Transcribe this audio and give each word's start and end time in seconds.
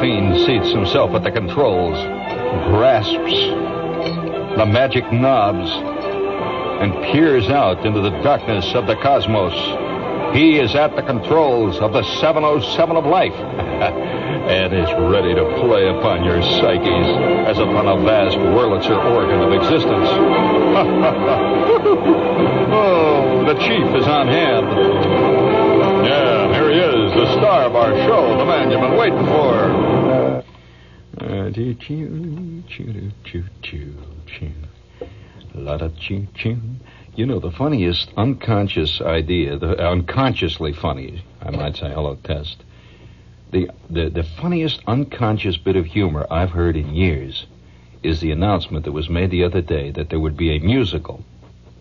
fiend 0.00 0.36
seats 0.46 0.70
himself 0.72 1.10
at 1.12 1.22
the 1.22 1.30
controls, 1.30 1.96
grasps 2.68 3.32
the 4.56 4.66
magic 4.66 5.12
knobs, 5.12 5.70
and 6.82 6.92
peers 7.12 7.48
out 7.50 7.84
into 7.84 8.00
the 8.00 8.10
darkness 8.22 8.74
of 8.74 8.86
the 8.86 8.96
cosmos. 8.96 9.54
He 10.34 10.58
is 10.58 10.74
at 10.74 10.96
the 10.96 11.02
controls 11.02 11.78
of 11.78 11.92
the 11.92 12.02
707 12.20 12.96
of 12.96 13.04
life 13.04 13.34
and 13.34 14.72
is 14.72 14.88
ready 15.12 15.34
to 15.34 15.44
play 15.60 15.88
upon 15.88 16.24
your 16.24 16.40
psyches 16.42 17.06
as 17.46 17.58
upon 17.58 17.86
a 17.86 17.96
vast 18.02 18.38
Wurlitzer 18.38 18.96
organ 19.12 19.40
of 19.40 19.52
existence. 19.52 20.08
oh, 22.72 23.44
the 23.46 23.54
chief 23.54 23.94
is 24.00 24.06
on 24.06 24.28
hand. 24.28 24.66
Yeah, 26.06 26.39
he 26.70 26.78
is, 26.78 27.12
the 27.12 27.32
star 27.32 27.64
of 27.64 27.74
our 27.74 27.90
show, 28.06 28.38
the 28.38 28.44
man 28.44 28.70
you've 28.70 28.80
been 28.80 28.96
waiting 28.96 29.24
for. 29.26 30.44
Uh, 31.20 31.50
choo 31.50 31.74
choo 31.74 32.62
choo 32.68 33.10
choo 33.24 33.44
choo 33.62 33.94
choo. 34.26 34.52
La 35.54 35.76
da 35.76 35.88
choo 35.98 36.28
choo. 36.34 36.58
You 37.16 37.26
know, 37.26 37.40
the 37.40 37.50
funniest 37.50 38.12
unconscious 38.16 39.00
idea, 39.00 39.58
the 39.58 39.84
unconsciously 39.84 40.72
funny, 40.72 41.24
I 41.42 41.50
might 41.50 41.76
say, 41.76 41.90
hello, 41.90 42.16
test. 42.22 42.62
The, 43.50 43.68
the, 43.90 44.08
the 44.08 44.22
funniest 44.22 44.80
unconscious 44.86 45.56
bit 45.56 45.74
of 45.74 45.86
humor 45.86 46.24
I've 46.30 46.50
heard 46.50 46.76
in 46.76 46.94
years 46.94 47.46
is 48.04 48.20
the 48.20 48.30
announcement 48.30 48.84
that 48.84 48.92
was 48.92 49.10
made 49.10 49.32
the 49.32 49.42
other 49.42 49.60
day 49.60 49.90
that 49.90 50.08
there 50.08 50.20
would 50.20 50.36
be 50.36 50.54
a 50.54 50.60
musical 50.60 51.24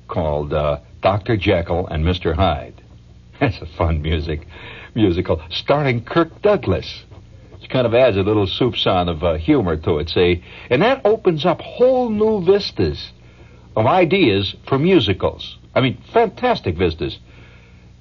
called 0.07 0.51
uh, 0.51 0.79
Dr. 1.01 1.37
Jekyll 1.37 1.85
and 1.87 2.03
Mr. 2.03 2.33
Hyde. 2.33 2.81
That's 3.39 3.61
a 3.61 3.67
fun 3.67 4.01
music 4.01 4.47
musical 4.99 5.41
starring 5.49 6.03
Kirk 6.03 6.41
Douglas. 6.41 7.05
Kind 7.69 7.85
of 7.85 7.93
adds 7.93 8.17
a 8.17 8.23
little 8.23 8.47
soupçon 8.47 9.09
of 9.09 9.23
uh, 9.23 9.35
humor 9.35 9.77
to 9.77 9.99
it, 9.99 10.09
see? 10.09 10.43
and 10.71 10.81
that 10.81 11.05
opens 11.05 11.45
up 11.45 11.61
whole 11.61 12.09
new 12.09 12.43
vistas 12.43 13.11
of 13.75 13.85
ideas 13.85 14.55
for 14.67 14.79
musicals. 14.79 15.59
I 15.75 15.81
mean, 15.81 16.01
fantastic 16.11 16.75
vistas. 16.75 17.19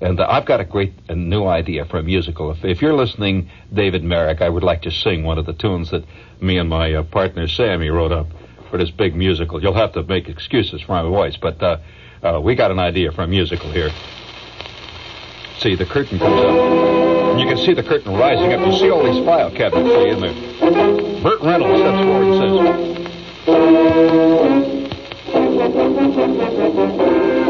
And 0.01 0.19
uh, 0.21 0.27
I've 0.27 0.47
got 0.47 0.61
a 0.61 0.65
great 0.65 0.95
new 1.15 1.45
idea 1.45 1.85
for 1.85 1.99
a 1.99 2.03
musical. 2.03 2.51
If, 2.51 2.65
if, 2.65 2.81
you're 2.81 2.95
listening, 2.95 3.51
David 3.73 4.03
Merrick, 4.05 4.41
I 4.41 4.49
would 4.49 4.63
like 4.63 4.83
to 4.83 4.91
sing 4.91 5.23
one 5.23 5.37
of 5.37 5.45
the 5.45 5.53
tunes 5.53 5.91
that 5.91 6.05
me 6.41 6.57
and 6.57 6.71
my 6.71 6.95
uh, 6.95 7.03
partner 7.03 7.47
Sammy 7.47 7.91
wrote 7.91 8.13
up 8.13 8.29
for 8.71 8.79
this 8.79 8.91
big 8.91 9.15
musical. 9.15 9.63
You'll 9.63 9.75
have 9.75 9.93
to 9.93 10.03
make 10.03 10.29
excuses 10.29 10.81
for 10.81 10.93
my 10.93 11.03
voice, 11.03 11.37
but 11.37 11.63
uh, 11.63 11.79
uh 12.23 12.41
we 12.43 12.55
got 12.55 12.71
an 12.71 12.79
idea 12.79 13.13
for 13.13 13.23
a 13.23 13.29
musical 13.29 13.71
here. 13.71 13.91
See, 15.59 15.75
the 15.75 15.85
curtain 15.87 16.21
comes 16.21 16.41
up. 16.41 16.51
And 16.51 17.41
you 17.41 17.47
can 17.47 17.57
see 17.57 17.75
the 17.75 17.83
curtain 17.83 18.15
rising 18.15 18.53
up. 18.53 18.65
You 18.65 18.73
see 18.79 18.91
all 18.91 19.03
these 19.03 19.25
file 19.25 19.51
cabinets, 19.51 19.91
see, 19.91 20.09
in 20.09 20.21
there. 20.21 20.33
Burt 21.21 21.41
Reynolds 21.41 21.81
steps 21.81 22.05
forward 22.05 22.29
and 22.29 22.37
says, 22.39 23.09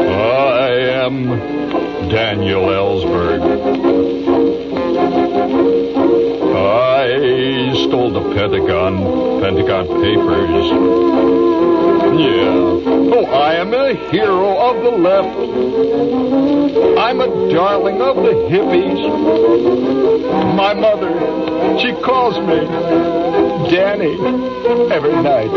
I 0.09 0.69
am 1.05 2.09
Daniel 2.09 2.63
Ellsberg. 2.63 3.58
I 6.59 7.73
stole 7.87 8.11
the 8.11 8.33
Pentagon, 8.35 9.41
Pentagon 9.41 9.87
Papers. 9.87 10.65
Yeah. 12.19 13.15
Oh, 13.15 13.25
I 13.25 13.55
am 13.55 13.73
a 13.73 13.93
hero 14.11 14.57
of 14.57 14.83
the 14.83 14.91
left. 14.91 15.37
I'm 16.99 17.21
a 17.21 17.27
darling 17.53 18.01
of 18.01 18.17
the 18.17 18.33
hippies. 18.51 18.99
My 20.55 20.73
mother, 20.73 21.13
she 21.79 21.93
calls 22.03 22.37
me 22.39 22.67
Danny 23.71 24.15
every 24.91 25.15
night, 25.21 25.51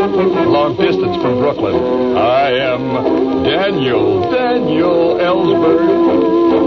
long 0.47 0.75
distance 0.77 1.17
from 1.17 1.39
Brooklyn. 1.39 2.15
I 2.17 2.51
am 2.51 3.43
Daniel, 3.43 4.21
Daniel 4.31 5.17
Ellsberg. 5.17 6.63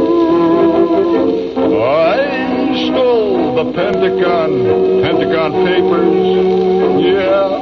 I 1.82 2.45
stole 2.76 3.54
the 3.54 3.72
Pentagon, 3.72 5.02
Pentagon 5.02 5.52
papers. 5.64 6.16
Yeah. 7.02 7.60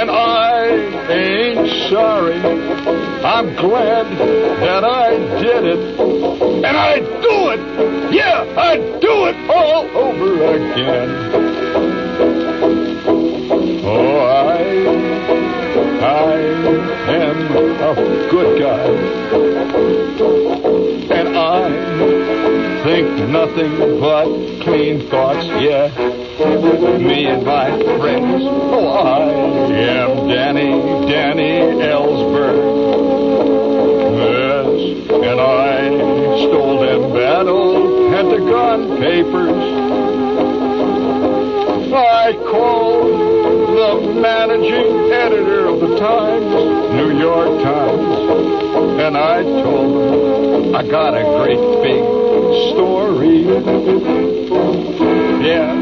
And 0.00 0.10
I 0.10 0.68
ain't 1.10 1.90
sorry. 1.90 2.40
I'm 3.24 3.54
glad 3.56 4.06
that 4.60 4.84
I 4.84 5.18
did 5.40 5.64
it. 5.64 6.00
And 6.00 6.76
I'd 6.76 7.04
do 7.22 7.50
it. 7.50 7.60
Yeah, 8.12 8.44
I'd 8.56 9.00
do 9.00 9.26
it 9.26 9.36
all 9.50 9.86
over 9.96 10.44
again. 10.54 11.10
Oh, 13.84 14.18
I, 14.20 14.62
I 16.04 16.38
am 17.14 17.38
a 17.82 17.94
good 18.30 18.60
guy. 18.60 20.37
Think 22.98 23.28
nothing 23.28 24.00
but 24.00 24.26
clean 24.64 25.08
thoughts, 25.08 25.46
yeah. 25.62 25.86
Me 26.98 27.26
and 27.26 27.46
my 27.46 27.70
friends. 27.96 28.42
Oh, 28.44 28.88
I 28.88 29.20
am 29.22 30.26
Danny, 30.26 31.06
Danny 31.06 31.78
Ellsberg. 31.78 32.58
Yes, 34.18 35.10
and 35.12 35.40
I 35.40 35.90
stole 36.38 36.80
them 36.80 37.12
bad 37.12 37.46
old 37.46 38.10
Pentagon 38.10 38.98
papers. 38.98 39.62
I 41.94 42.32
called 42.50 43.12
the 43.78 44.20
managing 44.20 45.12
editor 45.12 45.68
of 45.68 45.78
the 45.78 46.00
Times, 46.00 46.52
New 46.94 47.16
York 47.16 47.62
Times, 47.62 49.00
and 49.00 49.16
I 49.16 49.44
told 49.44 50.66
him 50.66 50.74
I 50.74 50.82
got 50.82 51.14
a 51.14 51.22
great 51.38 51.82
big 51.84 52.27
story. 52.72 53.42
Yeah. 55.46 55.74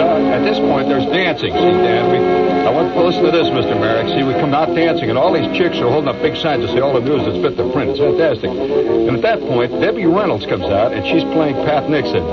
Uh, 0.00 0.34
at 0.34 0.42
this 0.44 0.58
point, 0.58 0.88
there's 0.88 1.04
dancing. 1.06 1.52
See, 1.52 1.58
Dan, 1.58 2.10
we, 2.10 2.18
I 2.66 2.70
want 2.70 2.92
to 2.94 3.02
listen 3.02 3.24
to 3.24 3.30
this, 3.30 3.48
Mr. 3.48 3.78
Merrick. 3.78 4.08
See, 4.08 4.22
we 4.22 4.32
come 4.34 4.54
out 4.54 4.74
dancing, 4.74 5.08
and 5.10 5.18
all 5.18 5.32
these 5.32 5.50
chicks 5.56 5.76
are 5.78 5.88
holding 5.90 6.08
up 6.08 6.20
big 6.22 6.36
signs 6.36 6.64
to 6.64 6.72
say 6.72 6.80
all 6.80 6.92
the 6.92 7.00
news 7.00 7.24
that's 7.26 7.38
fit 7.38 7.56
the 7.56 7.70
print. 7.72 7.90
It's 7.90 8.00
fantastic. 8.00 8.50
And 8.50 9.16
at 9.16 9.22
that 9.22 9.40
point, 9.40 9.72
Debbie 9.80 10.06
Reynolds 10.06 10.46
comes 10.46 10.64
out, 10.64 10.92
and 10.92 11.04
she's 11.06 11.24
playing 11.34 11.56
Pat 11.66 11.88
Nixon. 11.88 12.24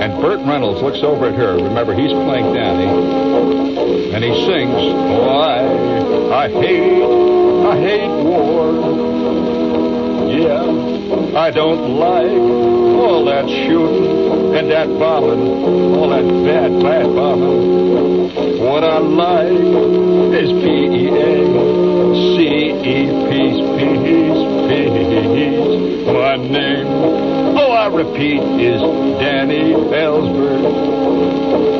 And 0.00 0.20
Burt 0.22 0.40
Reynolds 0.46 0.80
looks 0.82 1.02
over 1.02 1.26
at 1.28 1.34
her. 1.34 1.54
Remember, 1.56 1.92
he's 1.94 2.12
playing 2.12 2.54
Danny. 2.54 2.88
And 4.14 4.24
he 4.24 4.32
sings, 4.46 4.74
Oh, 4.74 5.38
I, 6.32 6.44
I 6.44 6.48
hate, 6.48 7.02
I 7.66 7.76
hate 7.78 8.24
war. 8.24 8.72
Yeah, 10.30 10.64
I 11.38 11.50
don't 11.50 11.98
like 11.98 12.30
all 13.00 13.24
that 13.26 13.48
shooting 13.48 14.54
and 14.56 14.70
that 14.70 14.88
bombing, 14.98 15.94
all 15.96 16.08
that 16.10 16.24
bad, 16.44 16.82
bad 16.82 17.06
bombing. 17.14 18.30
What 18.60 18.84
I 18.84 18.98
like 18.98 19.52
is 20.40 20.52
P-E-A, 20.52 21.46
C-E, 22.36 23.06
peace, 23.30 23.60
peace, 23.78 24.40
peace. 24.68 26.06
My 26.06 26.36
name 26.36 26.86
Oh, 27.58 27.72
I 27.72 27.86
repeat, 27.88 28.42
is 28.60 28.80
Danny 29.20 29.74
Ellsberg. 29.74 31.79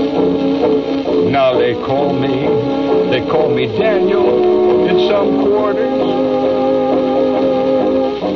Now 1.30 1.56
they 1.56 1.74
call 1.74 2.12
me, 2.12 2.28
they 3.08 3.24
call 3.30 3.54
me 3.54 3.66
Daniel 3.78 4.88
in 4.88 5.08
some 5.08 5.40
quarters. 5.46 6.00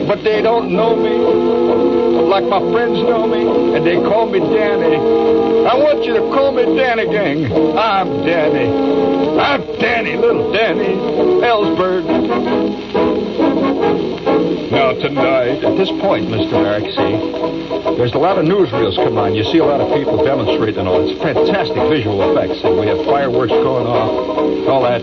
But 0.07 0.23
they 0.23 0.41
don't 0.41 0.71
know 0.71 0.95
me 0.95 2.15
like 2.29 2.45
my 2.45 2.61
friends 2.73 2.99
know 2.99 3.27
me, 3.27 3.77
and 3.77 3.85
they 3.85 3.97
call 3.97 4.31
me 4.31 4.39
Danny. 4.39 4.97
I 4.97 5.75
want 5.75 6.05
you 6.05 6.15
to 6.15 6.21
call 6.35 6.53
me 6.53 6.65
Danny 6.77 7.07
Gang. 7.07 7.47
I'm 7.77 8.25
Danny. 8.25 9.41
I'm 9.41 9.61
Danny, 9.81 10.17
little 10.17 10.53
Danny 10.53 10.95
Ellsberg. 11.43 12.94
Now, 14.75 14.91
tonight, 14.91 15.63
at 15.63 15.79
this 15.79 15.89
point, 16.03 16.27
Mr. 16.27 16.59
Merrick, 16.59 16.91
see, 16.91 17.95
there's 17.95 18.13
a 18.15 18.19
lot 18.19 18.39
of 18.39 18.45
newsreels 18.45 18.97
come 18.97 19.17
on. 19.17 19.33
You 19.33 19.45
see 19.45 19.59
a 19.59 19.65
lot 19.65 19.81
of 19.81 19.87
people 19.95 20.19
demonstrating 20.25 20.81
and 20.83 20.89
all. 20.89 21.07
It's 21.07 21.15
fantastic 21.23 21.79
visual 21.87 22.19
effects. 22.27 22.59
And 22.65 22.75
we 22.83 22.91
have 22.91 22.99
fireworks 23.07 23.55
going 23.55 23.87
off, 23.87 24.11
all 24.67 24.83
that. 24.83 24.99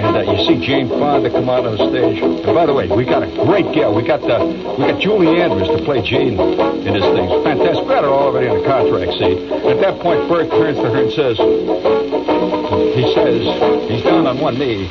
And 0.00 0.16
uh, 0.16 0.32
you 0.32 0.38
see 0.48 0.64
Jane 0.64 0.88
Fonda 0.88 1.28
come 1.28 1.50
out 1.50 1.68
on 1.68 1.76
the 1.76 1.92
stage. 1.92 2.24
And 2.24 2.56
by 2.56 2.64
the 2.64 2.72
way, 2.72 2.88
we 2.88 3.04
got 3.04 3.22
a 3.22 3.28
great 3.44 3.68
gal. 3.76 3.92
We 3.92 4.00
got 4.00 4.24
uh, 4.24 4.48
we 4.80 4.88
got 4.88 4.98
Julie 4.98 5.44
Andrews 5.44 5.68
to 5.68 5.84
play 5.84 6.00
Jane 6.00 6.40
in 6.40 6.92
this 6.96 7.04
thing. 7.12 7.28
It's 7.28 7.44
fantastic. 7.44 7.84
Got 7.84 8.08
her 8.08 8.16
already 8.16 8.48
in 8.48 8.64
the 8.64 8.64
contract, 8.64 9.12
see. 9.20 9.36
At 9.68 9.76
that 9.84 10.00
point, 10.00 10.24
Burt 10.24 10.48
turns 10.48 10.80
to 10.80 10.88
her 10.88 11.04
and 11.04 11.12
says, 11.12 11.36
he 12.96 13.04
says, 13.12 13.44
he's 13.92 14.02
down 14.08 14.26
on 14.26 14.40
one 14.40 14.56
knee. 14.56 14.88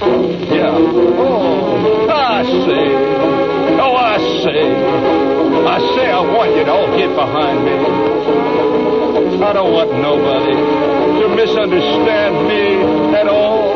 Yeah. 0.53 0.77
Oh, 0.77 2.13
I 2.13 2.45
see. 2.45 3.31
Oh, 3.79 3.95
I 3.95 4.18
say, 4.44 4.62
I 5.65 5.79
say 5.95 6.12
I 6.12 6.19
want 6.19 6.56
you 6.56 6.65
to 6.65 6.71
all 6.71 6.97
get 6.97 7.15
behind 7.15 7.63
me. 7.65 7.71
I 9.44 9.53
don't 9.53 9.73
want 9.73 9.91
nobody 9.94 10.53
to 11.21 11.35
misunderstand 11.35 12.47
me 12.47 13.15
at 13.18 13.27
all. 13.27 13.71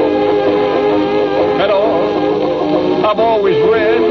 At 1.62 1.69
all. 1.69 3.06
I've 3.06 3.19
always 3.19 3.56
read 3.69 4.01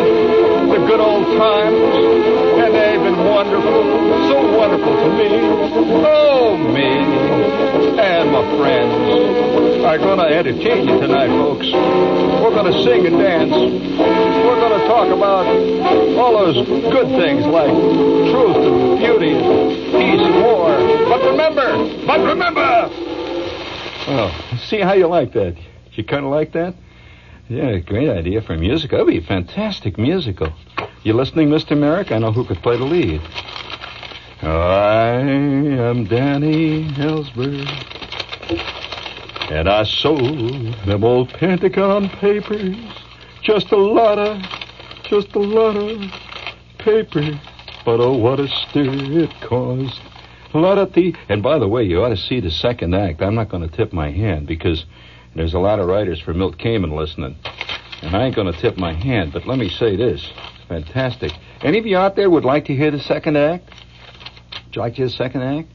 the 0.70 0.86
good 0.86 1.00
old 1.00 1.26
times, 1.38 1.96
and 2.62 2.74
they've 2.74 3.00
been 3.00 3.18
wonderful, 3.26 3.84
so 4.28 4.58
wonderful 4.58 4.96
to 4.96 5.08
me. 5.16 5.28
Oh, 6.06 6.56
me 6.56 7.44
and 8.00 8.32
my 8.32 8.56
friends 8.56 9.84
are 9.84 9.98
going 9.98 10.18
to 10.18 10.26
entertain 10.26 10.88
you 10.88 11.00
tonight, 11.00 11.28
folks. 11.28 11.66
We're 11.66 12.50
going 12.50 12.72
to 12.72 12.82
sing 12.82 13.06
and 13.06 13.18
dance. 13.18 14.33
Talk 14.94 15.08
about 15.08 15.46
all 16.16 16.38
those 16.38 16.68
good 16.92 17.08
things 17.20 17.44
like 17.46 17.68
truth 17.68 18.56
and 18.58 18.96
beauty, 18.96 19.34
peace 19.90 20.20
and 20.20 20.36
war. 20.40 20.78
But 21.08 21.20
remember, 21.32 22.06
but 22.06 22.20
remember. 22.20 22.88
Oh, 24.06 24.30
see 24.68 24.78
how 24.78 24.92
you 24.92 25.08
like 25.08 25.32
that. 25.32 25.56
You 25.94 26.04
kind 26.04 26.24
of 26.24 26.30
like 26.30 26.52
that? 26.52 26.76
Yeah, 27.48 27.78
great 27.78 28.08
idea 28.08 28.40
for 28.40 28.54
a 28.54 28.56
musical. 28.56 28.98
That'd 28.98 29.12
be 29.12 29.18
a 29.18 29.26
fantastic 29.26 29.98
musical. 29.98 30.52
You 31.02 31.14
listening, 31.14 31.48
Mr. 31.48 31.76
Merrick? 31.76 32.12
I 32.12 32.18
know 32.18 32.30
who 32.30 32.44
could 32.44 32.62
play 32.62 32.76
the 32.76 32.84
lead. 32.84 33.20
I 34.42 35.16
am 35.18 36.04
Danny 36.04 36.84
Ellsberg, 36.90 37.66
and 39.50 39.68
I 39.68 39.82
sold 39.82 40.72
them 40.86 41.02
old 41.02 41.30
Pentagon 41.30 42.08
papers. 42.10 42.76
Just 43.42 43.72
a 43.72 43.76
lot 43.76 44.20
of, 44.20 44.40
just 45.04 45.34
a 45.34 45.38
lot 45.38 45.76
of 45.76 46.00
paper. 46.78 47.40
But 47.84 48.00
oh, 48.00 48.16
what 48.16 48.40
a 48.40 48.48
stir 48.48 48.84
it 48.88 49.30
caused. 49.46 50.00
A 50.54 50.58
lot 50.58 50.78
of 50.78 50.92
the, 50.92 51.14
and 51.28 51.42
by 51.42 51.58
the 51.58 51.68
way, 51.68 51.82
you 51.82 52.02
ought 52.02 52.10
to 52.10 52.16
see 52.16 52.40
the 52.40 52.50
second 52.50 52.94
act. 52.94 53.20
I'm 53.20 53.34
not 53.34 53.48
going 53.48 53.68
to 53.68 53.76
tip 53.76 53.92
my 53.92 54.10
hand 54.10 54.46
because 54.46 54.84
there's 55.34 55.54
a 55.54 55.58
lot 55.58 55.80
of 55.80 55.86
writers 55.86 56.20
for 56.20 56.32
Milt 56.32 56.58
Kamen 56.58 56.96
listening. 56.96 57.36
And 58.02 58.16
I 58.16 58.26
ain't 58.26 58.36
going 58.36 58.52
to 58.52 58.60
tip 58.60 58.76
my 58.76 58.92
hand, 58.94 59.32
but 59.32 59.46
let 59.46 59.58
me 59.58 59.68
say 59.68 59.96
this. 59.96 60.24
It's 60.24 60.68
fantastic. 60.68 61.32
Any 61.62 61.78
of 61.78 61.86
you 61.86 61.96
out 61.96 62.16
there 62.16 62.30
would 62.30 62.44
like 62.44 62.66
to 62.66 62.74
hear 62.74 62.90
the 62.90 63.00
second 63.00 63.36
act? 63.36 63.70
Would 64.66 64.76
you 64.76 64.82
like 64.82 64.92
to 64.92 64.96
hear 64.98 65.06
the 65.06 65.12
second 65.12 65.42
act? 65.42 65.68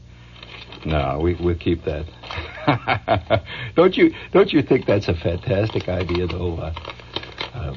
No, 0.86 1.20
we, 1.22 1.34
we'll 1.34 1.58
keep 1.58 1.84
that. 1.84 2.06
don't 3.76 3.96
you 3.96 4.14
don't 4.32 4.52
you 4.52 4.62
think 4.62 4.86
that's 4.86 5.08
a 5.08 5.14
fantastic 5.14 5.88
idea, 5.88 6.26
though? 6.26 6.56
Uh, 6.56 6.74
uh, 7.52 7.74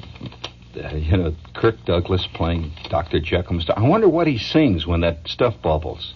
you 0.76 1.18
know, 1.18 1.36
Kirk 1.56 1.76
Douglas 1.86 2.28
playing 2.34 2.72
Dr. 2.90 3.20
Jekyll. 3.20 3.58
Mr. 3.58 3.78
I 3.78 3.88
wonder 3.88 4.10
what 4.10 4.26
he 4.28 4.38
sings 4.38 4.88
when 4.88 5.02
that 5.02 5.28
stuff 5.28 5.56
bubbles. 5.62 6.14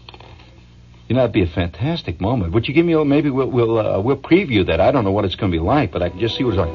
You 1.08 1.16
know, 1.16 1.22
that'd 1.22 1.34
be 1.34 1.44
a 1.44 1.48
fantastic 1.48 2.20
moment. 2.20 2.54
Would 2.54 2.68
you 2.68 2.74
give 2.74 2.86
me 2.86 2.94
a, 2.94 3.06
maybe 3.06 3.30
we'll 3.30 3.50
we'll 3.50 3.80
uh, 3.80 4.02
we'll 4.02 4.18
preview 4.18 4.66
that. 4.68 4.82
I 4.82 4.92
don't 4.92 5.06
know 5.06 5.12
what 5.12 5.26
it's 5.26 5.36
going 5.36 5.52
to 5.52 5.58
be 5.58 5.64
like, 5.64 5.92
but 5.92 6.02
I 6.02 6.10
can 6.10 6.20
just 6.20 6.38
see 6.38 6.44
what 6.44 6.56
it's 6.56 6.60
like. 6.60 6.68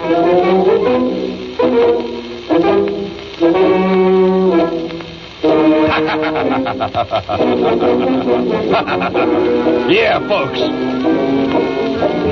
yeah, 9.90 10.20
folks. 10.28 10.60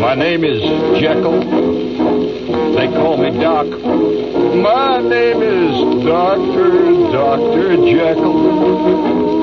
My 0.01 0.15
name 0.15 0.45
is 0.45 0.63
Jekyll. 1.01 1.68
They 2.77 2.89
call 2.89 3.17
me 3.17 3.31
Doc. 3.39 3.67
My 3.67 5.01
name 5.01 5.43
is 5.43 6.05
Dr. 6.05 7.11
Dr. 7.13 7.77
Jekyll. 7.77 9.39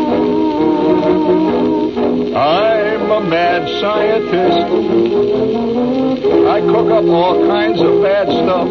I'm 2.36 3.12
a 3.12 3.22
mad 3.22 3.68
scientist. 3.80 4.68
I 6.48 6.60
cook 6.62 6.92
up 6.92 7.06
all 7.06 7.48
kinds 7.48 7.82
of 7.82 8.02
bad 8.02 8.28
stuff. 8.28 8.68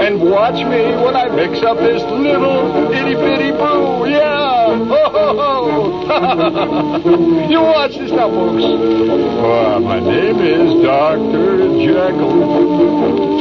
And 0.00 0.20
watch 0.30 0.62
me 0.64 0.94
when 1.02 1.16
I 1.16 1.28
mix 1.28 1.62
up 1.62 1.78
this 1.78 2.02
little 2.02 2.92
itty 2.92 3.14
bitty 3.14 3.50
brew. 3.52 4.06
Yeah. 4.06 4.76
Ho, 4.76 5.10
ho, 5.10 5.36
ho. 5.36 5.72
you 7.48 7.62
watch 7.62 7.92
this 7.92 8.10
now, 8.10 8.28
folks. 8.28 8.62
Oh, 8.64 9.80
my 9.80 9.98
name 10.00 10.40
is 10.40 10.82
Dr. 10.84 11.68
Jekyll. 11.84 13.31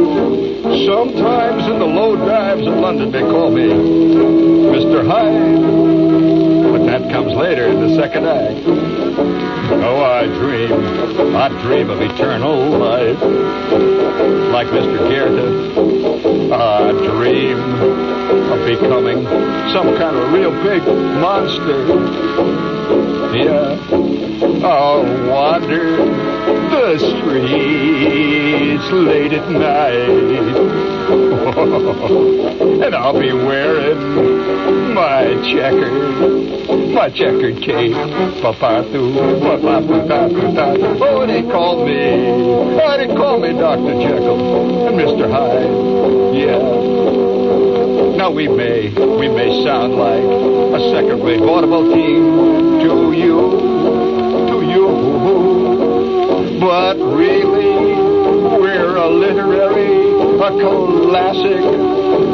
Sometimes 0.00 1.66
in 1.66 1.78
the 1.78 1.86
low 1.86 2.16
dives 2.16 2.66
of 2.66 2.74
London 2.74 3.10
they 3.10 3.20
call 3.20 3.50
me 3.50 3.68
Mr. 3.68 5.06
Hyde. 5.06 6.72
But 6.72 6.86
that 6.86 7.10
comes 7.10 7.34
later 7.34 7.66
in 7.66 7.80
the 7.80 7.94
second 7.96 8.26
act. 8.26 8.60
Oh, 8.66 10.02
I 10.02 10.26
dream, 10.26 10.72
I 11.36 11.48
dream 11.62 11.90
of 11.90 12.00
eternal 12.00 12.78
life. 12.78 13.20
Like 14.52 14.68
Mr. 14.68 14.98
Goethe, 15.08 16.52
I 16.52 16.92
dream 16.92 17.58
of 18.52 18.66
becoming 18.66 19.24
some 19.72 19.96
kind 19.98 20.16
of 20.16 20.28
a 20.28 20.32
real 20.32 20.50
big 20.62 20.82
monster. 21.20 21.84
Yeah, 23.36 24.66
I'll 24.66 25.04
wander 25.28 26.29
the 26.90 26.98
streets 26.98 28.90
late 28.90 29.30
at 29.32 29.48
night. 29.48 29.94
and 32.84 32.94
I'll 32.96 33.12
be 33.12 33.32
wearing 33.32 34.92
my 34.92 35.22
checkered, 35.46 36.90
my 36.92 37.08
checkered 37.10 37.62
cape. 37.62 37.94
Pa-pa-doo, 38.42 39.14
pa-pa-pa-pa-pa. 39.14 40.98
Oh, 41.00 41.24
they 41.28 41.42
called 41.42 41.86
me, 41.86 42.26
oh, 42.26 42.96
they 42.98 43.06
called 43.06 43.42
me 43.42 43.52
Dr. 43.52 43.94
Jekyll 44.02 44.88
and 44.88 44.98
Mr. 44.98 45.30
Hyde. 45.30 45.70
Yeah. 46.34 46.58
Now 48.16 48.32
we 48.32 48.48
may, 48.48 48.88
we 48.90 49.28
may 49.28 49.62
sound 49.64 49.94
like 49.94 50.24
a 50.24 50.90
second-rate 50.90 51.38
vaudeville 51.38 51.94
team 51.94 52.80
to 52.80 53.12
you, 53.12 53.69
but 56.70 56.94
really 56.98 57.74
we're 58.60 58.94
a 58.94 59.10
literary, 59.10 59.90
a 60.38 60.50
classic, 61.10 61.58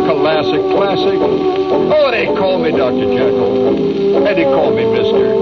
classic, 0.04 0.60
classic. 0.76 1.18
Oh, 1.18 2.10
they 2.10 2.26
call 2.26 2.58
me 2.58 2.70
Dr. 2.70 3.06
Jekyll, 3.16 4.26
and 4.26 4.36
they 4.36 4.44
call 4.44 4.74
me 4.74 4.82
Mr. 4.82 5.32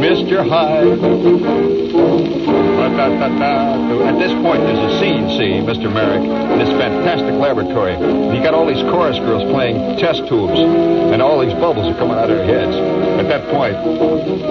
Mr. 0.00 0.48
Hyde. 0.48 2.61
At 2.98 4.18
this 4.18 4.32
point, 4.42 4.60
there's 4.62 4.78
a 4.78 4.98
scene, 5.00 5.28
see, 5.30 5.60
Mr. 5.64 5.90
Merrick, 5.92 6.22
in 6.22 6.58
this 6.58 6.68
fantastic 6.70 7.34
laboratory. 7.34 7.94
You 7.94 8.42
got 8.42 8.54
all 8.54 8.66
these 8.66 8.82
chorus 8.82 9.18
girls 9.18 9.42
playing 9.50 9.98
test 9.98 10.26
tubes, 10.28 10.58
and 10.58 11.22
all 11.22 11.40
these 11.40 11.54
bubbles 11.54 11.88
are 11.88 11.94
coming 11.98 12.16
out 12.18 12.30
of 12.30 12.36
their 12.36 12.44
heads. 12.44 12.76
At 13.18 13.28
that 13.28 13.48
point, 13.50 13.74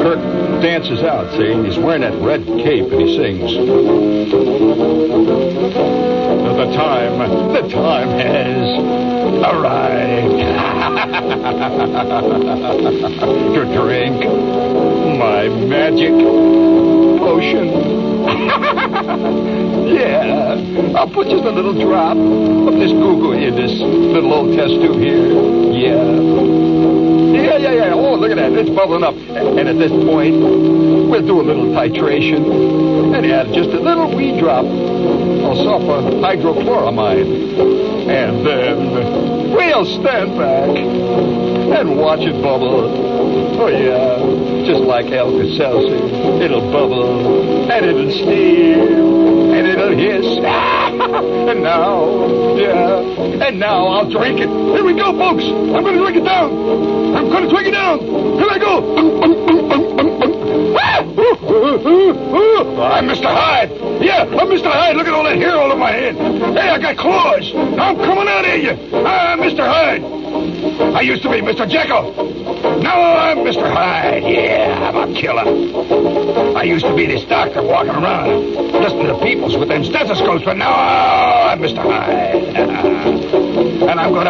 Kirk 0.02 0.20
dances 0.62 1.04
out, 1.04 1.32
see, 1.34 1.54
he's 1.64 1.78
wearing 1.78 2.02
that 2.02 2.14
red 2.22 2.44
cape, 2.46 2.92
and 2.92 3.02
he 3.02 3.16
sings. 3.16 3.52
The 6.62 6.68
time, 6.76 7.18
the 7.54 7.62
time 7.70 8.10
has 8.10 8.78
arrived 9.44 10.32
to 13.56 13.64
drink 13.74 14.18
my 15.18 15.48
magic 15.48 16.12
potion. 17.20 18.11
yeah. 19.92 20.56
I'll 20.96 21.10
put 21.10 21.28
just 21.28 21.44
a 21.44 21.52
little 21.52 21.74
drop 21.74 22.16
of 22.16 22.74
this 22.80 22.92
goo 22.92 23.20
goo 23.20 23.34
in 23.34 23.56
this 23.56 23.72
little 23.80 24.34
old 24.34 24.56
test 24.56 24.74
tube 24.80 25.00
here. 25.00 25.28
Yeah. 25.72 26.72
Yeah, 27.32 27.58
yeah, 27.58 27.74
yeah. 27.74 27.94
Oh, 27.94 28.16
look 28.16 28.32
at 28.32 28.38
that. 28.38 28.54
It's 28.54 28.70
bubbling 28.70 29.04
up. 29.04 29.16
And 29.16 29.68
at 29.68 29.78
this 29.78 29.92
point, 29.92 30.40
we'll 31.10 31.26
do 31.26 31.42
a 31.42 31.46
little 31.46 31.68
titration 31.76 33.16
and 33.16 33.26
add 33.26 33.54
just 33.54 33.70
a 33.72 33.80
little 33.80 34.16
wee 34.16 34.40
drop 34.40 34.66
of 34.66 35.58
sulfur 35.58 36.02
hydrochloramide. 36.24 37.28
And 38.08 38.46
then 38.46 39.52
we'll 39.52 39.86
stand 40.00 40.38
back 40.38 40.70
and 41.80 41.98
watch 41.98 42.22
it 42.22 42.42
bubble. 42.42 43.60
Oh, 43.60 43.68
yeah. 43.68 44.50
Just 44.65 44.82
like 44.82 45.08
Alka-Seltzer. 45.12 46.44
It'll 46.44 46.62
bubble, 46.72 47.72
and 47.72 47.86
it'll 47.86 48.12
steam, 48.12 49.53
and 49.53 49.68
it'll 49.68 49.96
hiss. 49.98 50.25
and 50.38 51.63
now, 51.63 52.56
yeah, 52.56 53.48
and 53.48 53.60
now 53.60 53.88
I'll 53.88 54.10
drink 54.10 54.39
it. 54.39 54.50
Here 54.50 54.84
we 54.84 54.94
go, 54.94 55.18
folks. 55.18 55.44
I'm 55.44 55.84
going 55.84 55.96
to 55.96 56.01
drink 56.01 56.18
it 56.18 56.25
down. 56.25 56.51
I'm 57.15 57.30
going 57.30 57.44
to 57.44 57.50
drink 57.50 57.68
it 57.68 57.72
down. 57.72 58.00
Here 58.38 58.50
I 58.50 58.60
go. 58.60 59.82
I'm 62.82 63.08
Mr. 63.08 63.25
Hyde. 63.25 63.72
Yeah, 64.01 64.24
I'm 64.24 64.48
Mr. 64.48 64.72
Hyde. 64.72 64.96
Look 64.96 65.08
at 65.08 65.13
all 65.13 65.24
that 65.24 65.38
hair 65.38 65.56
all 65.56 65.72
over 65.72 65.80
my 65.80 65.91
head. 65.91 66.15
Hey, 66.15 66.70
I 66.70 66.77
got 66.80 66.98
claws. 66.98 67.51
I'm 67.56 67.96
coming 67.98 68.27
out 68.27 68.46
at 68.46 68.62
you. 68.62 68.72
I'm 69.06 69.39
Mr. 69.39 69.65
Hyde. 69.65 70.03
I 70.96 71.01
used 71.01 71.24
to 71.24 71.30
be 71.30 71.41
Mr. 71.41 71.68
Jekyll. 71.70 72.41
Now 72.82 73.00
I'm 73.00 73.38
Mr. 73.40 73.72
Hyde. 73.72 74.24
Yeah, 74.24 74.90
I'm 74.90 75.12
a 75.12 75.14
killer. 75.14 76.58
I 76.58 76.64
used 76.64 76.86
to 76.86 76.96
be 76.96 77.06
this 77.06 77.24
doctor 77.26 77.62
walking 77.62 77.92
around, 77.92 78.54
listening 78.74 79.08
to 79.08 79.20
peoples 79.20 79.56
with 79.56 79.70
them 79.70 79.84
stethoscopes, 79.84 80.44
but 80.44 80.58
now 80.58 80.72
I'm 80.74 81.60
Mr. 81.60 81.78
Hyde. 81.78 82.36
and 83.92 84.00
I'm 84.00 84.14
gonna, 84.14 84.30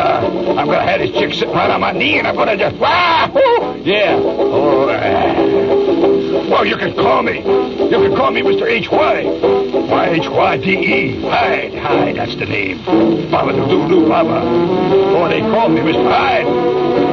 I'm 0.59 0.67
gonna 0.67 0.83
have 0.83 0.99
this 0.99 1.11
chick 1.11 1.33
sitting 1.33 1.53
right 1.53 1.69
on 1.69 1.79
my 1.79 1.93
knee, 1.93 2.19
and 2.19 2.27
I'm 2.27 2.35
gonna 2.35 2.57
just, 2.57 2.75
wahoo! 2.77 3.81
Yeah. 3.83 4.17
Oh, 4.19 4.89
uh, 4.89 6.49
well, 6.49 6.65
you 6.65 6.75
can 6.75 6.93
call 6.93 7.23
me. 7.23 7.37
You 7.37 7.97
can 7.97 8.15
call 8.15 8.31
me 8.31 8.41
Mr. 8.41 8.67
H.Y. 8.67 9.23
Y-H-Y-D-E. 9.23 11.21
Hyde, 11.21 11.75
Hyde, 11.75 12.15
that's 12.17 12.35
the 12.35 12.45
name. 12.45 12.83
Baba 13.31 13.53
doo 13.53 13.87
doo 13.87 14.07
Baba. 14.07 14.41
Or 15.15 15.29
they 15.29 15.39
call 15.39 15.69
me 15.69 15.81
Mr. 15.81 16.03
Hyde. 16.03 17.10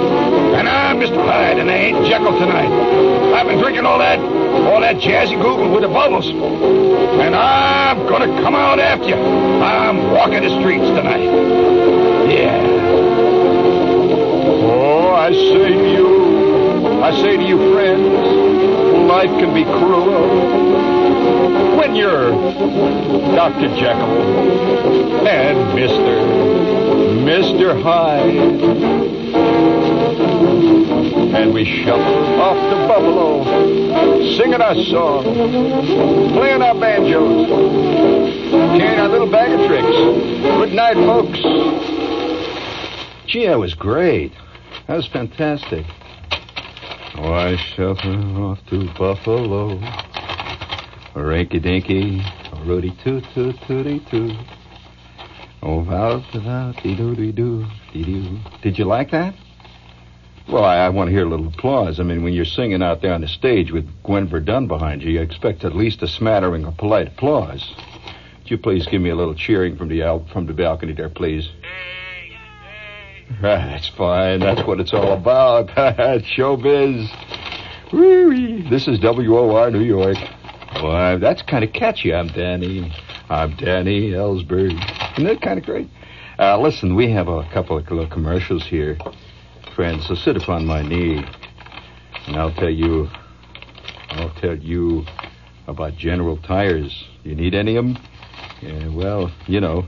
I'm 0.68 0.98
Mr. 1.00 1.16
Hyde, 1.24 1.58
and 1.58 1.70
I 1.70 1.74
ain't 1.74 2.06
Jekyll 2.06 2.38
tonight. 2.38 2.70
I've 3.34 3.46
been 3.46 3.58
drinking 3.58 3.86
all 3.86 3.98
that, 3.98 4.18
all 4.18 4.80
that 4.80 4.96
jazzy 4.96 5.40
google 5.40 5.72
with 5.72 5.82
the 5.82 5.88
bubbles. 5.88 6.28
And 6.28 7.34
I'm 7.34 8.06
gonna 8.06 8.26
come 8.42 8.54
out 8.54 8.78
after 8.78 9.08
you. 9.08 9.14
I'm 9.14 10.12
walking 10.12 10.42
the 10.42 10.60
streets 10.60 10.84
tonight. 10.84 11.24
Yeah. 12.30 12.62
Oh, 14.70 15.14
I 15.14 15.32
say 15.32 15.68
to 15.68 15.90
you, 15.90 17.02
I 17.02 17.12
say 17.22 17.36
to 17.38 17.42
you, 17.42 17.72
friends, 17.72 19.08
life 19.08 19.30
can 19.40 19.54
be 19.54 19.64
cruel. 19.64 20.68
When 21.78 21.94
you're 21.94 22.30
Dr. 23.34 23.68
Jekyll 23.76 25.26
and 25.26 25.58
Mr. 25.78 26.58
Mr. 27.24 27.82
Hyde. 27.82 28.97
And 31.38 31.54
we 31.54 31.64
shuffle 31.84 32.40
off 32.40 32.56
to 32.56 32.88
Buffalo, 32.88 33.44
singing 34.36 34.60
our 34.60 34.74
song, 34.74 35.22
playing 36.32 36.62
our 36.62 36.74
banjos, 36.74 37.46
carrying 38.76 38.98
our 38.98 39.08
little 39.08 39.30
bag 39.30 39.52
of 39.52 39.64
tricks. 39.68 39.86
Good 39.86 40.72
night, 40.72 40.96
folks. 40.96 41.38
Gee, 43.28 43.46
that 43.46 43.56
was 43.56 43.74
great. 43.74 44.32
That 44.88 44.96
was 44.96 45.06
fantastic. 45.06 45.86
Oh, 47.14 47.32
I 47.32 47.54
shuffle 47.54 48.44
off 48.44 48.58
to 48.70 48.92
Buffalo. 48.98 49.78
Rinky 51.14 51.62
dinky, 51.62 52.20
Rudy 52.64 52.90
toot 53.04 53.24
toot 53.32 53.56
tooty 53.68 54.00
toot. 54.10 54.36
Oh, 55.62 55.82
vow 55.82 56.20
to 56.32 56.40
vow, 56.40 56.72
dee 56.82 56.96
doo 56.96 57.14
dee 57.14 57.30
doo 57.30 57.64
dee 57.92 58.04
doo. 58.04 58.38
Did 58.60 58.76
you 58.76 58.86
like 58.86 59.12
that? 59.12 59.34
Well, 60.48 60.64
I, 60.64 60.78
I 60.78 60.88
want 60.88 61.08
to 61.08 61.12
hear 61.12 61.26
a 61.26 61.28
little 61.28 61.48
applause. 61.48 62.00
I 62.00 62.04
mean, 62.04 62.22
when 62.22 62.32
you're 62.32 62.46
singing 62.46 62.82
out 62.82 63.02
there 63.02 63.12
on 63.12 63.20
the 63.20 63.28
stage 63.28 63.70
with 63.70 63.86
Gwen 64.02 64.28
Verdon 64.28 64.66
behind 64.66 65.02
you, 65.02 65.10
you 65.10 65.20
expect 65.20 65.62
at 65.62 65.76
least 65.76 66.02
a 66.02 66.08
smattering 66.08 66.64
of 66.64 66.76
polite 66.78 67.08
applause. 67.08 67.70
Would 68.38 68.50
you 68.50 68.56
please 68.58 68.86
give 68.86 69.02
me 69.02 69.10
a 69.10 69.14
little 69.14 69.34
cheering 69.34 69.76
from 69.76 69.88
the 69.88 70.02
al- 70.02 70.26
from 70.32 70.46
the 70.46 70.54
balcony 70.54 70.94
there, 70.94 71.10
please? 71.10 71.50
Ah, 73.30 73.40
that's 73.42 73.88
fine. 73.88 74.40
That's 74.40 74.66
what 74.66 74.80
it's 74.80 74.94
all 74.94 75.12
about. 75.12 75.68
Showbiz. 76.24 77.08
Woo-wee. 77.92 78.66
This 78.70 78.88
is 78.88 78.98
WOR 79.00 79.70
New 79.70 79.82
York. 79.82 80.16
Why, 80.80 81.16
that's 81.16 81.42
kind 81.42 81.62
of 81.62 81.74
catchy. 81.74 82.14
I'm 82.14 82.28
Danny. 82.28 82.90
I'm 83.28 83.54
Danny 83.56 84.12
Ellsberg. 84.12 84.72
Isn't 85.12 85.24
that 85.24 85.42
kind 85.42 85.58
of 85.58 85.66
great? 85.66 85.88
Uh, 86.38 86.58
listen, 86.58 86.94
we 86.94 87.10
have 87.10 87.28
a 87.28 87.46
couple 87.52 87.76
of 87.76 87.90
little 87.90 88.06
commercials 88.06 88.64
here, 88.66 88.96
friends. 89.78 90.08
So 90.08 90.16
sit 90.16 90.36
upon 90.36 90.66
my 90.66 90.82
knee, 90.82 91.24
and 92.26 92.34
I'll 92.34 92.52
tell 92.52 92.68
you. 92.68 93.08
I'll 94.10 94.34
tell 94.40 94.58
you 94.58 95.04
about 95.68 95.96
General 95.96 96.36
Tires. 96.36 97.04
You 97.22 97.36
need 97.36 97.54
any 97.54 97.76
of 97.76 97.84
them? 97.84 97.98
Yeah, 98.60 98.88
well, 98.88 99.30
you 99.46 99.60
know, 99.60 99.86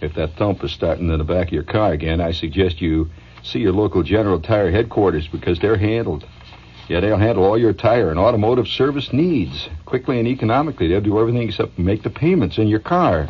if 0.00 0.14
that 0.14 0.36
thump 0.36 0.62
is 0.62 0.70
starting 0.70 1.10
in 1.10 1.18
the 1.18 1.24
back 1.24 1.48
of 1.48 1.52
your 1.52 1.64
car 1.64 1.92
again, 1.92 2.20
I 2.20 2.30
suggest 2.30 2.80
you 2.80 3.10
see 3.42 3.58
your 3.58 3.72
local 3.72 4.04
General 4.04 4.40
Tire 4.40 4.70
headquarters 4.70 5.26
because 5.26 5.58
they're 5.58 5.76
handled. 5.76 6.24
Yeah, 6.88 7.00
they'll 7.00 7.16
handle 7.16 7.42
all 7.42 7.58
your 7.58 7.72
tire 7.72 8.10
and 8.10 8.18
automotive 8.20 8.68
service 8.68 9.12
needs 9.12 9.68
quickly 9.86 10.20
and 10.20 10.28
economically. 10.28 10.86
They'll 10.86 11.00
do 11.00 11.18
everything 11.18 11.48
except 11.48 11.80
make 11.80 12.04
the 12.04 12.10
payments 12.10 12.58
in 12.58 12.68
your 12.68 12.78
car. 12.78 13.26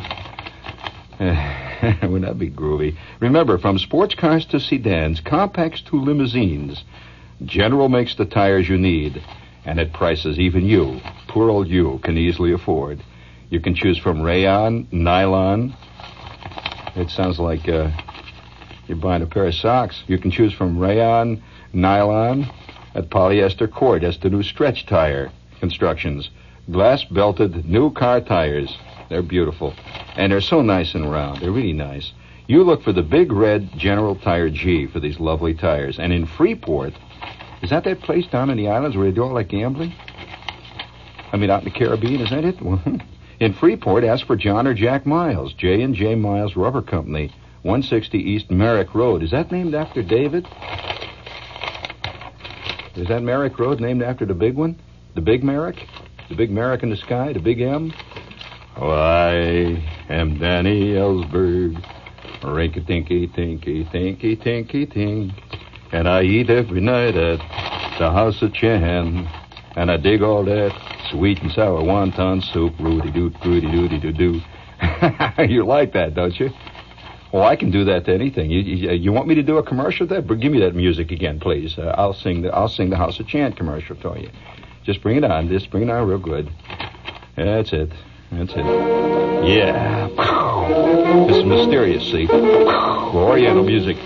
Wouldn't 2.01 2.25
that 2.25 2.39
be 2.39 2.49
groovy? 2.49 2.97
Remember, 3.19 3.57
from 3.57 3.77
sports 3.79 4.15
cars 4.15 4.45
to 4.47 4.59
sedans, 4.59 5.19
compacts 5.21 5.81
to 5.83 6.01
limousines, 6.01 6.83
General 7.45 7.87
makes 7.87 8.15
the 8.15 8.25
tires 8.25 8.67
you 8.67 8.77
need, 8.77 9.23
and 9.63 9.79
at 9.79 9.93
prices 9.93 10.37
even 10.37 10.65
you, 10.65 10.99
poor 11.29 11.49
old 11.49 11.69
you, 11.69 11.99
can 12.03 12.17
easily 12.17 12.51
afford. 12.51 13.01
You 13.49 13.61
can 13.61 13.75
choose 13.75 13.97
from 13.97 14.21
rayon, 14.21 14.87
nylon. 14.91 15.75
It 16.95 17.09
sounds 17.09 17.39
like 17.39 17.67
uh, 17.69 17.91
you're 18.87 18.97
buying 18.97 19.21
a 19.21 19.25
pair 19.25 19.45
of 19.45 19.55
socks. 19.55 20.03
You 20.07 20.17
can 20.17 20.31
choose 20.31 20.53
from 20.53 20.77
rayon, 20.77 21.41
nylon, 21.71 22.51
at 22.93 23.09
polyester 23.09 23.71
cord. 23.71 24.03
That's 24.03 24.17
the 24.17 24.29
new 24.29 24.43
stretch 24.43 24.85
tire 24.85 25.31
constructions. 25.61 26.29
Glass 26.69 27.05
belted 27.05 27.65
new 27.65 27.91
car 27.91 28.19
tires. 28.19 28.75
They're 29.09 29.23
beautiful. 29.23 29.73
And 30.19 30.33
they're 30.33 30.41
so 30.41 30.61
nice 30.61 30.95
and 30.95 31.09
round. 31.09 31.39
They're 31.39 31.49
really 31.49 31.71
nice. 31.71 32.11
You 32.45 32.63
look 32.63 32.83
for 32.83 32.91
the 32.91 33.01
big 33.01 33.31
red 33.31 33.69
General 33.77 34.17
Tire 34.17 34.49
G 34.49 34.85
for 34.85 34.99
these 34.99 35.17
lovely 35.17 35.53
tires. 35.53 35.97
And 35.97 36.11
in 36.11 36.25
Freeport, 36.25 36.93
is 37.61 37.69
that 37.69 37.85
that 37.85 38.01
place 38.01 38.27
down 38.27 38.49
in 38.49 38.57
the 38.57 38.67
islands 38.67 38.97
where 38.97 39.05
they 39.05 39.15
do 39.15 39.23
all 39.23 39.33
that 39.35 39.47
gambling? 39.47 39.93
I 41.31 41.37
mean, 41.37 41.49
out 41.49 41.59
in 41.59 41.71
the 41.71 41.79
Caribbean, 41.79 42.19
is 42.19 42.31
that 42.31 42.43
it? 42.43 42.57
Hmm. 42.59 42.97
in 43.39 43.53
Freeport, 43.53 44.03
ask 44.03 44.27
for 44.27 44.35
John 44.35 44.67
or 44.67 44.73
Jack 44.73 45.05
Miles, 45.05 45.53
J 45.53 45.81
and 45.83 45.95
J 45.95 46.15
Miles 46.15 46.57
Rubber 46.57 46.81
Company, 46.81 47.33
160 47.61 48.17
East 48.17 48.51
Merrick 48.51 48.93
Road. 48.93 49.23
Is 49.23 49.31
that 49.31 49.53
named 49.53 49.73
after 49.73 50.03
David? 50.03 50.45
Is 52.97 53.07
that 53.07 53.23
Merrick 53.23 53.57
Road 53.57 53.79
named 53.79 54.03
after 54.03 54.25
the 54.25 54.33
big 54.33 54.55
one? 54.55 54.77
The 55.15 55.21
big 55.21 55.45
Merrick? 55.45 55.77
The 56.27 56.35
big 56.35 56.51
Merrick 56.51 56.83
in 56.83 56.89
the 56.89 56.97
sky? 56.97 57.31
The 57.31 57.39
big 57.39 57.61
M? 57.61 57.93
Oh, 58.77 58.91
I 58.91 59.33
am 60.09 60.37
Danny 60.37 60.93
Ellsberg. 60.93 61.83
Rinky 62.41 62.85
tinky 62.85 63.27
tinky 63.27 63.83
tinky 63.91 64.35
tinky 64.35 64.85
tink. 64.85 65.33
And 65.91 66.07
I 66.07 66.21
eat 66.21 66.49
every 66.49 66.79
night 66.79 67.15
at 67.15 67.39
the 67.97 68.11
House 68.11 68.41
of 68.41 68.53
Chan. 68.53 69.27
And 69.75 69.91
I 69.91 69.97
dig 69.97 70.21
all 70.21 70.45
that 70.45 70.71
sweet 71.11 71.41
and 71.41 71.51
sour 71.51 71.81
wonton 71.81 72.43
soup. 72.53 72.73
Rudy 72.79 73.11
doo, 73.11 73.33
Rudy 73.43 73.69
doody 73.71 73.99
doo 73.99 74.11
doo. 74.11 74.41
you 75.43 75.65
like 75.65 75.93
that, 75.93 76.13
don't 76.13 76.39
you? 76.39 76.49
Well, 77.33 77.43
I 77.43 77.55
can 77.55 77.71
do 77.71 77.85
that 77.85 78.05
to 78.05 78.13
anything. 78.13 78.49
You, 78.49 78.61
you, 78.61 78.91
you 78.91 79.11
want 79.11 79.27
me 79.27 79.35
to 79.35 79.43
do 79.43 79.57
a 79.57 79.63
commercial? 79.63 80.07
That 80.07 80.27
give 80.39 80.51
me 80.51 80.59
that 80.61 80.75
music 80.75 81.11
again, 81.11 81.39
please. 81.39 81.77
Uh, 81.77 81.93
I'll 81.97 82.13
sing 82.13 82.43
the 82.43 82.49
I'll 82.49 82.69
sing 82.69 82.89
the 82.89 82.97
House 82.97 83.19
of 83.19 83.27
Chan 83.27 83.53
commercial 83.53 83.95
for 83.95 84.17
you. 84.17 84.29
Just 84.83 85.01
bring 85.01 85.17
it 85.17 85.23
on. 85.23 85.49
Just 85.49 85.69
bring 85.69 85.83
it 85.83 85.89
on 85.89 86.07
real 86.07 86.17
good. 86.17 86.49
That's 87.35 87.73
it. 87.73 87.91
That's 88.31 88.53
it. 88.53 88.65
Yeah. 89.45 90.07
It's 91.29 91.45
mysterious, 91.45 92.03
see? 92.11 92.27
Oriental 92.29 93.63
music. 93.63 93.97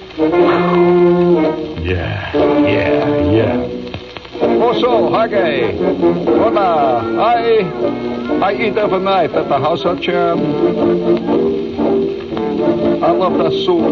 Yeah. 1.83 2.31
Yeah. 2.65 3.31
Yeah. 3.31 3.83
Oh, 4.41 4.61
also, 4.61 5.29
Hage. 5.29 5.77
Hola. 5.77 6.61
Uh, 6.61 7.21
I 7.21 7.61
I 8.41 8.53
eat 8.53 8.77
every 8.77 8.99
night 8.99 9.31
at 9.31 9.47
the 9.47 9.59
House 9.59 9.83
of 9.85 10.01
Chan. 10.01 10.39
I 13.03 13.11
love 13.11 13.37
that 13.37 13.51
soup. 13.65 13.83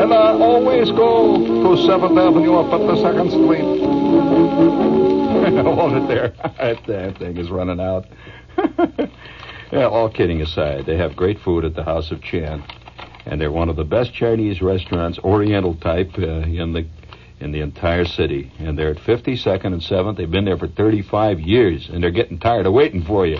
And 0.00 0.12
I 0.12 0.32
always 0.32 0.90
go 0.90 1.36
to 1.36 1.76
7th 1.82 2.18
Avenue 2.18 2.56
up 2.56 2.72
at 2.72 2.86
the 2.86 2.94
2nd 2.94 3.30
Street. 3.30 3.64
Hold 5.74 5.92
it 5.94 6.08
there. 6.08 6.28
that 6.58 6.84
damn 6.86 7.14
thing 7.14 7.36
is 7.36 7.50
running 7.50 7.80
out. 7.80 8.06
yeah, 9.74 9.86
all 9.86 10.08
kidding 10.08 10.40
aside, 10.40 10.86
they 10.86 10.96
have 10.96 11.16
great 11.16 11.40
food 11.40 11.64
at 11.64 11.74
the 11.74 11.84
House 11.84 12.10
of 12.10 12.22
Chan. 12.22 12.62
And 13.26 13.40
they're 13.40 13.50
one 13.50 13.68
of 13.68 13.76
the 13.76 13.84
best 13.84 14.12
Chinese 14.12 14.60
restaurants, 14.62 15.18
Oriental 15.18 15.74
type, 15.74 16.10
uh, 16.18 16.42
in 16.42 16.72
the 16.72 16.86
in 17.40 17.52
the 17.52 17.60
entire 17.60 18.04
city. 18.04 18.52
And 18.58 18.78
they're 18.78 18.90
at 18.90 18.98
52nd 18.98 19.64
and 19.64 19.82
7th. 19.82 20.16
They've 20.16 20.30
been 20.30 20.44
there 20.44 20.56
for 20.56 20.68
35 20.68 21.40
years, 21.40 21.88
and 21.88 22.02
they're 22.02 22.10
getting 22.10 22.38
tired 22.38 22.66
of 22.66 22.72
waiting 22.72 23.02
for 23.02 23.26
you. 23.26 23.38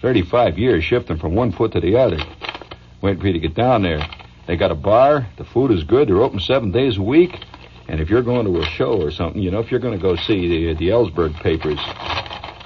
35 0.00 0.56
years 0.56 0.84
shifting 0.84 1.18
from 1.18 1.34
one 1.34 1.50
foot 1.52 1.72
to 1.72 1.80
the 1.80 1.96
other 1.96 2.18
waiting 3.00 3.20
for 3.20 3.26
you 3.28 3.32
to 3.34 3.38
get 3.38 3.54
down 3.54 3.82
there. 3.82 4.00
They 4.46 4.56
got 4.56 4.70
a 4.70 4.76
bar. 4.76 5.28
The 5.36 5.44
food 5.44 5.70
is 5.70 5.84
good. 5.84 6.08
They're 6.08 6.22
open 6.22 6.40
seven 6.40 6.72
days 6.72 6.96
a 6.96 7.02
week. 7.02 7.36
And 7.86 8.00
if 8.00 8.10
you're 8.10 8.22
going 8.22 8.46
to 8.46 8.60
a 8.60 8.64
show 8.64 9.00
or 9.00 9.10
something, 9.10 9.40
you 9.40 9.50
know, 9.50 9.60
if 9.60 9.70
you're 9.70 9.80
going 9.80 9.96
to 9.96 10.02
go 10.02 10.16
see 10.16 10.48
the 10.48 10.74
the 10.74 10.88
Ellsberg 10.88 11.34
papers 11.40 11.80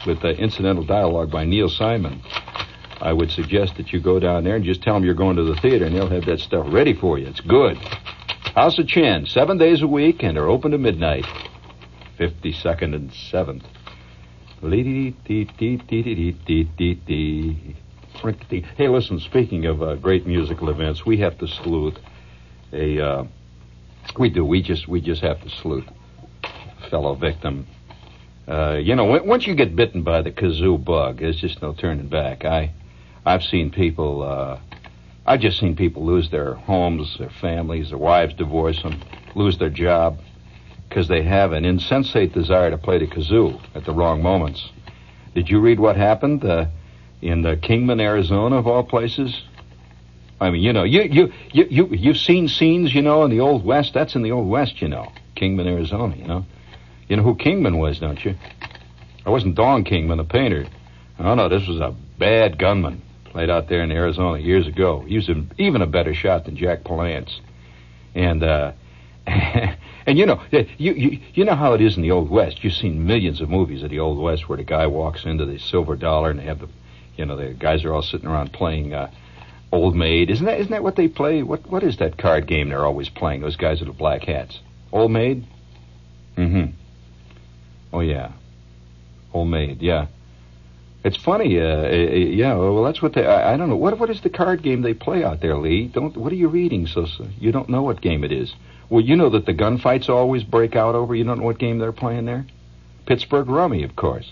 with 0.06 0.20
the 0.20 0.30
incidental 0.30 0.84
dialogue 0.84 1.30
by 1.30 1.44
Neil 1.44 1.68
Simon, 1.68 2.20
I 3.02 3.12
would 3.12 3.32
suggest 3.32 3.76
that 3.78 3.92
you 3.92 4.00
go 4.00 4.21
down 4.21 4.44
there 4.44 4.54
and 4.54 4.64
just 4.64 4.80
tell 4.80 4.94
them 4.94 5.04
you're 5.04 5.14
going 5.14 5.35
to 5.35 5.42
the 5.42 5.56
theater, 5.56 5.87
and 5.87 5.97
they'll 5.97 6.09
have 6.09 6.25
that 6.26 6.38
stuff 6.38 6.66
ready 6.68 6.94
for 6.94 7.18
you. 7.18 7.26
It's 7.26 7.40
good. 7.40 7.76
House 8.54 8.78
of 8.78 8.87
Chin, 8.87 9.26
seven 9.26 9.59
days 9.59 9.82
a 9.82 9.88
week, 9.88 10.23
and 10.23 10.38
are 10.38 10.49
open 10.49 10.71
to 10.71 10.78
midnight. 10.78 11.25
52nd 12.18 12.94
and 12.94 13.11
7th. 13.11 13.64
Hey, 18.76 18.88
listen, 18.88 19.18
speaking 19.18 19.66
of 19.66 19.82
uh, 19.82 19.97
great 19.97 20.25
musical 20.25 20.71
events, 20.71 21.04
we 21.04 21.18
have 21.18 21.37
to 21.38 21.49
salute 21.49 21.99
a. 22.73 23.00
Uh, 23.00 23.25
we 24.16 24.30
do. 24.30 24.44
We 24.44 24.62
just 24.62 24.87
we 24.87 25.00
just 25.00 25.23
have 25.23 25.42
to 25.42 25.50
salute 25.50 25.88
fellow 26.88 27.16
victim. 27.16 27.66
Uh, 28.47 28.76
you 28.80 28.94
know, 28.94 29.04
once 29.25 29.47
you 29.47 29.56
get 29.56 29.75
bitten 29.75 30.04
by 30.04 30.23
the 30.23 30.30
kazoo 30.30 30.82
bug, 30.85 31.18
there's 31.18 31.40
just 31.40 31.62
no 31.62 31.73
turning 31.73 32.09
back. 32.09 32.44
I, 32.44 32.73
I've 33.24 33.42
seen 33.42 33.70
people. 33.70 34.22
Uh, 34.22 34.60
I've 35.24 35.40
just 35.40 35.60
seen 35.60 35.76
people 35.76 36.04
lose 36.04 36.30
their 36.30 36.54
homes, 36.54 37.16
their 37.18 37.30
families, 37.30 37.90
their 37.90 37.98
wives 37.98 38.34
divorce 38.34 38.82
them, 38.82 39.00
lose 39.34 39.58
their 39.58 39.70
job 39.70 40.18
because 40.88 41.08
they 41.08 41.22
have 41.22 41.52
an 41.52 41.64
insensate 41.64 42.32
desire 42.32 42.70
to 42.70 42.78
play 42.78 42.98
the 42.98 43.06
kazoo 43.06 43.60
at 43.74 43.84
the 43.84 43.92
wrong 43.92 44.22
moments. 44.22 44.68
Did 45.35 45.48
you 45.48 45.61
read 45.61 45.78
what 45.78 45.96
happened 45.96 46.44
uh, 46.44 46.66
in 47.22 47.42
the 47.42 47.56
Kingman, 47.56 48.00
Arizona, 48.00 48.56
of 48.56 48.66
all 48.66 48.82
places? 48.82 49.42
I 50.40 50.50
mean, 50.50 50.61
you 50.61 50.72
know, 50.72 50.82
you 50.82 51.02
you 51.02 51.32
you 51.52 51.66
you 51.70 51.88
you've 51.92 52.18
seen 52.18 52.48
scenes, 52.48 52.92
you 52.92 53.00
know, 53.00 53.22
in 53.22 53.30
the 53.30 53.40
old 53.40 53.64
west. 53.64 53.94
That's 53.94 54.16
in 54.16 54.22
the 54.22 54.32
old 54.32 54.48
west, 54.48 54.82
you 54.82 54.88
know, 54.88 55.12
Kingman, 55.37 55.68
Arizona. 55.68 56.16
You 56.16 56.26
know, 56.26 56.46
you 57.08 57.16
know 57.16 57.22
who 57.22 57.37
Kingman 57.37 57.78
was, 57.78 58.00
don't 58.00 58.22
you? 58.24 58.35
I 59.24 59.30
wasn't 59.30 59.54
Dong 59.54 59.85
Kingman, 59.85 60.18
the 60.18 60.24
painter. 60.24 60.66
Oh 61.20 61.37
no, 61.37 61.48
this 61.48 61.68
was 61.68 61.78
a 61.78 61.94
bad 62.18 62.58
gunman 62.58 63.02
played 63.33 63.51
out 63.51 63.68
there 63.68 63.83
in 63.83 63.90
Arizona 63.90 64.38
years 64.38 64.66
ago. 64.66 65.01
He 65.01 65.16
was 65.16 65.29
even 65.59 65.83
a 65.83 65.87
better 65.87 66.14
shot 66.14 66.45
than 66.45 66.57
Jack 66.57 66.85
Palance, 66.85 67.40
and. 68.14 68.42
uh 68.42 68.73
And 70.07 70.18
you 70.18 70.27
know, 70.27 70.42
you, 70.51 70.92
you 70.92 71.21
you 71.35 71.45
know 71.45 71.55
how 71.55 71.75
it 71.75 71.81
is 71.81 71.97
in 71.97 72.03
the 72.03 72.11
Old 72.11 72.31
West. 72.31 72.64
You've 72.64 72.73
seen 72.73 73.07
millions 73.07 73.40
of 73.40 73.49
movies 73.49 73.83
of 73.83 73.90
the 73.90 74.01
Old 74.01 74.18
West 74.18 74.49
where 74.49 74.59
the 74.59 74.64
guy 74.64 74.87
walks 74.87 75.25
into 75.25 75.45
the 75.45 75.59
silver 75.59 75.97
dollar 75.97 76.31
and 76.31 76.40
they 76.40 76.45
have 76.45 76.59
the, 76.59 76.68
you 77.16 77.25
know, 77.25 77.37
the 77.37 77.55
guys 77.55 77.85
are 77.85 77.92
all 77.92 78.03
sitting 78.03 78.29
around 78.29 78.53
playing 78.53 78.95
uh, 78.95 79.11
Old 79.71 79.95
Maid. 79.95 80.31
Isn't 80.31 80.47
that 80.47 80.59
isn't 80.59 80.73
that 80.73 80.83
what 80.83 80.97
they 80.97 81.09
play? 81.09 81.42
What 81.42 81.68
what 81.71 81.83
is 81.83 81.99
that 81.99 82.18
card 82.18 82.47
game 82.47 82.71
they're 82.71 82.85
always 82.85 83.09
playing? 83.09 83.42
Those 83.42 83.57
guys 83.57 83.79
with 83.81 83.88
the 83.88 83.95
black 83.95 84.25
hats. 84.25 84.59
Old 84.90 85.12
Maid. 85.12 85.47
Mm-hmm. 86.37 86.73
Oh 87.92 88.01
yeah. 88.01 88.33
Old 89.33 89.49
Maid. 89.49 89.83
Yeah. 89.83 90.07
It's 91.04 91.16
funny, 91.16 91.58
uh, 91.58 91.64
uh, 91.64 91.88
yeah. 91.90 92.54
Well, 92.54 92.84
that's 92.84 93.02
what 93.02 93.14
they. 93.14 93.26
I, 93.26 93.54
I, 93.54 93.56
don't 93.56 93.68
know. 93.68 93.76
What 93.76 93.98
what 93.98 94.08
is 94.08 94.20
the 94.20 94.30
card 94.30 94.62
game 94.62 94.82
they 94.82 94.94
play 94.94 95.24
out 95.24 95.40
there, 95.40 95.56
Lee? 95.56 95.88
Don't. 95.88 96.16
What 96.16 96.32
are 96.32 96.36
you 96.36 96.48
reading? 96.48 96.86
So, 96.86 97.06
so 97.06 97.26
you 97.40 97.50
don't 97.50 97.68
know 97.68 97.82
what 97.82 98.00
game 98.00 98.22
it 98.22 98.30
is. 98.30 98.54
Well, 98.88 99.00
you 99.00 99.16
know 99.16 99.30
that 99.30 99.46
the 99.46 99.54
gunfights 99.54 100.08
always 100.08 100.44
break 100.44 100.76
out 100.76 100.94
over. 100.94 101.14
You 101.14 101.24
don't 101.24 101.38
know 101.38 101.44
what 101.44 101.58
game 101.58 101.78
they're 101.78 101.92
playing 101.92 102.26
there? 102.26 102.46
Pittsburgh 103.06 103.48
Rummy, 103.48 103.82
of 103.84 103.96
course. 103.96 104.30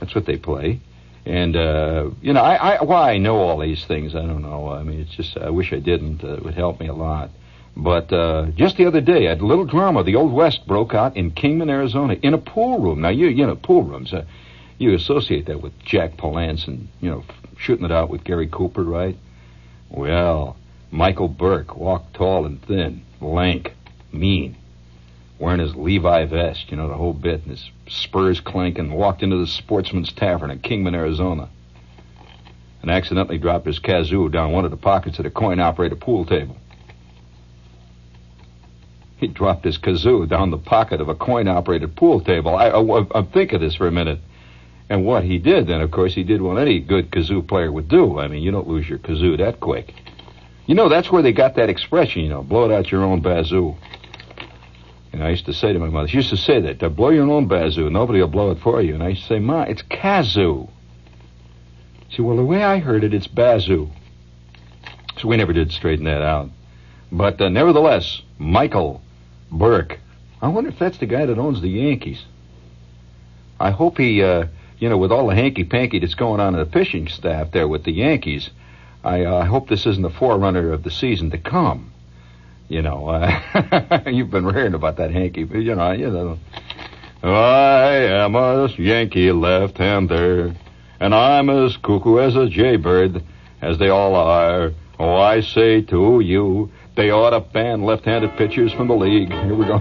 That's 0.00 0.14
what 0.14 0.26
they 0.26 0.36
play. 0.36 0.80
And, 1.24 1.56
uh, 1.56 2.10
you 2.20 2.32
know, 2.32 2.40
I, 2.40 2.74
I, 2.74 2.82
why 2.82 3.12
I 3.12 3.18
know 3.18 3.36
all 3.38 3.58
these 3.58 3.84
things, 3.84 4.14
I 4.14 4.22
don't 4.22 4.42
know. 4.42 4.70
I 4.70 4.82
mean, 4.82 5.00
it's 5.00 5.14
just, 5.14 5.36
I 5.36 5.50
wish 5.50 5.72
I 5.72 5.78
didn't. 5.78 6.24
Uh, 6.24 6.34
it 6.34 6.44
would 6.44 6.54
help 6.54 6.80
me 6.80 6.88
a 6.88 6.94
lot. 6.94 7.30
But 7.76 8.12
uh, 8.12 8.46
just 8.54 8.76
the 8.76 8.86
other 8.86 9.00
day, 9.00 9.26
a 9.26 9.34
little 9.34 9.64
drama. 9.64 10.02
The 10.02 10.16
Old 10.16 10.32
West 10.32 10.66
broke 10.66 10.94
out 10.94 11.16
in 11.16 11.30
Kingman, 11.30 11.70
Arizona, 11.70 12.14
in 12.14 12.34
a 12.34 12.38
pool 12.38 12.80
room. 12.80 13.00
Now, 13.00 13.08
you, 13.10 13.28
you 13.28 13.46
know, 13.46 13.56
pool 13.56 13.82
rooms, 13.82 14.12
uh, 14.12 14.24
you 14.82 14.94
associate 14.94 15.46
that 15.46 15.62
with 15.62 15.78
Jack 15.84 16.16
Palance 16.16 16.66
and, 16.66 16.88
you 17.00 17.10
know, 17.10 17.24
shooting 17.56 17.84
it 17.84 17.92
out 17.92 18.10
with 18.10 18.24
Gary 18.24 18.48
Cooper, 18.48 18.82
right? 18.82 19.16
Well, 19.88 20.56
Michael 20.90 21.28
Burke 21.28 21.76
walked 21.76 22.14
tall 22.14 22.44
and 22.44 22.62
thin 22.62 23.02
lank, 23.20 23.74
mean, 24.12 24.56
wearing 25.38 25.60
his 25.60 25.74
Levi 25.74 26.24
vest, 26.26 26.70
you 26.70 26.76
know, 26.76 26.88
the 26.88 26.94
whole 26.94 27.12
bit, 27.12 27.42
and 27.42 27.50
his 27.50 27.70
spurs 27.86 28.40
clanking, 28.40 28.92
walked 28.92 29.22
into 29.22 29.36
the 29.36 29.46
Sportsman's 29.46 30.12
Tavern 30.12 30.50
in 30.50 30.58
Kingman, 30.58 30.94
Arizona, 30.94 31.48
and 32.80 32.90
accidentally 32.90 33.38
dropped 33.38 33.66
his 33.66 33.78
kazoo 33.78 34.30
down 34.30 34.52
one 34.52 34.64
of 34.64 34.70
the 34.70 34.76
pockets 34.76 35.18
of 35.18 35.24
the 35.24 35.30
coin-operated 35.30 36.00
pool 36.00 36.24
table. 36.24 36.56
He 39.16 39.28
dropped 39.28 39.64
his 39.64 39.78
kazoo 39.78 40.28
down 40.28 40.50
the 40.50 40.58
pocket 40.58 41.00
of 41.00 41.08
a 41.08 41.14
coin-operated 41.14 41.94
pool 41.94 42.20
table. 42.20 42.56
I, 42.56 42.70
I, 42.70 43.20
I 43.20 43.22
think 43.22 43.52
of 43.52 43.60
this 43.60 43.76
for 43.76 43.86
a 43.86 43.92
minute. 43.92 44.18
And 44.92 45.06
what 45.06 45.24
he 45.24 45.38
did 45.38 45.68
then, 45.68 45.80
of 45.80 45.90
course, 45.90 46.12
he 46.14 46.22
did 46.22 46.42
what 46.42 46.58
any 46.58 46.78
good 46.78 47.10
kazoo 47.10 47.48
player 47.48 47.72
would 47.72 47.88
do. 47.88 48.18
I 48.18 48.28
mean, 48.28 48.42
you 48.42 48.50
don't 48.50 48.68
lose 48.68 48.86
your 48.86 48.98
kazoo 48.98 49.38
that 49.38 49.58
quick. 49.58 49.94
You 50.66 50.74
know, 50.74 50.90
that's 50.90 51.10
where 51.10 51.22
they 51.22 51.32
got 51.32 51.54
that 51.54 51.70
expression, 51.70 52.20
you 52.20 52.28
know, 52.28 52.42
blow 52.42 52.70
it 52.70 52.74
out 52.74 52.92
your 52.92 53.02
own 53.02 53.22
bazoo. 53.22 53.74
And 55.10 55.24
I 55.24 55.30
used 55.30 55.46
to 55.46 55.54
say 55.54 55.72
to 55.72 55.78
my 55.78 55.88
mother, 55.88 56.08
she 56.08 56.18
used 56.18 56.28
to 56.28 56.36
say 56.36 56.60
that, 56.60 56.80
to 56.80 56.90
blow 56.90 57.08
your 57.08 57.24
own 57.30 57.48
bazoo, 57.48 57.88
nobody 57.88 58.20
will 58.20 58.28
blow 58.28 58.50
it 58.50 58.58
for 58.58 58.82
you. 58.82 58.92
And 58.92 59.02
I 59.02 59.08
used 59.08 59.22
to 59.22 59.28
say, 59.28 59.38
Ma, 59.38 59.62
it's 59.62 59.80
kazoo. 59.80 60.68
She 62.10 62.16
said, 62.16 62.26
well, 62.26 62.36
the 62.36 62.44
way 62.44 62.62
I 62.62 62.78
heard 62.78 63.02
it, 63.02 63.14
it's 63.14 63.26
bazoo. 63.26 63.88
So 65.16 65.26
we 65.26 65.38
never 65.38 65.54
did 65.54 65.72
straighten 65.72 66.04
that 66.04 66.20
out. 66.20 66.50
But 67.10 67.40
uh, 67.40 67.48
nevertheless, 67.48 68.20
Michael 68.36 69.00
Burke, 69.50 70.00
I 70.42 70.48
wonder 70.48 70.68
if 70.68 70.78
that's 70.78 70.98
the 70.98 71.06
guy 71.06 71.24
that 71.24 71.38
owns 71.38 71.62
the 71.62 71.70
Yankees. 71.70 72.22
I 73.58 73.70
hope 73.70 73.96
he, 73.96 74.22
uh, 74.22 74.48
you 74.82 74.88
know, 74.88 74.98
with 74.98 75.12
all 75.12 75.28
the 75.28 75.34
hanky-panky 75.36 76.00
that's 76.00 76.16
going 76.16 76.40
on 76.40 76.54
in 76.54 76.58
the 76.58 76.66
pitching 76.66 77.06
staff 77.06 77.52
there 77.52 77.68
with 77.68 77.84
the 77.84 77.92
Yankees, 77.92 78.50
I 79.04 79.22
uh, 79.22 79.44
hope 79.44 79.68
this 79.68 79.86
isn't 79.86 80.02
the 80.02 80.10
forerunner 80.10 80.72
of 80.72 80.82
the 80.82 80.90
season 80.90 81.30
to 81.30 81.38
come. 81.38 81.92
You 82.66 82.82
know, 82.82 83.06
uh, 83.06 84.00
you've 84.06 84.32
been 84.32 84.42
hearing 84.52 84.74
about 84.74 84.96
that 84.96 85.12
hanky, 85.12 85.42
you 85.42 85.76
know, 85.76 85.92
you 85.92 86.10
know. 86.10 86.38
I 87.22 87.92
am 87.92 88.34
a 88.34 88.66
Yankee 88.76 89.30
left-hander, 89.30 90.52
and 90.98 91.14
I'm 91.14 91.48
as 91.48 91.76
cuckoo 91.76 92.18
as 92.18 92.34
a 92.34 92.48
jaybird, 92.48 93.22
as 93.60 93.78
they 93.78 93.88
all 93.88 94.16
are. 94.16 94.72
Oh, 94.98 95.14
I 95.14 95.42
say 95.42 95.82
to 95.82 96.18
you, 96.18 96.72
they 96.96 97.10
ought 97.10 97.30
to 97.30 97.38
ban 97.38 97.84
left-handed 97.84 98.36
pitchers 98.36 98.72
from 98.72 98.88
the 98.88 98.96
league. 98.96 99.30
Here 99.30 99.54
we 99.54 99.64
go. 99.64 99.80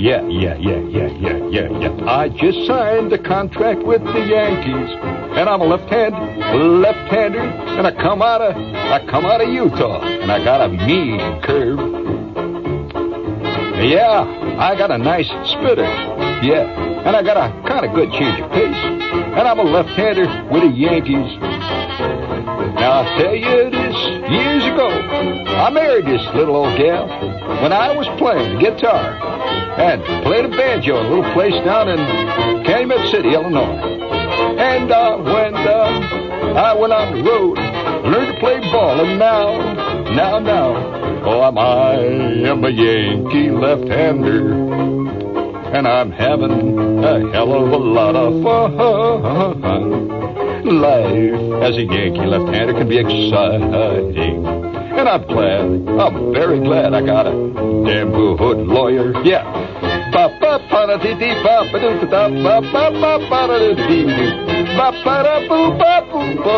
Yeah, 0.00 0.26
yeah, 0.28 0.56
yeah, 0.56 0.78
yeah, 0.78 1.08
yeah, 1.08 1.36
yeah, 1.50 1.78
yeah. 1.78 2.04
I 2.10 2.30
just 2.30 2.66
signed 2.66 3.12
a 3.12 3.18
contract 3.18 3.82
with 3.82 4.02
the 4.02 4.24
Yankees, 4.24 4.96
and 5.36 5.46
I'm 5.46 5.60
a 5.60 5.64
left-hand, 5.66 6.14
left-hander, 6.80 7.38
and 7.38 7.86
I 7.86 7.92
come 7.92 8.22
out 8.22 8.40
of, 8.40 8.56
I 8.56 9.06
come 9.10 9.26
out 9.26 9.42
of 9.42 9.50
Utah, 9.50 10.00
and 10.00 10.32
I 10.32 10.42
got 10.42 10.62
a 10.62 10.68
mean 10.68 11.20
curve. 11.42 11.80
Yeah, 13.84 14.24
I 14.58 14.74
got 14.74 14.90
a 14.90 14.96
nice 14.96 15.28
spitter. 15.50 15.84
Yeah, 16.40 16.64
and 17.04 17.14
I 17.14 17.22
got 17.22 17.36
a 17.36 17.68
kind 17.68 17.84
of 17.84 17.94
good 17.94 18.10
change 18.12 18.40
of 18.40 18.50
pace, 18.52 18.74
and 18.74 19.46
I'm 19.46 19.58
a 19.58 19.64
left-hander 19.64 20.48
with 20.50 20.62
the 20.62 20.70
Yankees. 20.70 21.36
Now 22.80 23.02
I'll 23.02 23.18
tell 23.20 23.34
you 23.34 23.68
this, 23.68 23.96
years 24.30 24.64
ago, 24.64 24.88
I 24.88 25.68
married 25.68 26.06
this 26.06 26.22
little 26.34 26.56
old 26.56 26.78
gal 26.78 27.06
when 27.60 27.74
I 27.74 27.94
was 27.94 28.06
playing 28.18 28.60
guitar 28.60 29.39
and 29.80 30.04
played 30.22 30.44
a 30.44 30.48
banjo 30.48 31.00
in 31.00 31.06
a 31.06 31.08
little 31.08 31.32
place 31.32 31.54
down 31.64 31.88
in 31.88 31.98
Calumet 32.64 33.10
City, 33.10 33.32
Illinois. 33.32 33.98
And 34.60 34.90
uh, 34.92 35.16
when 35.16 35.54
uh, 35.54 36.54
I 36.54 36.74
went 36.74 36.92
on 36.92 37.16
the 37.16 37.22
road, 37.24 37.56
learned 38.04 38.34
to 38.34 38.40
play 38.40 38.60
ball, 38.60 39.00
and 39.00 39.18
now, 39.18 39.56
now, 40.12 40.38
now, 40.38 40.76
oh, 41.24 41.40
I'm, 41.40 41.56
I 41.56 41.94
am 42.48 42.62
a 42.62 42.70
Yankee 42.70 43.50
left-hander, 43.50 44.52
and 45.74 45.88
I'm 45.88 46.10
having 46.12 47.02
a 47.02 47.32
hell 47.32 47.52
of 47.54 47.72
a 47.72 47.76
lot 47.76 48.16
of 48.16 48.42
fun. 49.62 50.08
Life 50.62 51.62
as 51.62 51.76
a 51.76 51.82
Yankee 51.84 52.26
left-hander 52.26 52.74
can 52.74 52.86
be 52.86 52.98
exciting. 52.98 54.69
And 55.00 55.08
I'm 55.08 55.26
glad, 55.26 55.64
I'm 55.98 56.34
very 56.34 56.60
glad 56.60 56.92
I 56.92 57.00
got 57.00 57.26
a 57.26 57.30
damn 57.30 58.12
good 58.12 58.58
lawyer. 58.68 59.14
Yeah. 59.24 59.48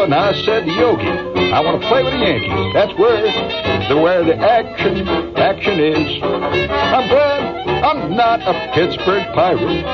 And 0.02 0.12
I 0.12 0.32
said, 0.44 0.66
Yogi, 0.66 1.06
I 1.52 1.60
want 1.60 1.80
to 1.80 1.86
play 1.86 2.02
with 2.02 2.14
the 2.14 2.18
Yankees. 2.18 2.74
That's 2.74 2.92
where 2.98 3.22
the 3.22 3.96
where 4.02 4.24
the 4.24 4.34
action 4.34 5.06
action 5.36 5.78
is. 5.78 6.20
I'm 6.22 7.08
glad 7.08 7.68
I'm 7.84 8.16
not 8.16 8.40
a 8.40 8.72
Pittsburgh 8.74 9.24
Pirate. 9.34 9.84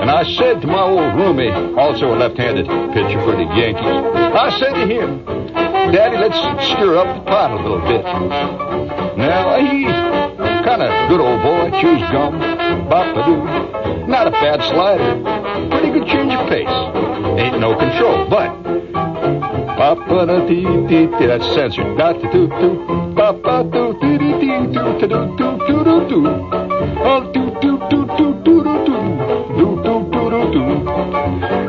And 0.00 0.10
I 0.10 0.22
said 0.38 0.62
to 0.62 0.66
my 0.66 0.80
old 0.80 1.12
roomie, 1.12 1.76
also 1.76 2.14
a 2.14 2.16
left-handed 2.16 2.64
pitcher 2.94 3.20
for 3.20 3.36
the 3.36 3.44
Yankees, 3.54 3.84
I 3.84 4.58
said 4.58 4.72
to 4.72 4.86
him, 4.86 5.69
Daddy, 5.88 6.16
let's 6.18 6.36
stir 6.68 6.96
up 6.98 7.08
the 7.16 7.30
pot 7.30 7.50
a 7.50 7.56
little 7.56 7.80
bit. 7.80 8.04
Now, 9.16 9.56
he's 9.58 9.90
kind 10.64 10.82
of 10.82 11.08
good 11.08 11.20
old 11.20 11.42
boy, 11.42 11.70
chews 11.80 12.00
gum, 12.12 12.38
bop-a-doo. 12.88 14.06
Not 14.06 14.26
a 14.28 14.30
bad 14.30 14.62
slider, 14.70 15.20
pretty 15.70 15.90
good 15.90 16.06
change 16.08 16.32
of 16.32 16.48
pace. 16.48 16.68
Ain't 17.40 17.58
no 17.58 17.74
control, 17.76 18.28
but... 18.28 18.50
Papa 19.80 20.26
da 20.26 20.46
dee 20.46 20.62
dee 20.86 21.06
dee, 21.06 21.26
that's 21.26 21.46
censored. 21.54 21.96
Da 21.96 22.12
da 22.12 22.30
doo 22.30 22.48
doo, 22.48 23.14
papa 23.16 23.64
doo 23.64 23.98
dee 24.00 24.18
dee 24.18 24.34
dee 24.38 24.66
doo 24.74 24.98
da 25.00 25.06
doo 25.06 25.36
doo 25.36 25.56
doo 25.66 25.84
doo 25.84 26.08
doo, 26.08 26.26
oh 27.02 27.20
doo 27.32 27.50
doo 27.62 27.78
doo 27.88 28.04
doo 28.04 28.32
doo 28.44 28.62
doo 28.62 28.84
doo, 28.84 29.02
doo 29.56 29.74
doo 29.82 30.00
doo 30.12 30.30
doo 30.30 30.44
doo, 30.52 30.68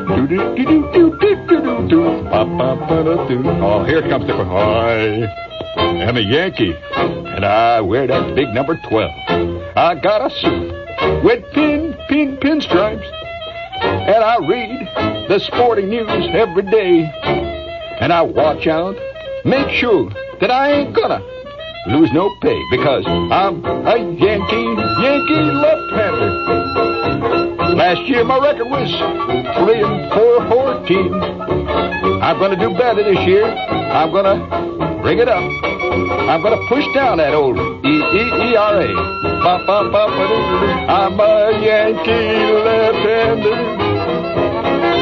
doo 0.07 0.27
doo 0.27 0.43
doo 0.57 0.79
doo 0.91 1.09
doo 1.47 1.61
doo 1.61 1.87
doo. 1.87 2.20
Oh, 2.59 3.83
here 3.85 4.01
comes 4.01 4.27
the. 4.27 4.33
Hi. 4.33 5.25
I'm 5.77 6.17
a 6.17 6.19
Yankee, 6.19 6.75
and 6.95 7.45
I 7.45 7.79
wear 7.81 8.07
that 8.07 8.35
big 8.35 8.49
number 8.49 8.77
12. 8.89 9.77
I 9.77 9.95
got 9.95 10.25
a 10.25 10.29
suit 10.29 11.23
with 11.23 11.43
pin, 11.53 11.95
pin, 12.09 12.37
pinstripes, 12.37 13.09
and 13.81 14.23
I 14.23 14.37
read 14.45 15.29
the 15.29 15.39
sporting 15.39 15.89
news 15.89 16.27
every 16.33 16.63
day. 16.63 17.09
And 18.01 18.11
I 18.11 18.21
watch 18.23 18.67
out, 18.67 18.95
make 19.45 19.69
sure 19.69 20.09
that 20.41 20.51
I 20.51 20.71
ain't 20.71 20.95
gonna 20.95 21.21
lose 21.87 22.11
no 22.11 22.35
pay 22.41 22.59
because 22.71 23.05
I'm 23.07 23.63
a 23.65 23.97
Yankee, 23.97 24.75
Yankee 25.01 25.33
left-hander. 25.33 26.31
Last 27.75 28.01
year 28.09 28.23
my 28.25 28.37
record 28.39 28.69
was 28.69 28.89
three 29.57 29.81
and 29.81 30.11
four 30.11 30.49
fourteen. 30.49 31.60
I'm 32.21 32.37
gonna 32.37 32.55
do 32.55 32.69
better 32.77 33.03
this 33.03 33.17
year. 33.25 33.45
I'm 33.45 34.11
gonna 34.11 34.37
bring 35.01 35.17
it 35.17 35.27
up. 35.27 35.41
I'm 35.41 36.41
gonna 36.43 36.61
push 36.69 36.85
down 36.93 37.17
that 37.17 37.33
old 37.33 37.57
E 37.57 37.89
E 37.89 38.23
E 38.51 38.55
R 38.55 38.81
A. 38.81 38.93
Ba, 39.41 39.63
ba, 39.65 39.89
ba, 39.89 40.05
ba, 40.05 40.27
doo. 40.29 40.41
I'm 40.85 41.19
a 41.19 41.59
Yankee 41.65 42.53
left-hander. 42.61 43.55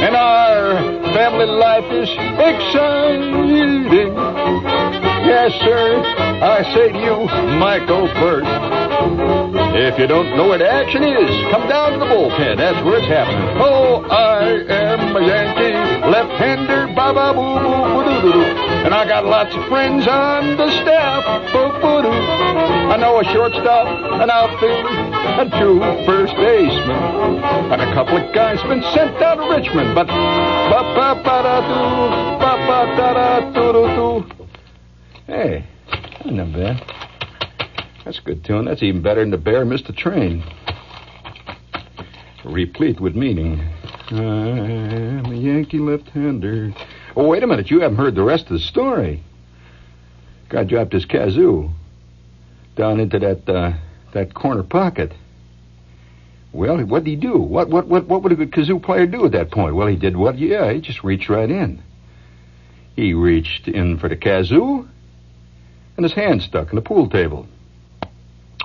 And 0.05 0.15
our 0.15 0.79
family 1.13 1.45
life 1.45 1.91
is 1.91 2.09
exciting. 2.39 3.91
Yes, 5.27 5.51
sir. 5.59 6.01
I 6.41 6.63
say 6.73 6.93
to 6.93 6.99
you, 6.99 7.27
Michael 7.59 8.07
Burt. 8.15 9.48
If 9.71 9.99
you 9.99 10.07
don't 10.07 10.35
know 10.35 10.57
the 10.57 10.69
action 10.69 11.03
is, 11.03 11.29
come 11.51 11.67
down 11.69 11.93
to 11.93 11.99
the 11.99 12.05
bullpen. 12.05 12.57
That's 12.57 12.83
where 12.83 12.97
it's 12.97 13.07
happening. 13.07 13.57
Oh, 13.61 14.03
I 14.09 14.65
am 14.67 15.15
a 15.15 15.21
Yankee 15.21 16.09
left-hander. 16.09 16.87
Ba 16.95 17.13
ba 17.13 17.33
boo 17.33 17.59
boo 17.61 18.03
doo 18.03 18.33
doo. 18.33 18.43
And 18.85 18.93
I 18.93 19.05
got 19.05 19.25
lots 19.25 19.55
of 19.55 19.63
friends 19.69 20.07
on 20.07 20.57
the 20.57 20.69
staff. 20.81 21.23
Boo 21.53 21.69
boo 21.79 22.01
doo. 22.01 22.09
I 22.89 22.97
know 22.97 23.19
a 23.19 23.23
shortstop, 23.25 23.87
an 24.19 24.29
outfielder, 24.29 24.89
and 24.89 25.51
two 25.61 25.79
first 26.05 26.35
basemen, 26.35 26.97
and 27.71 27.81
a 27.81 27.93
couple 27.93 28.17
of 28.17 28.33
guys 28.33 28.59
been 28.63 28.81
sent 28.93 29.19
down 29.19 29.37
to 29.37 29.49
Richmond. 29.55 29.93
But 29.93 30.07
ba 30.07 30.81
ba 30.97 31.21
ba 31.23 31.43
da 31.45 31.61
doo, 31.61 32.39
ba 32.41 32.57
ba 32.65 32.95
da 32.97 33.13
da 33.13 33.51
doo 33.53 33.71
doo 33.73 33.87
doo. 33.95 34.47
Hey, 35.27 35.63
not 36.25 36.51
bad. 36.51 37.08
That's 38.09 38.17
a 38.17 38.23
good 38.23 38.43
tune. 38.43 38.65
That's 38.65 38.81
even 38.81 39.03
better 39.03 39.19
than 39.19 39.29
the 39.29 39.37
bear 39.37 39.63
missed 39.63 39.85
the 39.85 39.93
train. 39.93 40.43
Replete 42.43 42.99
with 42.99 43.15
meaning. 43.15 43.63
I'm 44.09 45.25
a 45.27 45.35
Yankee 45.35 45.77
left-hander. 45.77 46.73
Oh, 47.15 47.27
wait 47.27 47.43
a 47.43 47.45
minute. 47.45 47.69
You 47.69 47.81
haven't 47.81 47.99
heard 47.99 48.15
the 48.15 48.23
rest 48.23 48.45
of 48.45 48.53
the 48.53 48.61
story. 48.61 49.21
Guy 50.49 50.63
dropped 50.63 50.93
his 50.93 51.05
kazoo 51.05 51.71
down 52.75 52.99
into 52.99 53.19
that 53.19 53.47
uh, 53.47 53.73
that 54.13 54.33
corner 54.33 54.63
pocket. 54.63 55.13
Well, 56.51 56.83
what 56.85 57.03
did 57.03 57.11
he 57.11 57.15
do? 57.15 57.37
What 57.37 57.69
what 57.69 57.85
what 57.85 58.07
what 58.07 58.23
would 58.23 58.31
a 58.31 58.35
good 58.35 58.49
kazoo 58.49 58.81
player 58.81 59.05
do 59.05 59.23
at 59.23 59.33
that 59.33 59.51
point? 59.51 59.75
Well, 59.75 59.85
he 59.85 59.97
did 59.97 60.17
what? 60.17 60.39
Yeah, 60.39 60.73
he 60.73 60.81
just 60.81 61.03
reached 61.03 61.29
right 61.29 61.51
in. 61.51 61.83
He 62.95 63.13
reached 63.13 63.67
in 63.67 63.99
for 63.99 64.09
the 64.09 64.17
kazoo, 64.17 64.89
and 65.95 66.03
his 66.03 66.13
hand 66.13 66.41
stuck 66.41 66.71
in 66.71 66.75
the 66.75 66.81
pool 66.81 67.07
table. 67.07 67.47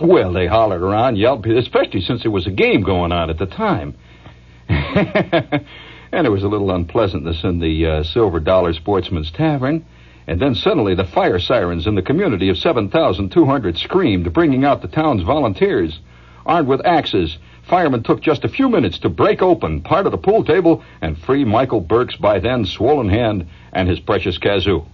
Well, 0.01 0.33
they 0.33 0.47
hollered 0.47 0.83
around, 0.83 1.17
yelled, 1.17 1.47
especially 1.47 2.01
since 2.01 2.23
there 2.23 2.31
was 2.31 2.47
a 2.47 2.51
game 2.51 2.83
going 2.83 3.13
on 3.13 3.31
at 3.31 3.39
the 3.39 3.47
time. 3.47 3.95
and 4.69 5.65
there 6.11 6.33
was 6.33 6.43
a 6.43 6.49
little 6.49 6.73
unpleasantness 6.73 7.45
in 7.45 7.61
the 7.61 7.87
uh, 7.87 8.03
Silver 8.03 8.41
Dollar 8.41 8.73
Sportsman's 8.73 9.31
Tavern. 9.31 9.85
And 10.27 10.41
then 10.41 10.55
suddenly 10.55 10.95
the 10.95 11.05
fire 11.05 11.39
sirens 11.39 11.87
in 11.87 11.95
the 11.95 12.03
community 12.03 12.49
of 12.49 12.59
7,200 12.59 13.79
screamed, 13.79 14.33
bringing 14.33 14.65
out 14.65 14.83
the 14.83 14.89
town's 14.89 15.23
volunteers. 15.23 16.01
Armed 16.45 16.67
with 16.67 16.85
axes, 16.85 17.39
firemen 17.69 18.03
took 18.03 18.21
just 18.21 18.45
a 18.45 18.49
few 18.49 18.69
minutes 18.69 18.99
to 19.01 19.09
break 19.09 19.43
open 19.43 19.81
part 19.81 20.07
of 20.07 20.13
the 20.13 20.19
pool 20.19 20.45
table 20.45 20.83
and 21.03 21.19
free 21.19 21.45
Michael 21.45 21.81
Burke's 21.81 22.17
by 22.17 22.41
then 22.41 22.65
swollen 22.65 23.09
hand 23.09 23.47
and 23.73 23.89
his 23.89 24.01
precious 24.01 24.39
kazoo. 24.39 24.87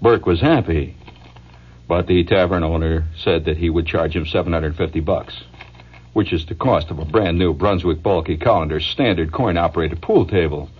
Burke 0.00 0.26
was 0.26 0.40
happy, 0.40 0.96
but 1.92 2.06
the 2.06 2.24
tavern 2.24 2.64
owner 2.64 3.04
said 3.22 3.44
that 3.44 3.58
he 3.58 3.68
would 3.68 3.84
charge 3.86 4.16
him 4.16 4.24
750 4.24 5.00
bucks, 5.00 5.42
which 6.14 6.32
is 6.32 6.46
the 6.46 6.54
cost 6.54 6.90
of 6.90 6.98
a 6.98 7.04
brand 7.04 7.38
new 7.38 7.52
Brunswick 7.52 8.02
Balke 8.02 8.38
Collender 8.38 8.80
standard 8.80 9.30
coin 9.30 9.58
operated 9.58 10.00
pool 10.00 10.26
table. 10.26 10.70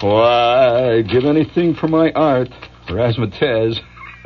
Why, 0.00 0.94
I'd 0.94 1.08
give 1.08 1.26
anything 1.26 1.76
for 1.76 1.86
my 1.86 2.10
art, 2.10 2.50
razzmatazz. 2.88 3.78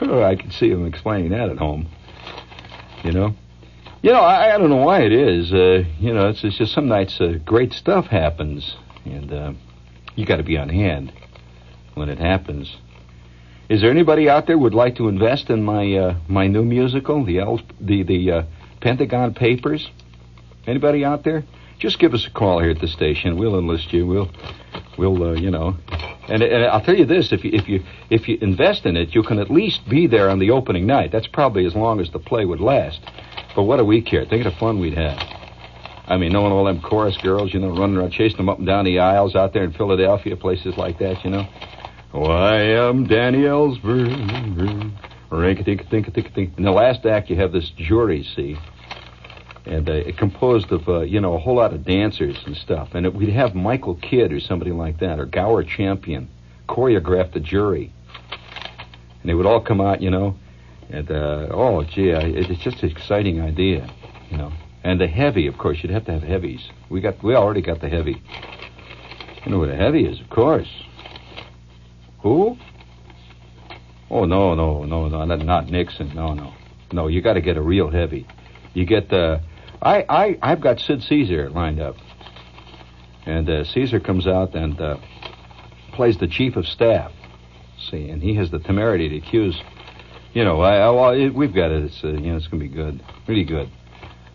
oh, 0.00 0.22
I 0.22 0.36
can 0.36 0.50
see 0.50 0.70
him 0.70 0.86
explaining 0.86 1.32
that 1.32 1.50
at 1.50 1.58
home. 1.58 1.86
You 3.04 3.12
know? 3.12 3.34
You 4.00 4.12
know, 4.12 4.20
I, 4.20 4.54
I 4.54 4.56
don't 4.56 4.70
know 4.70 4.76
why 4.76 5.02
it 5.02 5.12
is. 5.12 5.52
Uh, 5.52 5.84
you 5.98 6.14
know, 6.14 6.30
it's, 6.30 6.42
it's 6.42 6.56
just 6.56 6.72
some 6.72 6.88
nights 6.88 7.20
uh, 7.20 7.34
great 7.44 7.74
stuff 7.74 8.06
happens, 8.06 8.76
and 9.04 9.30
uh, 9.30 9.52
you 10.14 10.24
got 10.24 10.36
to 10.36 10.42
be 10.42 10.56
on 10.56 10.70
hand 10.70 11.12
when 11.92 12.08
it 12.08 12.18
happens. 12.18 12.74
Is 13.70 13.82
there 13.82 13.90
anybody 13.92 14.28
out 14.28 14.48
there 14.48 14.58
would 14.58 14.74
like 14.74 14.96
to 14.96 15.06
invest 15.06 15.48
in 15.48 15.62
my 15.62 15.94
uh, 15.94 16.18
my 16.26 16.48
new 16.48 16.64
musical, 16.64 17.24
the 17.24 17.38
Els- 17.38 17.62
the 17.80 18.02
the 18.02 18.30
uh, 18.32 18.42
Pentagon 18.80 19.32
Papers? 19.32 19.88
Anybody 20.66 21.04
out 21.04 21.22
there? 21.22 21.44
Just 21.78 22.00
give 22.00 22.12
us 22.12 22.26
a 22.26 22.30
call 22.32 22.58
here 22.58 22.72
at 22.72 22.80
the 22.80 22.88
station. 22.88 23.38
We'll 23.38 23.56
enlist 23.56 23.92
you. 23.92 24.08
We'll 24.08 24.28
we'll 24.98 25.22
uh, 25.22 25.32
you 25.34 25.52
know. 25.52 25.76
And, 26.28 26.42
and 26.42 26.64
I'll 26.64 26.80
tell 26.80 26.96
you 26.96 27.04
this: 27.04 27.30
if 27.30 27.44
you 27.44 27.52
if 27.52 27.68
you 27.68 27.84
if 28.10 28.28
you 28.28 28.38
invest 28.40 28.86
in 28.86 28.96
it, 28.96 29.14
you 29.14 29.22
can 29.22 29.38
at 29.38 29.52
least 29.52 29.88
be 29.88 30.08
there 30.08 30.30
on 30.30 30.40
the 30.40 30.50
opening 30.50 30.84
night. 30.84 31.12
That's 31.12 31.28
probably 31.28 31.64
as 31.64 31.76
long 31.76 32.00
as 32.00 32.10
the 32.10 32.18
play 32.18 32.44
would 32.44 32.60
last. 32.60 33.00
But 33.54 33.62
what 33.62 33.76
do 33.76 33.84
we 33.84 34.02
care? 34.02 34.24
Think 34.24 34.46
of 34.46 34.52
the 34.52 34.58
fun 34.58 34.80
we'd 34.80 34.98
have. 34.98 35.18
I 36.08 36.16
mean, 36.16 36.32
knowing 36.32 36.50
all 36.50 36.64
them 36.64 36.80
chorus 36.80 37.16
girls, 37.18 37.54
you 37.54 37.60
know, 37.60 37.70
running 37.70 37.98
around 37.98 38.10
chasing 38.10 38.38
them 38.38 38.48
up 38.48 38.58
and 38.58 38.66
down 38.66 38.84
the 38.84 38.98
aisles 38.98 39.36
out 39.36 39.52
there 39.52 39.62
in 39.62 39.72
Philadelphia, 39.72 40.34
places 40.34 40.76
like 40.76 40.98
that, 40.98 41.24
you 41.24 41.30
know. 41.30 41.46
Oh, 42.12 42.24
I 42.24 42.62
am 42.62 43.06
Danny 43.06 43.42
Ellsberg. 43.42 44.10
In 45.30 46.64
the 46.64 46.72
last 46.72 47.06
act, 47.06 47.30
you 47.30 47.36
have 47.36 47.52
this 47.52 47.70
jury, 47.76 48.24
see, 48.34 48.56
and 49.64 49.88
uh, 49.88 49.92
it 49.92 50.18
composed 50.18 50.72
of 50.72 50.88
uh, 50.88 51.02
you 51.02 51.20
know 51.20 51.34
a 51.34 51.38
whole 51.38 51.54
lot 51.54 51.72
of 51.72 51.84
dancers 51.84 52.36
and 52.46 52.56
stuff. 52.56 52.88
And 52.94 53.06
it, 53.06 53.14
we'd 53.14 53.28
have 53.28 53.54
Michael 53.54 53.94
Kidd 53.94 54.32
or 54.32 54.40
somebody 54.40 54.72
like 54.72 54.98
that, 54.98 55.20
or 55.20 55.24
Gower 55.24 55.62
Champion, 55.62 56.28
choreograph 56.68 57.32
the 57.32 57.38
jury, 57.38 57.92
and 59.22 59.30
they 59.30 59.34
would 59.34 59.46
all 59.46 59.60
come 59.60 59.80
out, 59.80 60.02
you 60.02 60.10
know, 60.10 60.34
and 60.88 61.08
uh, 61.12 61.46
oh 61.52 61.84
gee, 61.84 62.12
I, 62.12 62.22
it's 62.22 62.60
just 62.60 62.82
an 62.82 62.90
exciting 62.90 63.40
idea, 63.40 63.88
you 64.30 64.36
know. 64.36 64.52
And 64.82 65.00
the 65.00 65.06
heavy, 65.06 65.46
of 65.46 65.58
course, 65.58 65.78
you'd 65.80 65.92
have 65.92 66.06
to 66.06 66.12
have 66.12 66.24
heavies. 66.24 66.70
We 66.88 67.00
got 67.00 67.22
we 67.22 67.36
already 67.36 67.62
got 67.62 67.80
the 67.80 67.88
heavy. 67.88 68.20
You 69.44 69.52
know 69.52 69.60
what 69.60 69.68
a 69.68 69.76
heavy 69.76 70.06
is, 70.06 70.20
of 70.20 70.28
course. 70.28 70.68
Who? 72.22 72.56
Oh 74.10 74.24
no, 74.24 74.54
no, 74.54 74.84
no, 74.84 75.08
no, 75.08 75.24
not, 75.24 75.40
not 75.40 75.70
Nixon. 75.70 76.14
No, 76.14 76.34
no, 76.34 76.52
no. 76.92 77.06
You 77.06 77.22
got 77.22 77.34
to 77.34 77.40
get 77.40 77.56
a 77.56 77.62
real 77.62 77.90
heavy. 77.90 78.26
You 78.74 78.84
get 78.84 79.08
the. 79.08 79.40
I, 79.82 80.04
I, 80.08 80.38
I've 80.42 80.60
got 80.60 80.78
Sid 80.80 81.02
Caesar 81.02 81.48
lined 81.48 81.80
up, 81.80 81.96
and 83.24 83.48
uh, 83.48 83.64
Caesar 83.64 84.00
comes 84.00 84.26
out 84.26 84.54
and 84.54 84.78
uh, 84.80 84.98
plays 85.92 86.18
the 86.18 86.26
chief 86.26 86.56
of 86.56 86.66
staff. 86.66 87.12
See, 87.90 88.10
and 88.10 88.22
he 88.22 88.34
has 88.34 88.50
the 88.50 88.58
temerity 88.58 89.08
to 89.08 89.16
accuse. 89.16 89.58
You 90.34 90.44
know, 90.44 90.60
I, 90.60 90.76
I 90.76 90.90
well, 90.90 91.10
it, 91.10 91.30
we've 91.34 91.54
got 91.54 91.70
it. 91.70 91.84
It's 91.84 92.04
uh, 92.04 92.08
you 92.08 92.20
know, 92.32 92.36
it's 92.36 92.48
gonna 92.48 92.62
be 92.62 92.68
good, 92.68 93.02
really 93.26 93.44
good, 93.44 93.70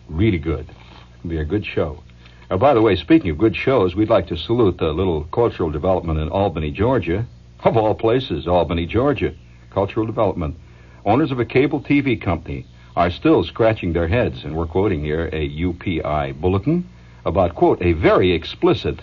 really 0.08 0.38
good. 0.38 0.68
It's 0.68 1.22
gonna 1.22 1.34
be 1.34 1.38
a 1.38 1.44
good 1.44 1.64
show. 1.64 2.02
Uh, 2.50 2.56
by 2.56 2.74
the 2.74 2.80
way, 2.80 2.96
speaking 2.96 3.30
of 3.30 3.38
good 3.38 3.54
shows, 3.54 3.94
we'd 3.94 4.10
like 4.10 4.26
to 4.28 4.36
salute 4.36 4.78
the 4.78 4.92
little 4.92 5.24
cultural 5.24 5.70
development 5.70 6.18
in 6.18 6.28
Albany, 6.28 6.70
Georgia. 6.70 7.26
Of 7.64 7.76
all 7.76 7.94
places, 7.94 8.46
Albany, 8.46 8.86
Georgia. 8.86 9.34
Cultural 9.70 10.06
development. 10.06 10.56
Owners 11.04 11.30
of 11.30 11.40
a 11.40 11.44
cable 11.44 11.80
TV 11.80 12.20
company 12.20 12.66
are 12.96 13.10
still 13.10 13.44
scratching 13.44 13.92
their 13.92 14.08
heads, 14.08 14.44
and 14.44 14.56
we're 14.56 14.66
quoting 14.66 15.04
here 15.04 15.28
a 15.32 15.48
UPI 15.48 16.40
bulletin 16.40 16.88
about, 17.24 17.54
quote, 17.54 17.82
a 17.82 17.92
very 17.92 18.32
explicit 18.32 19.00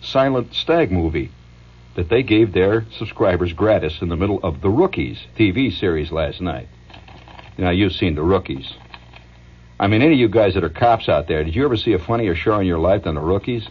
silent 0.00 0.52
stag 0.52 0.90
movie 0.92 1.30
that 1.94 2.08
they 2.08 2.22
gave 2.22 2.52
their 2.52 2.86
subscribers 2.98 3.52
gratis 3.52 4.02
in 4.02 4.08
the 4.08 4.16
middle 4.16 4.40
of 4.42 4.60
The 4.60 4.70
Rookies 4.70 5.18
TV 5.36 5.72
series 5.72 6.10
last 6.10 6.40
night. 6.40 6.68
Now, 7.58 7.70
you've 7.70 7.92
seen 7.92 8.14
The 8.14 8.22
Rookies. 8.22 8.72
I 9.78 9.86
mean, 9.86 10.02
any 10.02 10.14
of 10.14 10.20
you 10.20 10.28
guys 10.28 10.54
that 10.54 10.64
are 10.64 10.70
cops 10.70 11.08
out 11.08 11.28
there, 11.28 11.44
did 11.44 11.54
you 11.54 11.64
ever 11.64 11.76
see 11.76 11.92
a 11.92 11.98
funnier 11.98 12.34
show 12.34 12.58
in 12.58 12.66
your 12.66 12.78
life 12.78 13.04
than 13.04 13.14
The 13.14 13.20
Rookies? 13.20 13.68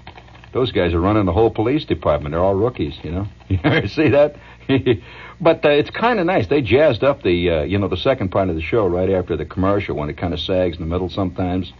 Those 0.53 0.71
guys 0.71 0.93
are 0.93 0.99
running 0.99 1.25
the 1.25 1.31
whole 1.31 1.49
police 1.49 1.85
department. 1.85 2.33
They're 2.33 2.43
all 2.43 2.55
rookies, 2.55 2.97
you 3.03 3.11
know. 3.11 3.27
You 3.49 3.87
see 3.87 4.09
that? 4.09 4.35
but 5.41 5.65
uh, 5.65 5.69
it's 5.69 5.89
kind 5.89 6.19
of 6.19 6.25
nice. 6.25 6.47
They 6.47 6.61
jazzed 6.61 7.03
up 7.03 7.23
the, 7.23 7.49
uh, 7.49 7.61
you 7.63 7.77
know, 7.77 7.87
the 7.87 7.97
second 7.97 8.29
part 8.29 8.49
of 8.49 8.55
the 8.55 8.61
show 8.61 8.87
right 8.87 9.09
after 9.09 9.35
the 9.35 9.45
commercial 9.45 9.95
when 9.95 10.09
it 10.09 10.17
kind 10.17 10.33
of 10.33 10.39
sags 10.39 10.77
in 10.77 10.83
the 10.83 10.89
middle 10.89 11.09
sometimes. 11.09 11.71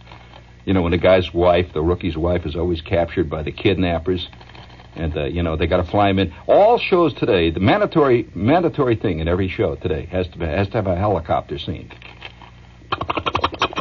You 0.64 0.74
know, 0.74 0.82
when 0.82 0.92
the 0.92 0.98
guy's 0.98 1.32
wife, 1.34 1.72
the 1.72 1.82
rookie's 1.82 2.16
wife, 2.16 2.46
is 2.46 2.56
always 2.56 2.80
captured 2.80 3.28
by 3.28 3.42
the 3.42 3.50
kidnappers, 3.50 4.28
and 4.94 5.16
uh, 5.16 5.24
you 5.24 5.42
know 5.42 5.56
they 5.56 5.66
got 5.66 5.78
to 5.78 5.90
fly 5.90 6.10
him 6.10 6.20
in. 6.20 6.32
All 6.46 6.78
shows 6.78 7.12
today, 7.14 7.50
the 7.50 7.58
mandatory 7.58 8.28
mandatory 8.34 8.94
thing 8.94 9.18
in 9.18 9.26
every 9.26 9.48
show 9.48 9.74
today 9.74 10.06
has 10.06 10.28
to 10.28 10.38
be, 10.38 10.44
has 10.44 10.68
to 10.68 10.74
have 10.74 10.86
a 10.86 10.94
helicopter 10.94 11.58
scene. 11.58 11.90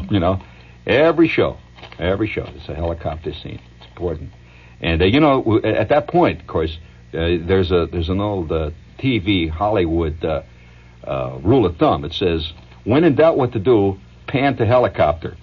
You 0.09 0.19
know, 0.19 0.41
every 0.87 1.27
show, 1.27 1.57
every 1.99 2.27
show, 2.27 2.49
it's 2.55 2.67
a 2.67 2.73
helicopter 2.73 3.31
scene. 3.31 3.61
It's 3.77 3.87
important. 3.89 4.31
And 4.81 5.01
uh, 5.01 5.05
you 5.05 5.19
know, 5.19 5.61
at 5.63 5.89
that 5.89 6.07
point, 6.07 6.41
of 6.41 6.47
course, 6.47 6.77
uh, 7.13 7.37
there's 7.45 7.71
a 7.71 7.87
there's 7.91 8.09
an 8.09 8.19
old 8.19 8.51
uh, 8.51 8.71
TV 8.99 9.49
Hollywood 9.49 10.23
uh, 10.25 10.41
uh, 11.03 11.39
rule 11.41 11.65
of 11.65 11.77
thumb. 11.77 12.03
It 12.03 12.13
says, 12.13 12.51
when 12.83 13.03
in 13.03 13.15
doubt 13.15 13.37
what 13.37 13.53
to 13.53 13.59
do, 13.59 13.99
pan 14.27 14.57
to 14.57 14.65
helicopter. 14.65 15.37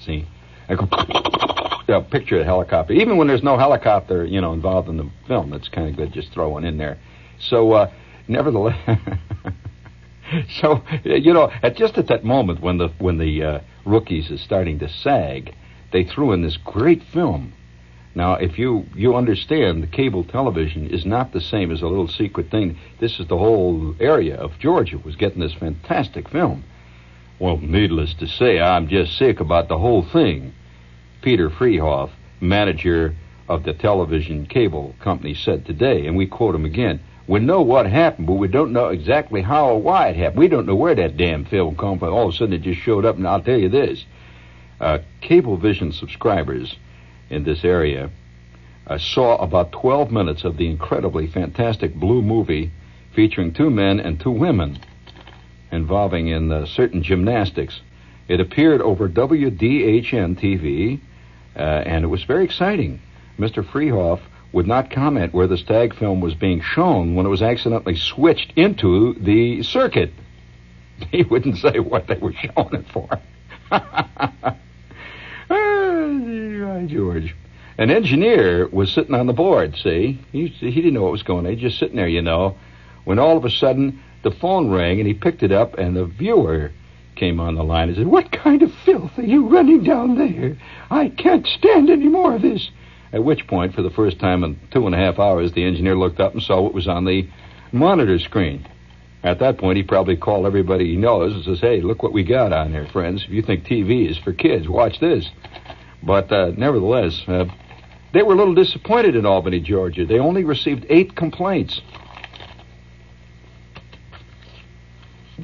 See, 0.00 0.26
you 0.68 2.00
picture 2.10 2.40
a 2.40 2.44
helicopter. 2.44 2.94
Even 2.94 3.18
when 3.18 3.28
there's 3.28 3.42
no 3.42 3.58
helicopter, 3.58 4.24
you 4.24 4.40
know, 4.40 4.52
involved 4.52 4.88
in 4.88 4.96
the 4.96 5.10
film, 5.26 5.52
it's 5.52 5.68
kind 5.68 5.88
of 5.88 5.96
good 5.96 6.12
just 6.12 6.32
throw 6.32 6.48
one 6.48 6.64
in 6.64 6.78
there. 6.78 6.98
So, 7.38 7.72
uh, 7.72 7.92
nevertheless. 8.28 8.78
so 10.60 10.82
you 11.04 11.34
know, 11.34 11.50
at 11.62 11.76
just 11.76 11.98
at 11.98 12.06
that 12.06 12.24
moment 12.24 12.60
when 12.60 12.78
the 12.78 12.88
when 12.98 13.18
the 13.18 13.42
uh, 13.42 13.60
rookies 13.84 14.30
is 14.30 14.40
starting 14.40 14.78
to 14.78 14.88
sag, 14.88 15.54
they 15.92 16.04
threw 16.04 16.32
in 16.32 16.42
this 16.42 16.56
great 16.56 17.02
film 17.02 17.52
now, 18.14 18.34
if 18.34 18.58
you 18.58 18.86
you 18.94 19.14
understand, 19.14 19.82
the 19.82 19.86
cable 19.86 20.24
television 20.24 20.88
is 20.88 21.06
not 21.06 21.32
the 21.32 21.40
same 21.40 21.70
as 21.70 21.80
a 21.80 21.86
little 21.86 22.08
secret 22.08 22.50
thing. 22.50 22.76
This 22.98 23.20
is 23.20 23.28
the 23.28 23.38
whole 23.38 23.94
area 24.00 24.36
of 24.36 24.58
Georgia 24.58 24.98
was 24.98 25.14
getting 25.14 25.40
this 25.40 25.54
fantastic 25.54 26.28
film. 26.28 26.64
Well, 27.38 27.58
needless 27.58 28.14
to 28.14 28.26
say, 28.26 28.60
I'm 28.60 28.88
just 28.88 29.16
sick 29.16 29.38
about 29.38 29.68
the 29.68 29.78
whole 29.78 30.02
thing. 30.02 30.52
Peter 31.22 31.50
Freehoff, 31.50 32.10
manager 32.40 33.14
of 33.48 33.62
the 33.62 33.74
television 33.74 34.46
cable 34.46 34.94
company, 35.00 35.34
said 35.34 35.64
today, 35.64 36.06
and 36.06 36.16
we 36.16 36.26
quote 36.26 36.54
him 36.54 36.64
again. 36.64 37.00
We 37.28 37.38
know 37.38 37.62
what 37.62 37.86
happened, 37.86 38.26
but 38.26 38.34
we 38.34 38.48
don't 38.48 38.72
know 38.72 38.88
exactly 38.88 39.40
how 39.40 39.70
or 39.70 39.80
why 39.80 40.08
it 40.08 40.16
happened. 40.16 40.40
We 40.40 40.48
don't 40.48 40.66
know 40.66 40.74
where 40.74 40.96
that 40.96 41.16
damn 41.16 41.44
film 41.44 41.76
come 41.76 42.00
from. 42.00 42.12
All 42.12 42.28
of 42.28 42.34
a 42.34 42.36
sudden, 42.36 42.54
it 42.54 42.62
just 42.62 42.80
showed 42.80 43.04
up, 43.04 43.16
and 43.16 43.28
I'll 43.28 43.40
tell 43.40 43.58
you 43.58 43.68
this: 43.68 44.04
uh, 44.80 44.98
Cablevision 45.22 45.94
subscribers 45.94 46.74
in 47.30 47.44
this 47.44 47.64
area 47.64 48.10
I 48.90 48.96
saw 48.96 49.36
about 49.36 49.70
12 49.70 50.10
minutes 50.10 50.42
of 50.42 50.56
the 50.56 50.68
incredibly 50.68 51.28
fantastic 51.28 51.94
blue 51.94 52.22
movie 52.22 52.72
featuring 53.14 53.52
two 53.52 53.70
men 53.70 54.00
and 54.00 54.18
two 54.18 54.32
women 54.32 54.80
involving 55.70 56.26
in 56.26 56.50
uh, 56.50 56.66
certain 56.66 57.00
gymnastics. 57.00 57.80
It 58.26 58.40
appeared 58.40 58.80
over 58.80 59.08
WDHN 59.08 60.40
TV, 60.40 61.00
uh, 61.54 61.60
and 61.60 62.04
it 62.04 62.08
was 62.08 62.24
very 62.24 62.44
exciting. 62.44 63.00
Mr. 63.38 63.64
Freehoff 63.64 64.20
would 64.52 64.66
not 64.66 64.90
comment 64.90 65.32
where 65.32 65.46
the 65.46 65.56
stag 65.56 65.94
film 65.94 66.20
was 66.20 66.34
being 66.34 66.60
shown 66.60 67.14
when 67.14 67.26
it 67.26 67.28
was 67.28 67.42
accidentally 67.42 67.94
switched 67.94 68.52
into 68.56 69.14
the 69.14 69.62
circuit. 69.62 70.10
He 71.10 71.22
wouldn't 71.22 71.56
say 71.56 71.78
what 71.78 72.08
they 72.08 72.16
were 72.16 72.34
showing 72.34 72.74
it 72.74 72.84
for. 72.92 73.08
ah, 76.70 76.86
George. 76.86 77.34
An 77.78 77.90
engineer 77.90 78.68
was 78.68 78.92
sitting 78.92 79.14
on 79.14 79.26
the 79.26 79.32
board, 79.32 79.76
see? 79.76 80.20
He, 80.32 80.48
he 80.48 80.70
didn't 80.70 80.94
know 80.94 81.02
what 81.02 81.12
was 81.12 81.22
going 81.22 81.46
on. 81.46 81.52
He 81.52 81.60
just 81.60 81.78
sitting 81.78 81.96
there, 81.96 82.08
you 82.08 82.22
know, 82.22 82.56
when 83.04 83.18
all 83.18 83.36
of 83.36 83.44
a 83.44 83.50
sudden 83.50 84.02
the 84.22 84.30
phone 84.30 84.70
rang 84.70 84.98
and 84.98 85.06
he 85.06 85.14
picked 85.14 85.42
it 85.42 85.52
up 85.52 85.78
and 85.78 85.96
the 85.96 86.04
viewer 86.04 86.72
came 87.16 87.40
on 87.40 87.54
the 87.54 87.64
line 87.64 87.88
and 87.88 87.96
said, 87.96 88.06
What 88.06 88.32
kind 88.32 88.62
of 88.62 88.72
filth 88.84 89.18
are 89.18 89.22
you 89.22 89.48
running 89.48 89.82
down 89.82 90.16
there? 90.16 90.56
I 90.90 91.08
can't 91.08 91.46
stand 91.46 91.90
any 91.90 92.08
more 92.08 92.34
of 92.34 92.42
this. 92.42 92.70
At 93.12 93.24
which 93.24 93.46
point, 93.46 93.74
for 93.74 93.82
the 93.82 93.90
first 93.90 94.20
time 94.20 94.44
in 94.44 94.58
two 94.70 94.86
and 94.86 94.94
a 94.94 94.98
half 94.98 95.18
hours, 95.18 95.52
the 95.52 95.64
engineer 95.64 95.96
looked 95.96 96.20
up 96.20 96.34
and 96.34 96.42
saw 96.42 96.60
what 96.60 96.74
was 96.74 96.86
on 96.86 97.04
the 97.04 97.28
monitor 97.72 98.18
screen. 98.18 98.66
At 99.22 99.40
that 99.40 99.58
point, 99.58 99.76
he 99.76 99.82
probably 99.82 100.16
called 100.16 100.46
everybody 100.46 100.90
he 100.90 100.96
knows 100.96 101.34
and 101.34 101.44
says, 101.44 101.60
Hey, 101.60 101.80
look 101.80 102.02
what 102.02 102.12
we 102.12 102.22
got 102.22 102.52
on 102.52 102.72
here, 102.72 102.86
friends. 102.86 103.24
If 103.24 103.30
you 103.30 103.42
think 103.42 103.64
TV 103.64 104.08
is 104.08 104.18
for 104.18 104.32
kids, 104.32 104.68
watch 104.68 105.00
this. 105.00 105.28
But 106.02 106.32
uh, 106.32 106.52
nevertheless, 106.56 107.22
uh, 107.28 107.46
they 108.12 108.22
were 108.22 108.34
a 108.34 108.36
little 108.36 108.54
disappointed 108.54 109.16
in 109.16 109.26
Albany, 109.26 109.60
Georgia. 109.60 110.04
They 110.06 110.18
only 110.18 110.44
received 110.44 110.86
eight 110.88 111.14
complaints. 111.14 111.80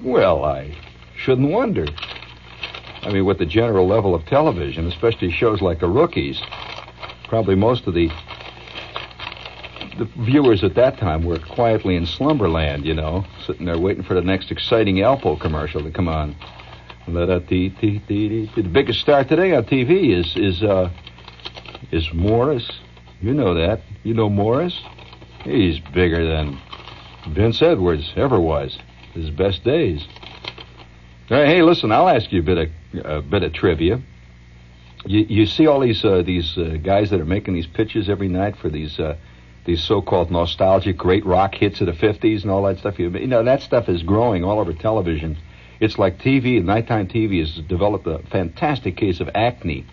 Well, 0.02 0.44
I 0.44 0.76
shouldn't 1.16 1.50
wonder. 1.50 1.86
I 3.02 3.10
mean, 3.10 3.24
with 3.24 3.38
the 3.38 3.46
general 3.46 3.86
level 3.86 4.14
of 4.14 4.24
television, 4.26 4.86
especially 4.86 5.30
shows 5.30 5.62
like 5.62 5.80
The 5.80 5.88
Rookies, 5.88 6.40
probably 7.28 7.54
most 7.54 7.86
of 7.86 7.94
the 7.94 8.10
the 9.98 10.04
viewers 10.18 10.62
at 10.62 10.74
that 10.74 10.98
time 10.98 11.24
were 11.24 11.38
quietly 11.38 11.96
in 11.96 12.04
slumberland, 12.04 12.84
you 12.84 12.92
know, 12.92 13.24
sitting 13.46 13.64
there 13.64 13.78
waiting 13.78 14.02
for 14.02 14.12
the 14.12 14.20
next 14.20 14.50
exciting 14.50 14.96
Alpo 14.96 15.40
commercial 15.40 15.82
to 15.82 15.90
come 15.90 16.06
on. 16.06 16.36
The 18.56 18.62
biggest 18.62 19.00
star 19.00 19.22
today 19.22 19.54
on 19.54 19.64
TV 19.64 20.12
is 20.18 20.36
is 20.36 20.62
uh, 20.62 20.90
is 21.92 22.12
Morris. 22.12 22.68
You 23.20 23.32
know 23.32 23.54
that. 23.54 23.80
You 24.02 24.14
know 24.14 24.28
Morris? 24.28 24.76
He's 25.44 25.78
bigger 25.78 26.26
than 26.26 26.58
Vince 27.28 27.62
Edwards 27.62 28.12
ever 28.16 28.40
was. 28.40 28.76
His 29.14 29.30
best 29.30 29.62
days. 29.62 30.04
hey, 31.28 31.62
listen, 31.62 31.92
I'll 31.92 32.08
ask 32.08 32.32
you 32.32 32.40
a 32.40 32.42
bit 32.42 32.58
of 32.58 33.06
a 33.06 33.22
bit 33.22 33.44
of 33.44 33.52
trivia. 33.52 34.00
You, 35.04 35.20
you 35.20 35.46
see 35.46 35.68
all 35.68 35.78
these 35.78 36.04
uh, 36.04 36.22
these 36.22 36.58
uh, 36.58 36.76
guys 36.82 37.10
that 37.10 37.20
are 37.20 37.24
making 37.24 37.54
these 37.54 37.68
pitches 37.68 38.08
every 38.08 38.28
night 38.28 38.56
for 38.56 38.68
these 38.68 38.98
uh, 38.98 39.16
these 39.64 39.82
so-called 39.84 40.32
nostalgic 40.32 40.96
great 40.96 41.24
rock 41.24 41.54
hits 41.54 41.80
of 41.80 41.86
the 41.86 41.92
'50s 41.92 42.42
and 42.42 42.50
all 42.50 42.64
that 42.64 42.78
stuff. 42.78 42.98
You, 42.98 43.10
you 43.10 43.28
know 43.28 43.44
that 43.44 43.62
stuff 43.62 43.88
is 43.88 44.02
growing 44.02 44.42
all 44.42 44.58
over 44.58 44.72
television. 44.72 45.38
It's 45.80 45.98
like 45.98 46.18
TV, 46.18 46.62
nighttime 46.62 47.08
TV 47.08 47.40
has 47.40 47.54
developed 47.66 48.06
a 48.06 48.18
fantastic 48.30 48.96
case 48.96 49.20
of 49.20 49.28
acne 49.34 49.86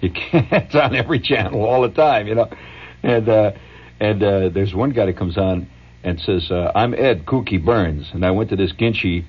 you 0.00 0.10
can't. 0.10 0.46
It's 0.52 0.74
on 0.74 0.94
every 0.94 1.20
channel 1.20 1.64
all 1.64 1.82
the 1.82 1.90
time, 1.90 2.26
you 2.26 2.34
know. 2.34 2.50
And 3.02 3.28
uh, 3.28 3.52
and 4.00 4.22
uh, 4.22 4.48
there's 4.50 4.74
one 4.74 4.90
guy 4.90 5.06
that 5.06 5.16
comes 5.16 5.36
on 5.36 5.68
and 6.04 6.20
says, 6.20 6.50
uh, 6.50 6.72
"I'm 6.74 6.94
Edd 6.94 7.26
Kookie 7.26 7.64
Byrnes," 7.64 8.10
and 8.12 8.24
I 8.24 8.30
went 8.30 8.50
to 8.50 8.56
this 8.56 8.72
Ginchi. 8.72 9.24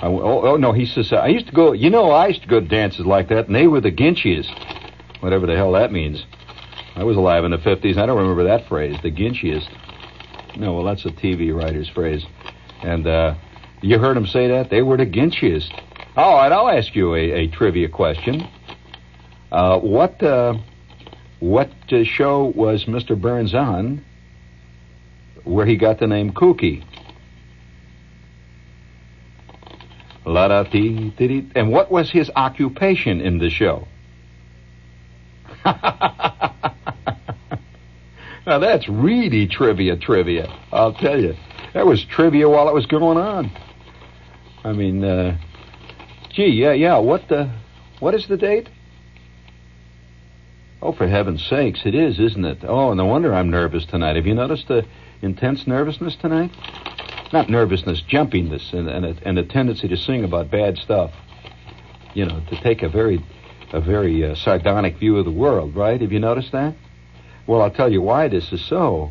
I, 0.00 0.06
oh, 0.06 0.46
oh 0.46 0.56
no, 0.56 0.72
he 0.72 0.86
says 0.86 1.12
I 1.12 1.28
used 1.28 1.46
to 1.46 1.52
go. 1.52 1.72
You 1.72 1.90
know, 1.90 2.10
I 2.10 2.28
used 2.28 2.42
to 2.42 2.48
go 2.48 2.60
to 2.60 2.66
dances 2.66 3.06
like 3.06 3.28
that, 3.28 3.46
and 3.46 3.54
they 3.54 3.66
were 3.66 3.80
the 3.80 3.92
Ginchiest, 3.92 5.22
whatever 5.22 5.46
the 5.46 5.56
hell 5.56 5.72
that 5.72 5.92
means. 5.92 6.24
I 6.96 7.04
was 7.04 7.16
alive 7.16 7.44
in 7.44 7.50
the 7.50 7.58
'50s. 7.58 7.96
I 7.96 8.06
don't 8.06 8.18
remember 8.18 8.44
that 8.44 8.68
phrase, 8.68 8.96
the 9.02 9.10
Ginchiest. 9.10 9.68
No, 10.56 10.74
well, 10.74 10.84
that's 10.84 11.04
a 11.04 11.10
TV 11.10 11.54
writer's 11.54 11.88
phrase. 11.88 12.24
And 12.82 13.06
uh, 13.06 13.34
you 13.84 13.98
heard 13.98 14.16
him 14.16 14.26
say 14.26 14.48
that? 14.48 14.70
They 14.70 14.82
were 14.82 14.96
the 14.96 15.04
Ginchiest. 15.06 15.70
All 16.16 16.36
right, 16.36 16.50
I'll 16.50 16.68
ask 16.68 16.94
you 16.94 17.14
a, 17.14 17.32
a 17.32 17.48
trivia 17.48 17.88
question. 17.88 18.48
Uh, 19.52 19.78
what 19.78 20.22
uh, 20.22 20.54
what 21.40 21.70
uh, 21.92 22.04
show 22.04 22.52
was 22.56 22.86
Mr. 22.86 23.20
Byrnes 23.20 23.54
on 23.54 24.04
where 25.44 25.66
he 25.66 25.76
got 25.76 25.98
the 25.98 26.06
name 26.06 26.32
Kookie? 26.32 26.82
La 30.24 30.48
da 30.48 30.62
dee 30.62 31.10
dee 31.18 31.50
And 31.54 31.70
what 31.70 31.90
was 31.90 32.10
his 32.10 32.30
occupation 32.34 33.20
in 33.20 33.38
the 33.38 33.50
show? 33.50 33.86
now 38.46 38.58
that's 38.58 38.88
really 38.88 39.46
trivia, 39.46 39.96
trivia. 39.96 40.46
I'll 40.72 40.94
tell 40.94 41.20
you, 41.20 41.34
that 41.74 41.86
was 41.86 42.02
trivia 42.04 42.48
while 42.48 42.68
it 42.68 42.74
was 42.74 42.86
going 42.86 43.18
on. 43.18 43.50
I 44.64 44.72
mean, 44.72 45.04
uh, 45.04 45.36
gee, 46.30 46.46
yeah, 46.46 46.72
yeah. 46.72 46.96
What 46.96 47.28
the? 47.28 47.50
What 48.00 48.14
is 48.14 48.26
the 48.26 48.38
date? 48.38 48.68
Oh, 50.80 50.92
for 50.92 51.06
heaven's 51.06 51.44
sakes, 51.46 51.82
it 51.84 51.94
is, 51.94 52.18
isn't 52.18 52.44
it? 52.44 52.64
Oh, 52.64 52.92
no 52.94 53.04
wonder 53.06 53.34
I'm 53.34 53.50
nervous 53.50 53.86
tonight. 53.86 54.16
Have 54.16 54.26
you 54.26 54.34
noticed 54.34 54.68
the 54.68 54.84
intense 55.22 55.66
nervousness 55.66 56.16
tonight? 56.16 56.50
Not 57.32 57.48
nervousness, 57.48 58.02
jumpiness, 58.02 58.72
and, 58.72 58.88
and, 58.88 59.06
a, 59.06 59.16
and 59.22 59.38
a 59.38 59.44
tendency 59.44 59.88
to 59.88 59.96
sing 59.96 60.24
about 60.24 60.50
bad 60.50 60.76
stuff. 60.78 61.12
You 62.12 62.26
know, 62.26 62.42
to 62.50 62.56
take 62.62 62.82
a 62.82 62.88
very, 62.88 63.24
a 63.72 63.80
very 63.80 64.24
uh, 64.24 64.34
sardonic 64.34 64.98
view 64.98 65.16
of 65.16 65.24
the 65.24 65.30
world, 65.30 65.74
right? 65.74 66.00
Have 66.00 66.12
you 66.12 66.20
noticed 66.20 66.52
that? 66.52 66.74
Well, 67.46 67.62
I'll 67.62 67.70
tell 67.70 67.90
you 67.90 68.02
why 68.02 68.28
this 68.28 68.52
is 68.52 68.64
so. 68.64 69.10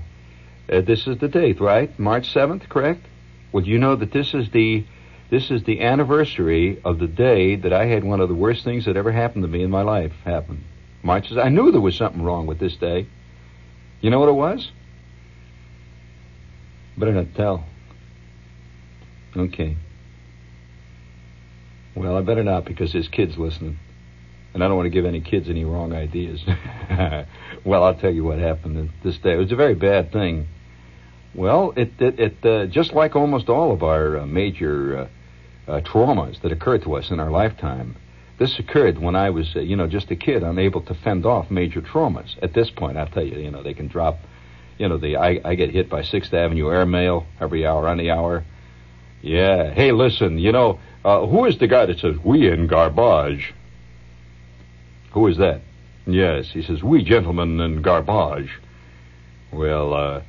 Uh, 0.71 0.81
this 0.81 1.07
is 1.07 1.17
the 1.17 1.27
date, 1.27 1.59
right? 1.59 1.97
March 1.99 2.31
seventh, 2.31 2.69
correct? 2.69 3.05
Well, 3.51 3.65
you 3.65 3.77
know 3.77 3.95
that 3.95 4.11
this 4.11 4.33
is 4.33 4.49
the 4.51 4.85
this 5.29 5.49
is 5.49 5.63
the 5.63 5.81
anniversary 5.81 6.79
of 6.83 6.99
the 6.99 7.07
day 7.07 7.55
that 7.55 7.73
I 7.73 7.85
had 7.85 8.03
one 8.03 8.21
of 8.21 8.29
the 8.29 8.35
worst 8.35 8.63
things 8.63 8.85
that 8.85 8.97
ever 8.97 9.11
happened 9.11 9.43
to 9.43 9.47
me 9.47 9.63
in 9.63 9.69
my 9.69 9.81
life 9.81 10.13
happen. 10.23 10.63
March 11.01 11.29
says, 11.29 11.37
I 11.37 11.49
knew 11.49 11.71
there 11.71 11.81
was 11.81 11.95
something 11.95 12.21
wrong 12.21 12.45
with 12.45 12.59
this 12.59 12.75
day. 12.77 13.07
You 14.01 14.09
know 14.09 14.19
what 14.19 14.29
it 14.29 14.33
was? 14.33 14.71
Better 16.97 17.13
not 17.13 17.33
tell. 17.35 17.65
Okay. 19.35 19.75
Well, 21.95 22.17
I 22.17 22.21
better 22.21 22.43
not 22.43 22.65
because 22.65 22.93
there's 22.93 23.07
kids 23.07 23.37
listening. 23.37 23.79
And 24.53 24.63
I 24.63 24.67
don't 24.67 24.77
want 24.77 24.85
to 24.85 24.91
give 24.91 25.05
any 25.05 25.21
kids 25.21 25.49
any 25.49 25.63
wrong 25.63 25.93
ideas. 25.93 26.43
well, 27.65 27.83
I'll 27.83 27.95
tell 27.95 28.13
you 28.13 28.23
what 28.23 28.37
happened 28.37 28.91
this 29.03 29.17
day. 29.17 29.33
It 29.33 29.37
was 29.37 29.51
a 29.51 29.55
very 29.55 29.73
bad 29.73 30.11
thing. 30.11 30.47
Well, 31.35 31.73
it, 31.75 31.93
it, 31.99 32.19
it 32.19 32.45
uh, 32.45 32.65
just 32.67 32.93
like 32.93 33.15
almost 33.15 33.49
all 33.49 33.71
of 33.71 33.81
our 33.83 34.19
uh, 34.19 34.25
major 34.25 34.97
uh, 34.97 35.07
uh 35.71 35.81
traumas 35.81 36.41
that 36.41 36.51
occur 36.51 36.77
to 36.79 36.95
us 36.95 37.09
in 37.09 37.19
our 37.19 37.31
lifetime, 37.31 37.95
this 38.37 38.59
occurred 38.59 38.99
when 38.99 39.15
I 39.15 39.29
was, 39.29 39.55
uh, 39.55 39.59
you 39.59 39.75
know, 39.75 39.87
just 39.87 40.11
a 40.11 40.15
kid, 40.15 40.43
unable 40.43 40.81
to 40.81 40.93
fend 40.93 41.25
off 41.25 41.49
major 41.49 41.81
traumas. 41.81 42.35
At 42.41 42.53
this 42.53 42.69
point, 42.69 42.97
I'll 42.97 43.07
tell 43.07 43.23
you, 43.23 43.39
you 43.39 43.51
know, 43.51 43.63
they 43.63 43.73
can 43.73 43.87
drop, 43.87 44.19
you 44.77 44.87
know, 44.87 44.97
the 44.97 45.17
I, 45.17 45.39
I 45.43 45.55
get 45.55 45.71
hit 45.71 45.89
by 45.89 46.03
Sixth 46.03 46.33
Avenue 46.33 46.69
airmail 46.69 47.25
every 47.39 47.65
hour 47.65 47.87
on 47.87 47.97
the 47.97 48.11
hour. 48.11 48.43
Yeah. 49.21 49.71
Hey, 49.71 49.91
listen, 49.91 50.37
you 50.37 50.51
know, 50.51 50.79
uh, 51.05 51.25
who 51.25 51.45
is 51.45 51.57
the 51.57 51.67
guy 51.67 51.85
that 51.85 51.99
says 51.99 52.15
we 52.23 52.49
in 52.49 52.67
garbage? 52.67 53.53
Who 55.13 55.27
is 55.27 55.37
that? 55.37 55.61
Yes, 56.05 56.51
he 56.51 56.61
says 56.61 56.83
we 56.83 57.03
gentlemen 57.03 57.59
in 57.59 57.81
garbage. 57.81 58.59
Well, 59.51 60.23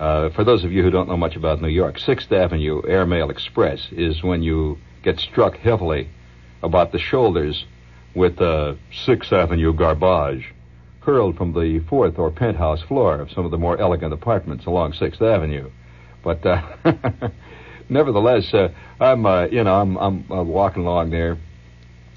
uh, 0.00 0.30
for 0.30 0.44
those 0.44 0.64
of 0.64 0.72
you 0.72 0.82
who 0.82 0.90
don't 0.90 1.10
know 1.10 1.16
much 1.16 1.36
about 1.36 1.60
New 1.60 1.68
York, 1.68 1.98
Sixth 1.98 2.32
Avenue 2.32 2.80
Airmail 2.88 3.28
Express 3.28 3.86
is 3.92 4.22
when 4.22 4.42
you 4.42 4.78
get 5.02 5.20
struck 5.20 5.58
heavily 5.58 6.08
about 6.62 6.90
the 6.90 6.98
shoulders 6.98 7.66
with 8.14 8.40
uh, 8.40 8.76
Sixth 9.04 9.30
Avenue 9.30 9.74
garbage 9.74 10.54
hurled 11.00 11.36
from 11.36 11.52
the 11.52 11.80
fourth 11.88 12.18
or 12.18 12.30
penthouse 12.30 12.80
floor 12.82 13.20
of 13.20 13.30
some 13.30 13.44
of 13.44 13.50
the 13.50 13.58
more 13.58 13.78
elegant 13.78 14.14
apartments 14.14 14.64
along 14.64 14.94
Sixth 14.94 15.20
Avenue. 15.20 15.70
But 16.24 16.46
uh, 16.46 16.62
nevertheless, 17.90 18.54
uh, 18.54 18.68
I'm 18.98 19.26
uh, 19.26 19.46
you 19.46 19.64
know 19.64 19.74
I'm 19.74 19.96
I'm 19.98 20.32
uh, 20.32 20.42
walking 20.42 20.82
along 20.82 21.10
there, 21.10 21.36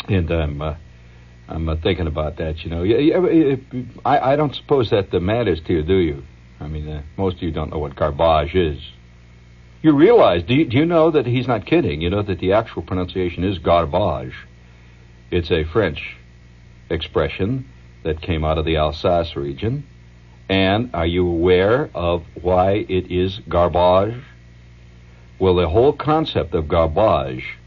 and 0.07 0.31
I'm 0.31 0.61
uh, 0.61 0.75
I'm 1.49 1.67
uh, 1.67 1.75
thinking 1.83 2.07
about 2.07 2.37
that. 2.37 2.63
You 2.63 2.69
know, 2.69 3.99
I 4.05 4.33
I 4.33 4.35
don't 4.37 4.55
suppose 4.55 4.89
that 4.91 5.11
matters 5.13 5.61
to 5.67 5.73
you, 5.73 5.83
do 5.83 5.97
you? 5.97 6.23
I 6.63 6.67
mean, 6.67 6.87
uh, 6.87 7.01
most 7.17 7.37
of 7.37 7.43
you 7.43 7.51
don't 7.51 7.71
know 7.71 7.79
what 7.79 7.95
garbage 7.95 8.55
is. 8.55 8.79
You 9.81 9.91
realize, 9.91 10.43
do 10.43 10.55
you, 10.55 10.65
do 10.65 10.77
you 10.77 10.85
know 10.85 11.11
that 11.11 11.25
he's 11.25 11.47
not 11.47 11.65
kidding? 11.65 11.99
You 12.01 12.09
know 12.09 12.21
that 12.21 12.39
the 12.39 12.53
actual 12.53 12.83
pronunciation 12.83 13.43
is 13.43 13.59
garbage. 13.59 14.33
It's 15.29 15.51
a 15.51 15.65
French 15.65 16.15
expression 16.89 17.69
that 18.03 18.21
came 18.21 18.45
out 18.45 18.57
of 18.57 18.65
the 18.65 18.77
Alsace 18.77 19.35
region. 19.35 19.85
And 20.47 20.91
are 20.93 21.05
you 21.05 21.27
aware 21.27 21.89
of 21.93 22.23
why 22.41 22.85
it 22.87 23.11
is 23.11 23.39
garbage? 23.49 24.21
Well, 25.39 25.55
the 25.55 25.67
whole 25.67 25.93
concept 25.93 26.53
of 26.53 26.69
garbage 26.69 27.57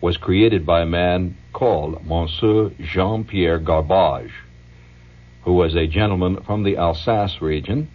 was 0.00 0.16
created 0.16 0.64
by 0.64 0.82
a 0.82 0.86
man 0.86 1.36
called 1.52 2.06
Monsieur 2.06 2.70
Jean 2.78 3.24
Pierre 3.24 3.58
Garbage, 3.58 4.32
who 5.42 5.54
was 5.54 5.74
a 5.74 5.86
gentleman 5.88 6.42
from 6.42 6.62
the 6.62 6.76
Alsace 6.76 7.40
region 7.40 7.90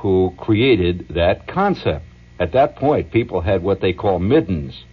who 0.00 0.34
created 0.38 1.06
that 1.10 1.46
concept. 1.46 2.04
At 2.38 2.52
that 2.52 2.76
point, 2.76 3.12
people 3.12 3.42
had 3.42 3.62
what 3.62 3.80
they 3.80 3.92
call 3.92 4.18
middens. 4.18 4.84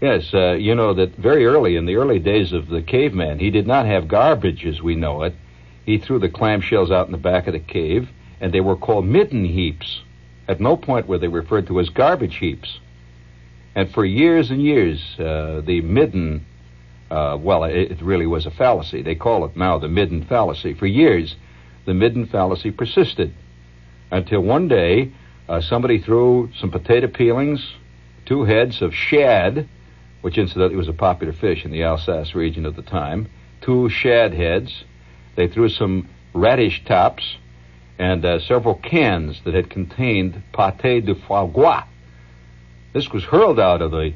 Yes, 0.00 0.32
uh, 0.32 0.52
you 0.52 0.74
know 0.74 0.94
that 0.94 1.16
very 1.16 1.44
early, 1.44 1.76
in 1.76 1.84
the 1.84 1.96
early 1.96 2.18
days 2.18 2.52
of 2.52 2.68
the 2.68 2.82
caveman, 2.82 3.38
he 3.38 3.50
did 3.50 3.66
not 3.66 3.86
have 3.86 4.08
garbage 4.08 4.64
as 4.64 4.82
we 4.82 4.94
know 4.94 5.22
it. 5.22 5.34
He 5.84 5.98
threw 5.98 6.18
the 6.18 6.28
clamshells 6.30 6.90
out 6.90 7.06
in 7.06 7.12
the 7.12 7.18
back 7.18 7.46
of 7.46 7.52
the 7.52 7.60
cave, 7.60 8.08
and 8.40 8.52
they 8.52 8.62
were 8.62 8.76
called 8.76 9.04
midden 9.04 9.44
heaps. 9.44 10.00
At 10.48 10.60
no 10.60 10.76
point 10.76 11.06
were 11.06 11.18
they 11.18 11.28
referred 11.28 11.66
to 11.66 11.80
as 11.80 11.90
garbage 11.90 12.36
heaps. 12.36 12.78
And 13.74 13.90
for 13.92 14.04
years 14.04 14.50
and 14.50 14.62
years, 14.62 15.02
uh, 15.18 15.60
the 15.64 15.82
midden, 15.82 16.46
uh, 17.10 17.36
well, 17.40 17.64
it, 17.64 17.92
it 17.92 18.02
really 18.02 18.26
was 18.26 18.46
a 18.46 18.50
fallacy. 18.50 19.02
They 19.02 19.14
call 19.14 19.44
it 19.44 19.56
now 19.56 19.78
the 19.78 19.88
midden 19.88 20.24
fallacy. 20.24 20.72
For 20.74 20.86
years, 20.86 21.36
the 21.84 21.94
midden 21.94 22.26
fallacy 22.26 22.70
persisted 22.70 23.32
until 24.10 24.40
one 24.40 24.68
day 24.68 25.12
uh, 25.48 25.60
somebody 25.60 25.98
threw 25.98 26.50
some 26.58 26.70
potato 26.70 27.08
peelings, 27.08 27.74
two 28.24 28.44
heads 28.44 28.80
of 28.80 28.94
shad, 28.94 29.68
which 30.22 30.38
incidentally 30.38 30.76
was 30.76 30.88
a 30.88 30.92
popular 30.92 31.32
fish 31.32 31.64
in 31.64 31.70
the 31.70 31.82
Alsace 31.82 32.34
region 32.34 32.64
at 32.64 32.76
the 32.76 32.82
time, 32.82 33.28
two 33.60 33.88
shad 33.90 34.32
heads. 34.32 34.84
They 35.36 35.48
threw 35.48 35.68
some 35.68 36.08
radish 36.32 36.84
tops 36.84 37.36
and 37.98 38.24
uh, 38.24 38.40
several 38.40 38.74
cans 38.76 39.40
that 39.44 39.54
had 39.54 39.70
contained 39.70 40.42
pâté 40.52 41.04
de 41.04 41.14
foie 41.14 41.46
gras. 41.46 41.84
This 42.92 43.10
was 43.10 43.24
hurled 43.24 43.60
out 43.60 43.82
of 43.82 43.90
the 43.90 44.14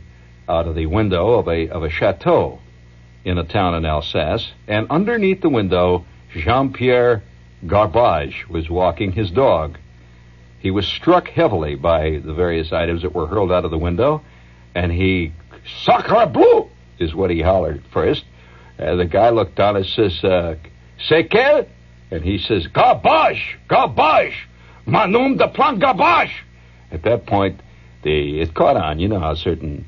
out 0.48 0.66
of 0.66 0.74
the 0.74 0.86
window 0.86 1.34
of 1.34 1.48
a 1.48 1.68
of 1.68 1.82
a 1.82 1.90
chateau 1.90 2.60
in 3.24 3.36
a 3.36 3.44
town 3.44 3.74
in 3.74 3.84
Alsace, 3.84 4.52
and 4.66 4.86
underneath 4.90 5.42
the 5.42 5.48
window, 5.48 6.06
Jean 6.32 6.72
Pierre 6.72 7.22
Garbage 7.66 8.48
was 8.48 8.70
walking 8.70 9.12
his 9.12 9.30
dog. 9.30 9.78
He 10.60 10.70
was 10.70 10.86
struck 10.86 11.28
heavily 11.28 11.74
by 11.74 12.18
the 12.18 12.34
various 12.34 12.72
items 12.72 13.02
that 13.02 13.14
were 13.14 13.26
hurled 13.26 13.52
out 13.52 13.64
of 13.64 13.70
the 13.70 13.78
window, 13.78 14.22
and 14.74 14.92
he, 14.92 15.32
Sacre 15.84 16.26
bleu, 16.26 16.68
is 16.98 17.14
what 17.14 17.30
he 17.30 17.40
hollered 17.40 17.82
first. 17.92 18.24
Uh, 18.78 18.96
the 18.96 19.04
guy 19.04 19.30
looked 19.30 19.56
down 19.56 19.76
and 19.76 19.86
says, 19.86 20.22
uh, 20.22 20.56
C'est 20.98 21.24
quel? 21.24 21.66
And 22.10 22.24
he 22.24 22.38
says, 22.38 22.66
Garbage, 22.68 23.58
garbage, 23.68 24.48
manum 24.86 25.36
de 25.36 25.48
plan 25.48 25.78
garbage. 25.78 26.44
At 26.90 27.02
that 27.02 27.26
point, 27.26 27.60
the, 28.02 28.40
it 28.40 28.54
caught 28.54 28.76
on. 28.76 28.98
You 28.98 29.08
know 29.08 29.20
how 29.20 29.34
certain 29.34 29.84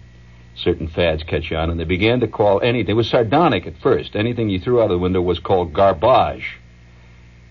certain 0.57 0.89
fads 0.89 1.23
catch 1.23 1.51
on, 1.53 1.71
and 1.71 1.81
they 1.81 1.85
began 1.85 2.21
to 2.21 2.29
call 2.29 2.61
anything. 2.61 2.91
It 2.91 2.97
was 2.97 3.09
sardonic 3.09 3.67
at 3.67 3.79
first. 3.79 4.15
Anything 4.15 4.51
you 4.51 4.61
threw 4.61 4.81
out 4.81 4.85
of 4.85 4.91
the 4.91 4.99
window 4.99 5.23
was 5.23 5.39
called 5.39 5.73
garbage. 5.73 6.59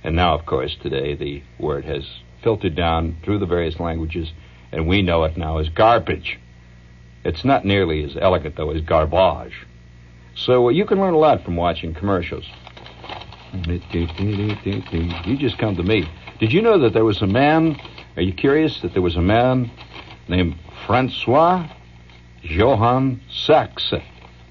And 0.04 0.16
now, 0.16 0.34
of 0.34 0.46
course, 0.46 0.76
today 0.82 1.16
the 1.16 1.44
word 1.58 1.86
has 1.86 2.06
filtered 2.42 2.76
down 2.76 3.18
through 3.24 3.40
the 3.40 3.46
various 3.46 3.80
languages, 3.80 4.32
and 4.72 4.88
we 4.88 5.02
know 5.02 5.24
it 5.26 5.38
now 5.38 5.58
as 5.58 5.70
garbage. 5.70 6.40
It's 7.26 7.44
not 7.44 7.66
nearly 7.66 8.04
as 8.04 8.16
elegant, 8.16 8.56
though, 8.56 8.72
as 8.72 8.82
garbage. 8.82 9.68
So 10.36 10.68
uh, 10.68 10.70
you 10.70 10.86
can 10.86 11.00
learn 11.00 11.14
a 11.14 11.18
lot 11.18 11.44
from 11.44 11.58
watching 11.58 11.94
commercials. 11.94 12.46
You 13.66 15.38
just 15.38 15.58
come 15.58 15.76
to 15.76 15.84
me. 15.84 16.08
Did 16.40 16.54
you 16.54 16.62
know 16.62 16.80
that 16.80 16.94
there 16.94 17.04
was 17.04 17.22
a 17.22 17.28
man? 17.28 17.76
Are 18.16 18.22
you 18.22 18.32
curious 18.32 18.80
that 18.82 18.94
there 18.94 19.02
was 19.02 19.18
a 19.18 19.22
man 19.22 19.70
named 20.30 20.56
Francois 20.86 21.68
Johann 22.42 23.20
Saxe 23.30 23.96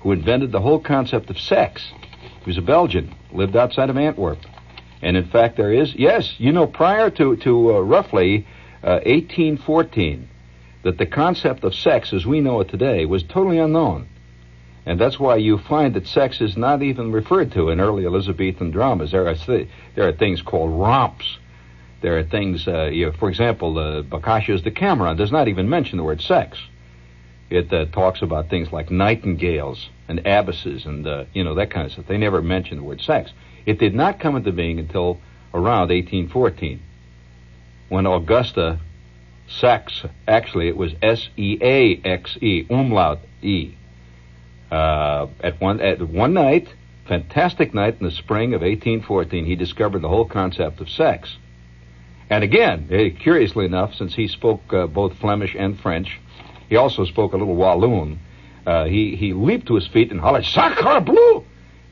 who 0.00 0.12
invented 0.12 0.52
the 0.52 0.60
whole 0.60 0.80
concept 0.80 1.30
of 1.30 1.38
sex? 1.38 1.90
He 2.44 2.50
was 2.50 2.58
a 2.58 2.62
Belgian, 2.62 3.14
lived 3.32 3.56
outside 3.56 3.88
of 3.88 3.96
Antwerp. 3.96 4.40
And 5.02 5.16
in 5.16 5.28
fact, 5.28 5.56
there 5.56 5.72
is, 5.72 5.94
yes, 5.94 6.34
you 6.38 6.52
know, 6.52 6.66
prior 6.66 7.10
to, 7.10 7.36
to 7.36 7.76
uh, 7.76 7.80
roughly 7.80 8.46
uh, 8.82 9.00
1814, 9.04 10.28
that 10.82 10.98
the 10.98 11.06
concept 11.06 11.64
of 11.64 11.74
sex 11.74 12.12
as 12.12 12.26
we 12.26 12.40
know 12.40 12.60
it 12.60 12.68
today 12.68 13.04
was 13.04 13.22
totally 13.22 13.58
unknown. 13.58 14.08
And 14.86 14.98
that's 14.98 15.20
why 15.20 15.36
you 15.36 15.58
find 15.58 15.94
that 15.94 16.06
sex 16.06 16.40
is 16.40 16.56
not 16.56 16.82
even 16.82 17.12
referred 17.12 17.52
to 17.52 17.68
in 17.68 17.80
early 17.80 18.06
Elizabethan 18.06 18.70
dramas. 18.70 19.10
There 19.10 19.28
are, 19.28 19.34
th- 19.34 19.68
there 19.94 20.08
are 20.08 20.12
things 20.12 20.40
called 20.40 20.80
romps. 20.80 21.38
There 22.00 22.16
are 22.16 22.24
things, 22.24 22.66
uh, 22.66 22.84
you 22.84 23.06
know, 23.06 23.12
for 23.12 23.28
example, 23.28 23.78
uh, 23.78 24.02
Boccaccio's 24.02 24.62
Decameron 24.62 25.16
does 25.16 25.30
not 25.30 25.48
even 25.48 25.68
mention 25.68 25.98
the 25.98 26.04
word 26.04 26.22
sex. 26.22 26.58
It 27.50 27.72
uh, 27.72 27.86
talks 27.86 28.22
about 28.22 28.50
things 28.50 28.72
like 28.72 28.90
nightingales 28.90 29.88
and 30.06 30.26
abbesses 30.26 30.84
and, 30.86 31.06
uh, 31.06 31.24
you 31.32 31.44
know, 31.44 31.54
that 31.54 31.70
kind 31.70 31.86
of 31.86 31.92
stuff. 31.92 32.06
They 32.06 32.18
never 32.18 32.42
mention 32.42 32.78
the 32.78 32.82
word 32.82 33.00
sex. 33.00 33.32
It 33.66 33.78
did 33.78 33.94
not 33.94 34.20
come 34.20 34.36
into 34.36 34.52
being 34.52 34.78
until 34.78 35.18
around 35.54 35.88
1814 35.88 36.80
when 37.88 38.06
Augusta 38.06 38.80
Saxe, 39.48 40.04
actually 40.26 40.68
it 40.68 40.76
was 40.76 40.92
S-E-A-X-E, 41.02 42.66
umlaut 42.68 43.20
E, 43.42 43.74
uh, 44.70 45.26
at 45.40 45.60
one 45.60 45.80
at 45.80 46.06
one 46.06 46.34
night, 46.34 46.68
fantastic 47.06 47.72
night 47.72 47.96
in 47.98 48.04
the 48.04 48.12
spring 48.12 48.52
of 48.52 48.60
1814, 48.60 49.46
he 49.46 49.56
discovered 49.56 50.00
the 50.00 50.08
whole 50.08 50.26
concept 50.26 50.80
of 50.80 50.90
sex. 50.90 51.36
And 52.28 52.44
again, 52.44 52.88
curiously 53.20 53.64
enough, 53.64 53.94
since 53.94 54.14
he 54.14 54.28
spoke 54.28 54.60
uh, 54.70 54.86
both 54.86 55.16
Flemish 55.16 55.56
and 55.58 55.80
French, 55.80 56.20
he 56.68 56.76
also 56.76 57.04
spoke 57.04 57.32
a 57.32 57.36
little 57.36 57.56
Walloon. 57.56 58.18
Uh, 58.66 58.84
he 58.84 59.16
he 59.16 59.32
leaped 59.32 59.66
to 59.68 59.74
his 59.74 59.86
feet 59.86 60.10
and 60.10 60.20
hollered 60.20 60.44
"Sacre 60.44 61.00
bleu!" 61.00 61.44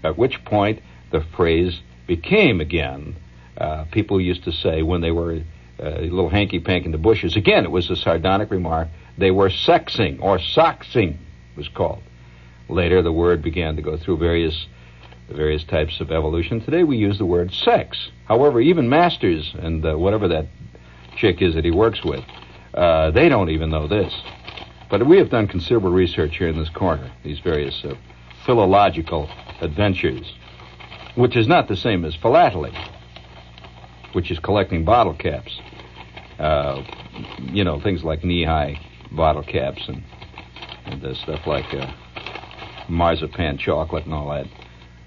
At 0.02 0.18
which 0.18 0.44
point 0.44 0.80
the 1.10 1.22
phrase 1.36 1.80
became 2.06 2.60
again. 2.60 3.16
Uh, 3.56 3.84
people 3.90 4.20
used 4.20 4.44
to 4.44 4.52
say 4.52 4.82
when 4.82 5.00
they 5.00 5.10
were 5.10 5.40
uh, 5.80 5.86
a 5.86 6.08
little 6.08 6.28
hanky 6.28 6.60
pank 6.60 6.84
in 6.84 6.92
the 6.92 6.98
bushes. 6.98 7.36
Again, 7.36 7.64
it 7.64 7.70
was 7.70 7.90
a 7.90 7.96
sardonic 7.96 8.50
remark. 8.50 8.88
They 9.16 9.30
were 9.30 9.48
sexing 9.48 10.20
or 10.20 10.38
soxing 10.38 11.16
was 11.56 11.68
called. 11.68 12.02
Later, 12.68 13.00
the 13.00 13.12
word 13.12 13.42
began 13.42 13.76
to 13.76 13.82
go 13.82 13.96
through 13.96 14.18
various 14.18 14.66
various 15.28 15.64
types 15.64 16.00
of 16.00 16.12
evolution. 16.12 16.60
Today 16.60 16.84
we 16.84 16.98
use 16.98 17.18
the 17.18 17.26
word 17.26 17.52
sex. 17.52 18.10
However, 18.26 18.60
even 18.60 18.88
Masters 18.88 19.54
and 19.58 19.84
uh, 19.84 19.98
whatever 19.98 20.28
that 20.28 20.46
chick 21.16 21.42
is 21.42 21.54
that 21.54 21.64
he 21.64 21.70
works 21.70 22.04
with, 22.04 22.24
uh, 22.74 23.10
they 23.10 23.28
don't 23.28 23.50
even 23.50 23.70
know 23.70 23.88
this. 23.88 24.12
But 24.88 25.06
we 25.06 25.18
have 25.18 25.30
done 25.30 25.48
considerable 25.48 25.90
research 25.90 26.36
here 26.36 26.48
in 26.48 26.58
this 26.58 26.68
corner, 26.68 27.10
these 27.24 27.40
various 27.40 27.84
uh, 27.84 27.94
philological 28.44 29.28
adventures, 29.60 30.32
which 31.16 31.36
is 31.36 31.48
not 31.48 31.66
the 31.68 31.76
same 31.76 32.04
as 32.04 32.14
philately, 32.14 32.72
which 34.12 34.30
is 34.30 34.38
collecting 34.38 34.84
bottle 34.84 35.14
caps. 35.14 35.58
Uh, 36.38 36.84
you 37.40 37.64
know, 37.64 37.80
things 37.80 38.04
like 38.04 38.22
knee-high 38.22 38.78
bottle 39.10 39.42
caps 39.42 39.88
and, 39.88 40.02
and 40.84 41.04
uh, 41.04 41.14
stuff 41.14 41.46
like 41.46 41.72
uh, 41.74 41.90
marzipan 42.88 43.58
chocolate 43.58 44.04
and 44.04 44.14
all 44.14 44.28
that. 44.30 44.46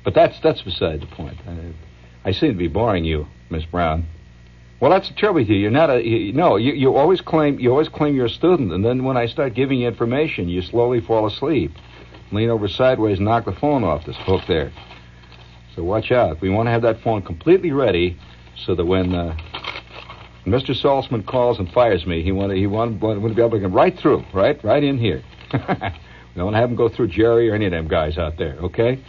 But 0.03 0.13
that's 0.13 0.39
that's 0.41 0.61
beside 0.61 1.01
the 1.01 1.07
point. 1.07 1.37
I, 1.47 1.73
I 2.25 2.31
seem 2.31 2.51
to 2.51 2.57
be 2.57 2.67
boring 2.67 3.05
you, 3.05 3.27
Miss 3.49 3.63
Brown. 3.65 4.05
Well, 4.79 4.91
that's 4.91 5.09
the 5.09 5.15
trouble 5.15 5.41
with 5.41 5.49
you. 5.49 5.57
You're 5.57 5.71
not 5.71 5.89
a 5.89 6.01
you, 6.01 6.31
no. 6.31 6.55
You, 6.55 6.73
you 6.73 6.95
always 6.95 7.19
claim 7.19 7.59
you 7.59 7.69
always 7.69 7.89
claim 7.89 8.15
you're 8.15 8.27
a 8.27 8.29
student, 8.29 8.71
and 8.71 8.83
then 8.83 9.03
when 9.03 9.17
I 9.17 9.25
start 9.25 9.53
giving 9.53 9.79
you 9.79 9.87
information, 9.87 10.47
you 10.47 10.61
slowly 10.61 11.01
fall 11.01 11.27
asleep, 11.27 11.71
lean 12.31 12.49
over 12.49 12.67
sideways, 12.67 13.19
knock 13.19 13.45
the 13.45 13.51
phone 13.51 13.83
off 13.83 14.05
this 14.05 14.15
hook 14.19 14.41
there. 14.47 14.71
So 15.75 15.83
watch 15.83 16.11
out. 16.11 16.39
We 16.41 16.49
want 16.49 16.67
to 16.67 16.71
have 16.71 16.81
that 16.83 17.01
phone 17.01 17.21
completely 17.21 17.71
ready, 17.71 18.17
so 18.65 18.73
that 18.75 18.85
when 18.85 19.13
uh, 19.13 19.35
Mr. 20.45 20.71
Saltzman 20.71 21.27
calls 21.27 21.59
and 21.59 21.69
fires 21.71 22.05
me, 22.05 22.23
he 22.23 22.31
want 22.31 22.53
he 22.53 22.65
want, 22.65 23.01
want 23.01 23.21
to 23.21 23.33
be 23.33 23.41
able 23.41 23.51
to 23.51 23.59
get 23.59 23.71
right 23.71 23.97
through, 23.99 24.23
right, 24.33 24.63
right 24.63 24.83
in 24.83 24.97
here. 24.97 25.21
we 25.51 25.59
don't 25.59 26.45
want 26.45 26.55
to 26.55 26.59
have 26.59 26.69
him 26.69 26.77
go 26.77 26.87
through 26.87 27.09
Jerry 27.09 27.49
or 27.49 27.55
any 27.55 27.65
of 27.65 27.71
them 27.71 27.89
guys 27.89 28.17
out 28.17 28.37
there. 28.37 28.55
Okay. 28.59 29.03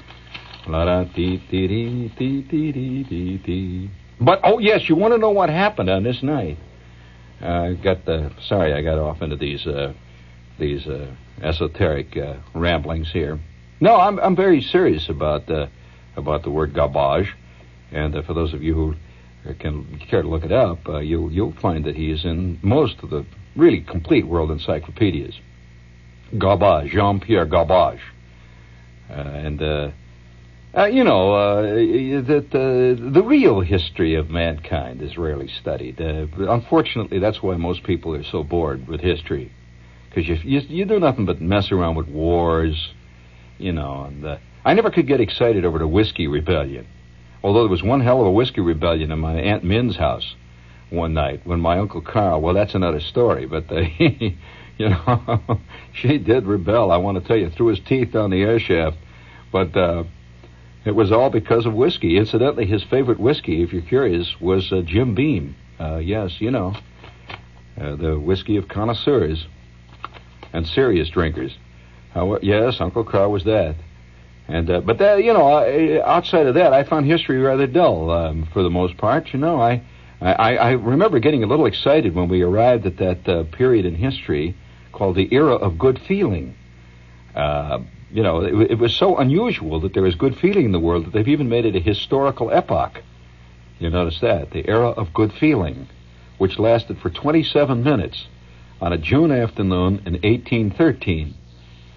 But 4.21 4.41
oh 4.45 4.59
yes, 4.59 4.89
you 4.89 4.97
want 4.97 5.15
to 5.15 5.19
know 5.19 5.31
what 5.31 5.49
happened 5.49 5.89
on 5.89 6.03
this 6.03 6.23
night? 6.23 6.59
I 7.41 7.45
uh, 7.45 7.73
got 7.73 8.05
the 8.05 8.33
sorry, 8.43 8.75
I 8.75 8.83
got 8.83 8.99
off 8.99 9.23
into 9.23 9.37
these 9.37 9.67
uh, 9.67 9.95
these 10.59 10.87
uh, 10.87 11.11
esoteric 11.43 12.17
uh, 12.17 12.35
ramblings 12.55 13.11
here. 13.11 13.41
No, 13.81 13.97
I'm 13.97 14.19
I'm 14.19 14.37
very 14.37 14.61
serious 14.61 15.09
about 15.09 15.47
the 15.47 15.71
about 16.17 16.43
the 16.43 16.51
word 16.51 16.75
garbage, 16.75 17.35
and 17.93 18.15
uh, 18.15 18.23
for 18.23 18.35
those 18.35 18.53
of 18.53 18.63
you 18.63 18.75
who 18.75 19.55
can 19.55 19.99
care 20.11 20.21
to 20.21 20.29
look 20.29 20.45
it 20.45 20.53
up, 20.53 20.87
uh, 20.87 20.99
you 20.99 21.31
you'll 21.31 21.53
find 21.53 21.87
that 21.87 21.97
he 21.97 22.11
is 22.11 22.27
in 22.27 22.59
most 22.63 23.03
of 23.03 23.09
the 23.09 23.25
really 23.57 23.81
complete 23.81 24.27
world 24.27 24.51
encyclopedias. 24.51 25.41
Garbage, 26.37 26.93
Jean 26.93 27.21
Pierre 27.21 27.47
Garbage, 27.47 28.03
and 29.09 29.63
uh, 30.77 30.85
you 30.85 31.03
know, 31.03 31.33
uh, 31.33 31.63
that 31.63 32.47
uh, 32.53 33.13
the 33.13 33.23
real 33.23 33.61
history 33.61 34.15
of 34.15 34.31
mankind 34.31 35.03
is 35.03 35.19
rarely 35.19 35.49
studied. 35.49 36.01
Uh, 36.01 36.27
unfortunately, 36.39 37.19
that's 37.19 37.43
why 37.43 37.57
most 37.57 37.83
people 37.83 38.15
are 38.15 38.23
so 38.23 38.45
bored 38.45 38.87
with 38.87 39.01
history, 39.01 39.51
because 40.09 40.29
you, 40.29 40.37
you, 40.45 40.61
you 40.69 40.85
do 40.85 41.01
nothing 41.01 41.27
but 41.27 41.41
mess 41.41 41.73
around 41.73 41.97
with 41.97 42.07
wars, 42.07 42.93
you 43.59 43.73
know. 43.73 44.05
And 44.05 44.25
uh, 44.25 44.39
I 44.65 44.75
never 44.75 44.91
could 44.91 45.09
get 45.09 45.21
excited 45.21 45.65
over 45.65 45.81
the 45.81 45.89
whiskey 45.89 46.29
rebellion, 46.29 46.87
although 47.43 47.63
there 47.63 47.71
was 47.71 47.83
one 47.83 48.01
hell 48.01 48.21
of 48.21 48.29
a 48.29 48.31
whiskey 48.31 48.61
rebellion 48.61 49.11
in 49.11 49.19
my 49.19 49.41
aunt 49.41 49.65
Min's 49.65 49.97
house 49.97 50.37
one 50.91 51.15
night 51.15 51.41
when 51.45 51.59
my 51.59 51.79
uncle 51.81 52.01
Carl. 52.01 52.41
Well, 52.41 52.55
that's 52.55 52.77
another 52.77 53.01
story, 53.01 53.45
but 53.45 53.65
uh, 53.73 53.81
you 53.99 54.89
know, 54.89 55.61
she 55.95 56.19
did 56.19 56.47
rebel. 56.47 56.93
I 56.93 56.99
want 56.99 57.21
to 57.21 57.27
tell 57.27 57.37
you, 57.37 57.51
threw 57.51 57.67
his 57.67 57.81
teeth 57.81 58.13
down 58.13 58.31
the 58.31 58.43
air 58.43 58.61
shaft, 58.61 58.99
but. 59.51 59.77
Uh, 60.87 60.91
it 60.91 60.95
was 60.95 61.13
all 61.13 61.31
because 61.31 61.67
of 61.67 61.75
whiskey. 61.75 62.17
Incidentally, 62.17 62.67
his 62.67 62.83
favorite 62.85 63.21
whiskey, 63.21 63.63
if 63.63 63.73
you're 63.73 63.83
curious, 63.83 64.41
was 64.41 64.73
uh, 64.73 64.83
Jim 64.83 65.15
Beam. 65.15 65.55
Uh, 65.79 65.97
yes, 65.97 66.41
you 66.41 66.51
know, 66.51 66.75
uh, 67.81 67.97
the 67.97 68.19
whiskey 68.19 68.57
of 68.57 68.69
connoisseurs 68.69 69.47
and 70.53 70.67
serious 70.67 71.09
drinkers. 71.09 71.57
How, 72.13 72.39
yes, 72.43 72.81
Uncle 72.81 73.05
Carl 73.05 73.31
was 73.31 73.45
that. 73.45 73.77
And 74.49 74.69
uh, 74.69 74.81
but 74.81 74.99
that 74.99 75.23
you 75.23 75.33
know, 75.33 76.03
outside 76.05 76.47
of 76.47 76.55
that, 76.55 76.73
I 76.73 76.83
found 76.83 77.07
history 77.07 77.39
rather 77.39 77.69
dull 77.69 78.11
um, 78.11 78.49
for 78.53 78.65
the 78.65 78.71
most 78.71 78.97
part. 78.97 79.33
You 79.33 79.39
know, 79.39 79.61
I, 79.61 79.81
I 80.21 80.57
I 80.57 80.71
remember 80.73 81.21
getting 81.21 81.45
a 81.45 81.47
little 81.47 81.67
excited 81.67 82.17
when 82.17 82.29
we 82.29 82.43
arrived 82.43 82.85
at 82.85 82.97
that 82.97 83.29
uh, 83.29 83.45
period 83.45 83.87
in 83.87 83.95
history 83.95 84.57
called 84.93 85.15
the 85.15 85.33
era 85.33 85.55
of 85.55 85.79
good 85.79 86.01
feeling. 86.09 86.57
Uh, 87.35 87.79
you 88.13 88.23
know, 88.23 88.41
it, 88.41 88.73
it, 88.73 88.79
was 88.79 88.95
so 88.95 89.19
unusual 89.19 89.81
that 89.81 89.95
there 89.95 90.07
is 90.07 90.15
good 90.15 90.37
feeling 90.37 90.65
in 90.65 90.73
the 90.73 90.81
world 90.81 91.07
that 91.07 91.13
they've 91.13 91.29
even 91.29 91.49
made 91.49 91.65
it 91.65 91.77
a 91.77 91.81
historical 91.81 92.51
epoch. 92.51 93.03
You 93.79 93.91
notice 93.91 94.21
that 94.21 94.51
the 94.51 94.69
era 94.69 94.89
of 94.89 95.15
good 95.15 95.33
feeling, 95.33 95.89
which 96.39 96.59
lasted 96.59 96.99
for 96.99 97.11
27 97.11 97.83
minutes 97.83 98.27
on 98.81 98.93
a 98.93 98.99
June 98.99 99.31
afternoon 99.31 100.03
in 100.07 100.15
1813, 100.15 101.35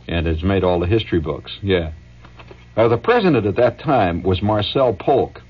and 0.08 0.28
has 0.28 0.44
made 0.44 0.64
all 0.64 0.80
the 0.80 0.88
history 0.88 1.20
books. 1.20 1.58
Yeah. 1.62 1.94
Uh, 2.76 2.88
the 2.88 2.98
president 2.98 3.46
at 3.46 3.56
that 3.56 3.80
time 3.80 4.24
was 4.24 4.42
Marcel 4.42 4.94
Polk, 4.94 5.42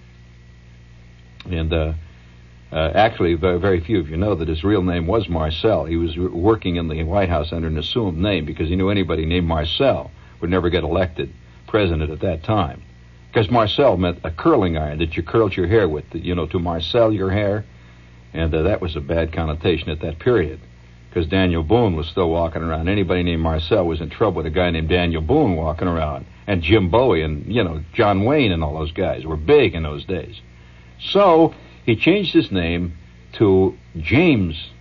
and 1.46 1.74
uh, 1.74 1.94
uh, 2.72 2.92
actually, 2.96 3.34
very, 3.36 3.60
very 3.60 3.80
few 3.80 4.00
of 4.00 4.10
you 4.10 4.18
know 4.18 4.36
that 4.36 4.48
his 4.48 4.64
real 4.64 4.82
name 4.82 5.08
was 5.08 5.28
Marcel. 5.28 5.86
He 5.86 5.98
was 5.98 6.18
working 6.18 6.78
in 6.78 6.88
the 6.88 7.04
White 7.04 7.30
House 7.30 7.52
under 7.52 7.68
an 7.68 7.78
assumed 7.78 8.18
name 8.18 8.46
because 8.46 8.70
he 8.70 8.76
knew 8.76 8.90
anybody 8.90 9.26
named 9.26 9.48
Marcel 9.48 10.12
would 10.44 10.52
never 10.52 10.70
get 10.70 10.84
elected 10.84 11.34
president 11.68 12.12
at 12.12 12.20
that 12.20 12.44
time. 12.44 12.84
Because 13.30 13.50
Marcel 13.50 13.96
meant 13.96 14.20
a 14.26 14.30
curling 14.30 14.78
iron 14.78 15.00
that 15.00 15.16
you 15.16 15.24
curled 15.24 15.56
your 15.56 15.68
hair 15.68 15.88
with, 15.88 16.04
you 16.12 16.36
know, 16.36 16.46
to 16.48 16.60
Marcel 16.60 17.14
your 17.14 17.32
hair. 17.32 17.64
And 18.34 18.54
uh, 18.54 18.64
that 18.64 18.82
was 18.82 18.98
a 18.98 19.00
bad 19.00 19.32
connotation 19.32 19.90
at 19.90 20.02
that 20.02 20.20
period. 20.20 20.60
Because 21.10 21.28
Daniel 21.28 21.64
Boone 21.64 21.96
was 21.96 22.08
still 22.08 22.30
walking 22.30 22.62
around. 22.62 22.90
Anybody 22.90 23.24
named 23.24 23.42
Marcel 23.42 23.88
was 23.88 24.02
in 24.02 24.10
trouble 24.10 24.38
with 24.38 24.46
a 24.48 24.50
guy 24.50 24.70
named 24.70 24.90
Daniel 24.90 25.22
Boone 25.22 25.56
walking 25.56 25.88
around. 25.88 26.26
And 26.46 26.62
Jim 26.62 26.90
Bowie 26.90 27.22
and, 27.22 27.46
you 27.46 27.64
know, 27.64 27.82
John 27.94 28.26
Wayne 28.26 28.52
and 28.52 28.66
all 28.66 28.78
those 28.78 28.92
guys 28.92 29.26
were 29.26 29.38
big 29.38 29.76
in 29.76 29.84
those 29.84 30.04
days. 30.04 30.42
So 31.00 31.56
he 31.86 31.96
changed 31.96 32.34
his 32.34 32.52
name 32.52 32.98
to 33.34 33.78
James 33.98 34.72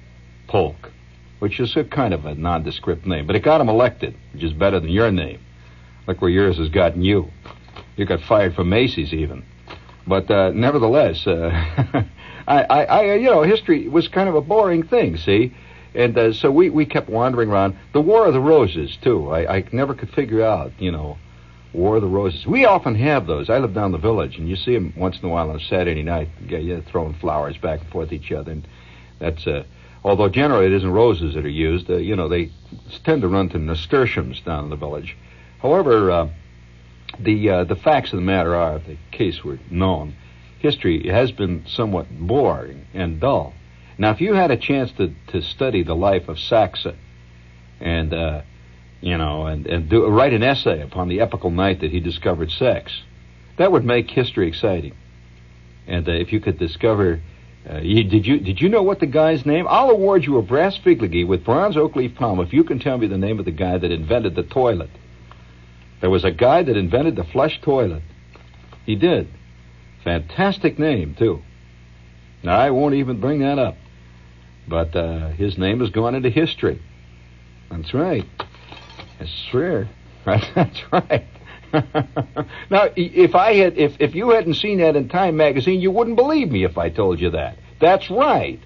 Polk, 0.48 0.90
which 1.38 1.60
is 1.60 1.76
a 1.76 1.84
kind 1.84 2.12
of 2.12 2.26
a 2.26 2.34
nondescript 2.34 3.06
name. 3.06 3.28
But 3.28 3.36
it 3.36 3.44
got 3.44 3.60
him 3.60 3.68
elected, 3.68 4.16
which 4.32 4.42
is 4.42 4.52
better 4.52 4.80
than 4.80 4.90
your 4.90 5.12
name. 5.12 5.38
Look 6.06 6.20
where 6.20 6.30
yours 6.30 6.58
has 6.58 6.68
gotten 6.68 7.02
you. 7.02 7.30
You 7.96 8.04
got 8.04 8.20
fired 8.22 8.54
from 8.54 8.68
Macy's 8.68 9.12
even. 9.12 9.44
But 10.06 10.30
uh, 10.30 10.50
nevertheless, 10.50 11.26
uh, 11.26 11.50
I, 12.48 12.62
I, 12.62 12.84
I, 12.84 13.14
you 13.14 13.30
know, 13.30 13.42
history 13.42 13.88
was 13.88 14.08
kind 14.08 14.28
of 14.28 14.34
a 14.34 14.40
boring 14.40 14.82
thing, 14.82 15.16
see? 15.16 15.54
And 15.94 16.16
uh, 16.16 16.32
so 16.32 16.50
we, 16.50 16.70
we 16.70 16.86
kept 16.86 17.08
wandering 17.08 17.50
around. 17.50 17.76
The 17.92 18.00
War 18.00 18.26
of 18.26 18.32
the 18.32 18.40
Roses, 18.40 18.96
too. 19.02 19.30
I, 19.30 19.58
I 19.58 19.64
never 19.72 19.94
could 19.94 20.10
figure 20.10 20.42
out, 20.42 20.72
you 20.78 20.90
know, 20.90 21.18
War 21.72 21.96
of 21.96 22.02
the 22.02 22.08
Roses. 22.08 22.46
We 22.46 22.64
often 22.64 22.94
have 22.96 23.26
those. 23.26 23.48
I 23.48 23.58
live 23.58 23.74
down 23.74 23.92
the 23.92 23.98
village, 23.98 24.38
and 24.38 24.48
you 24.48 24.56
see 24.56 24.74
them 24.74 24.92
once 24.96 25.18
in 25.18 25.24
a 25.26 25.28
while 25.28 25.50
on 25.50 25.56
a 25.56 25.60
Saturday 25.60 26.02
night, 26.02 26.28
yeah, 26.48 26.80
throwing 26.80 27.14
flowers 27.14 27.56
back 27.58 27.80
and 27.80 27.90
forth 27.90 28.12
each 28.12 28.32
other. 28.32 28.52
And 28.52 28.66
that's, 29.18 29.46
uh, 29.46 29.64
although 30.02 30.28
generally 30.28 30.66
it 30.66 30.72
isn't 30.72 30.90
roses 30.90 31.34
that 31.34 31.44
are 31.44 31.48
used, 31.48 31.90
uh, 31.90 31.96
you 31.96 32.16
know, 32.16 32.28
they 32.28 32.50
tend 33.04 33.22
to 33.22 33.28
run 33.28 33.48
to 33.50 33.58
nasturtiums 33.58 34.40
down 34.40 34.64
in 34.64 34.70
the 34.70 34.76
village. 34.76 35.16
However, 35.62 36.10
uh, 36.10 36.28
the 37.20 37.48
uh, 37.48 37.64
the 37.64 37.76
facts 37.76 38.12
of 38.12 38.16
the 38.16 38.24
matter 38.24 38.54
are, 38.56 38.76
if 38.76 38.86
the 38.86 38.98
case 39.12 39.44
were 39.44 39.60
known, 39.70 40.14
history 40.58 41.08
has 41.08 41.30
been 41.30 41.64
somewhat 41.68 42.06
boring 42.10 42.86
and 42.92 43.20
dull. 43.20 43.54
Now, 43.96 44.10
if 44.10 44.20
you 44.20 44.34
had 44.34 44.50
a 44.50 44.56
chance 44.56 44.90
to, 44.92 45.14
to 45.28 45.40
study 45.42 45.84
the 45.84 45.94
life 45.94 46.28
of 46.28 46.38
Saxa, 46.38 46.96
and 47.80 48.12
uh, 48.12 48.42
you 49.00 49.16
know, 49.16 49.46
and 49.46 49.66
and 49.66 49.88
do, 49.88 50.06
write 50.08 50.32
an 50.32 50.42
essay 50.42 50.82
upon 50.82 51.08
the 51.08 51.20
epical 51.20 51.50
night 51.50 51.80
that 51.80 51.92
he 51.92 52.00
discovered 52.00 52.50
sex, 52.50 52.92
that 53.56 53.70
would 53.70 53.84
make 53.84 54.10
history 54.10 54.48
exciting. 54.48 54.96
And 55.86 56.08
uh, 56.08 56.12
if 56.12 56.32
you 56.32 56.40
could 56.40 56.58
discover, 56.58 57.20
uh, 57.70 57.78
you, 57.78 58.02
did 58.02 58.26
you 58.26 58.40
did 58.40 58.60
you 58.60 58.68
know 58.68 58.82
what 58.82 58.98
the 58.98 59.06
guy's 59.06 59.46
name? 59.46 59.66
I'll 59.68 59.90
award 59.90 60.24
you 60.24 60.38
a 60.38 60.42
brass 60.42 60.76
figurine 60.78 61.28
with 61.28 61.44
bronze 61.44 61.76
oak 61.76 61.94
leaf 61.94 62.16
palm 62.16 62.40
if 62.40 62.52
you 62.52 62.64
can 62.64 62.80
tell 62.80 62.98
me 62.98 63.06
the 63.06 63.18
name 63.18 63.38
of 63.38 63.44
the 63.44 63.52
guy 63.52 63.78
that 63.78 63.92
invented 63.92 64.34
the 64.34 64.42
toilet. 64.42 64.90
There 66.02 66.10
was 66.10 66.24
a 66.24 66.32
guy 66.32 66.64
that 66.64 66.76
invented 66.76 67.14
the 67.14 67.22
flush 67.22 67.60
toilet. 67.62 68.02
He 68.84 68.96
did. 68.96 69.28
Fantastic 70.02 70.76
name, 70.76 71.14
too. 71.14 71.42
Now, 72.42 72.58
I 72.58 72.70
won't 72.70 72.94
even 72.94 73.20
bring 73.20 73.38
that 73.38 73.60
up. 73.60 73.76
But 74.66 74.96
uh, 74.96 75.28
his 75.28 75.56
name 75.56 75.78
has 75.78 75.90
gone 75.90 76.16
into 76.16 76.28
history. 76.28 76.82
That's 77.70 77.94
right. 77.94 78.24
I 79.20 79.28
swear. 79.50 79.88
That's 80.24 80.92
right. 80.92 81.26
now, 82.68 82.88
if 82.96 83.36
I 83.36 83.54
had, 83.54 83.78
if, 83.78 84.00
if 84.00 84.16
you 84.16 84.30
hadn't 84.30 84.54
seen 84.54 84.78
that 84.78 84.96
in 84.96 85.08
Time 85.08 85.36
magazine, 85.36 85.80
you 85.80 85.92
wouldn't 85.92 86.16
believe 86.16 86.50
me 86.50 86.64
if 86.64 86.78
I 86.78 86.90
told 86.90 87.20
you 87.20 87.30
that. 87.30 87.58
That's 87.80 88.10
right. 88.10 88.58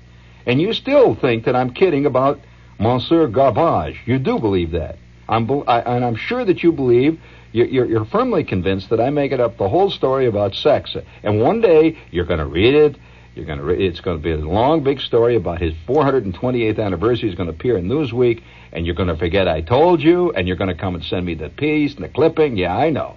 And 0.47 0.59
you 0.59 0.73
still 0.73 1.15
think 1.15 1.45
that 1.45 1.55
I'm 1.55 1.75
kidding 1.75 2.07
about 2.07 2.41
Monsieur 2.79 3.27
Garbage. 3.27 4.01
You 4.07 4.19
do 4.19 4.39
believe 4.39 4.71
that. 4.71 4.97
I'm, 5.29 5.51
I, 5.67 5.81
and 5.81 6.05
I'm 6.05 6.17
sure 6.17 6.45
that 6.45 6.63
you 6.63 6.73
believe, 6.73 7.21
you're, 7.53 7.87
you're, 7.87 8.05
firmly 8.05 8.45
convinced 8.45 8.91
that 8.91 9.01
I 9.01 9.11
make 9.11 9.33
it 9.33 9.41
up 9.41 9.57
the 9.57 9.69
whole 9.69 9.91
story 9.91 10.27
about 10.27 10.55
sex. 10.55 10.95
And 11.23 11.41
one 11.41 11.61
day 11.61 11.99
you're 12.11 12.27
going 12.27 12.39
to 12.39 12.47
read 12.47 12.75
it. 12.75 12.97
You're 13.35 13.45
going 13.45 13.59
to. 13.59 13.65
Re- 13.65 13.87
it's 13.87 14.01
going 14.01 14.17
to 14.17 14.23
be 14.23 14.33
a 14.33 14.37
long, 14.37 14.83
big 14.83 14.99
story 15.01 15.37
about 15.37 15.61
his 15.61 15.75
428th 15.87 16.79
anniversary. 16.79 17.29
It's 17.29 17.37
going 17.37 17.49
to 17.51 17.55
appear 17.55 17.77
in 17.77 17.87
Newsweek, 17.87 18.43
and 18.73 18.87
you're 18.87 18.95
going 18.95 19.09
to 19.09 19.17
forget 19.17 19.47
I 19.47 19.61
told 19.61 20.01
you, 20.01 20.33
and 20.33 20.49
you're 20.49 20.57
going 20.57 20.75
to 20.75 20.81
come 20.81 20.95
and 20.95 21.05
send 21.05 21.27
me 21.27 21.35
the 21.35 21.51
piece 21.51 21.95
and 21.95 22.05
the 22.05 22.09
clipping. 22.09 22.57
Yeah, 22.57 22.75
I 22.75 22.89
know, 22.89 23.15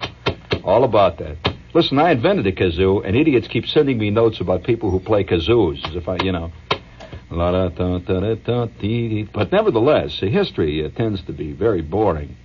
all 0.62 0.84
about 0.84 1.18
that. 1.18 1.36
Listen, 1.72 1.98
I 1.98 2.10
invented 2.10 2.46
a 2.46 2.52
kazoo, 2.52 3.06
and 3.06 3.16
idiots 3.16 3.48
keep 3.48 3.66
sending 3.66 3.96
me 3.96 4.10
notes 4.10 4.40
about 4.40 4.64
people 4.64 4.90
who 4.90 5.00
play 5.00 5.24
kazoos, 5.24 5.86
as 5.88 5.96
if 5.96 6.06
I, 6.06 6.16
you 6.22 6.32
know. 6.32 6.52
But 9.32 9.52
nevertheless, 9.52 10.18
history 10.18 10.84
uh, 10.84 10.88
tends 10.90 11.22
to 11.22 11.32
be 11.32 11.52
very 11.52 11.80
boring. 11.80 12.36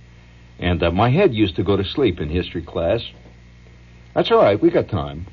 And 0.58 0.82
uh, 0.82 0.90
my 0.90 1.10
head 1.10 1.34
used 1.34 1.56
to 1.56 1.64
go 1.64 1.76
to 1.76 1.84
sleep 1.84 2.20
in 2.20 2.28
history 2.28 2.62
class. 2.62 3.02
That's 4.14 4.30
all 4.30 4.38
right, 4.38 4.60
we 4.60 4.70
got 4.70 4.88
time. 4.88 5.26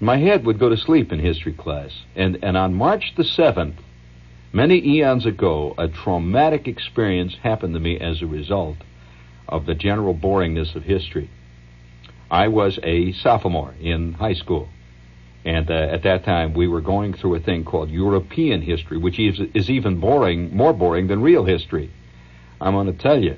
My 0.00 0.16
head 0.16 0.46
would 0.46 0.58
go 0.58 0.68
to 0.68 0.76
sleep 0.76 1.12
in 1.12 1.18
history 1.18 1.52
class. 1.52 1.90
And, 2.16 2.38
and 2.42 2.56
on 2.56 2.74
March 2.74 3.12
the 3.16 3.24
7th, 3.24 3.76
many 4.52 4.82
eons 4.96 5.26
ago, 5.26 5.74
a 5.76 5.88
traumatic 5.88 6.66
experience 6.66 7.36
happened 7.42 7.74
to 7.74 7.80
me 7.80 7.98
as 7.98 8.22
a 8.22 8.26
result 8.26 8.78
of 9.46 9.66
the 9.66 9.74
general 9.74 10.14
boringness 10.14 10.74
of 10.74 10.84
history. 10.84 11.30
I 12.30 12.48
was 12.48 12.78
a 12.82 13.12
sophomore 13.12 13.74
in 13.80 14.14
high 14.14 14.34
school. 14.34 14.68
And 15.44 15.70
uh, 15.70 15.74
at 15.74 16.02
that 16.02 16.24
time, 16.24 16.52
we 16.52 16.68
were 16.68 16.80
going 16.80 17.14
through 17.14 17.36
a 17.36 17.40
thing 17.40 17.64
called 17.64 17.90
European 17.90 18.60
history, 18.60 18.98
which 18.98 19.18
is, 19.18 19.40
is 19.54 19.70
even 19.70 20.00
boring, 20.00 20.54
more 20.54 20.72
boring 20.72 21.06
than 21.06 21.22
real 21.22 21.44
history. 21.44 21.90
I'm 22.60 22.74
going 22.74 22.86
to 22.86 23.02
tell 23.02 23.22
you, 23.22 23.36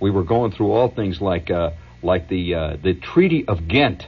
we 0.00 0.10
were 0.10 0.24
going 0.24 0.52
through 0.52 0.72
all 0.72 0.88
things 0.88 1.20
like 1.20 1.50
uh, 1.50 1.70
like 2.02 2.28
the 2.28 2.54
uh, 2.54 2.76
the 2.82 2.94
Treaty 2.94 3.44
of 3.46 3.68
Ghent. 3.68 4.06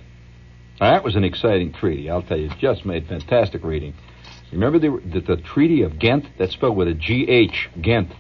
Now, 0.81 0.93
that 0.93 1.05
was 1.05 1.17
an 1.17 1.25
exciting 1.25 1.73
treaty. 1.73 2.11
I'll 2.11 2.23
tell 2.23 2.39
you, 2.39 2.51
it 2.51 2.59
just 2.59 2.85
made 2.85 3.07
fantastic 3.07 3.63
reading. 3.63 3.95
Remember 4.53 4.79
the, 4.79 5.01
the, 5.13 5.21
the 5.21 5.37
Treaty 5.43 5.83
of 5.83 5.99
Ghent? 5.99 6.27
That's 6.39 6.53
spelled 6.53 6.77
with 6.77 6.89
a 6.89 6.95
G 6.95 7.29
H, 7.29 7.69
Ghent. 7.81 8.13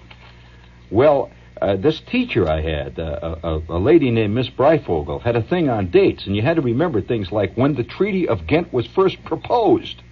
Well, 0.90 1.30
uh, 1.60 1.76
this 1.76 2.00
teacher 2.00 2.48
I 2.48 2.60
had, 2.60 2.98
uh, 2.98 3.36
a, 3.42 3.62
a, 3.68 3.78
lady 3.78 4.10
named 4.10 4.34
Miss 4.34 4.48
Breifogel, 4.48 5.22
had 5.22 5.36
a 5.36 5.42
thing 5.42 5.68
on 5.68 5.90
dates, 5.90 6.26
and 6.26 6.34
you 6.34 6.42
had 6.42 6.56
to 6.56 6.62
remember 6.62 7.00
things 7.00 7.30
like 7.30 7.54
when 7.54 7.74
the 7.74 7.84
Treaty 7.84 8.28
of 8.28 8.46
Ghent 8.46 8.72
was 8.72 8.86
first 8.88 9.22
proposed. 9.24 10.02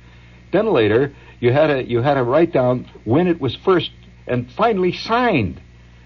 Then 0.53 0.67
later, 0.67 1.13
you 1.41 1.53
had 1.53 1.67
to 1.69 1.83
you 1.83 2.01
had 2.01 2.15
to 2.15 2.23
write 2.23 2.53
down 2.53 2.89
when 3.05 3.27
it 3.27 3.41
was 3.41 3.57
first 3.57 3.91
and 4.27 4.51
finally 4.53 4.93
signed. 4.93 5.61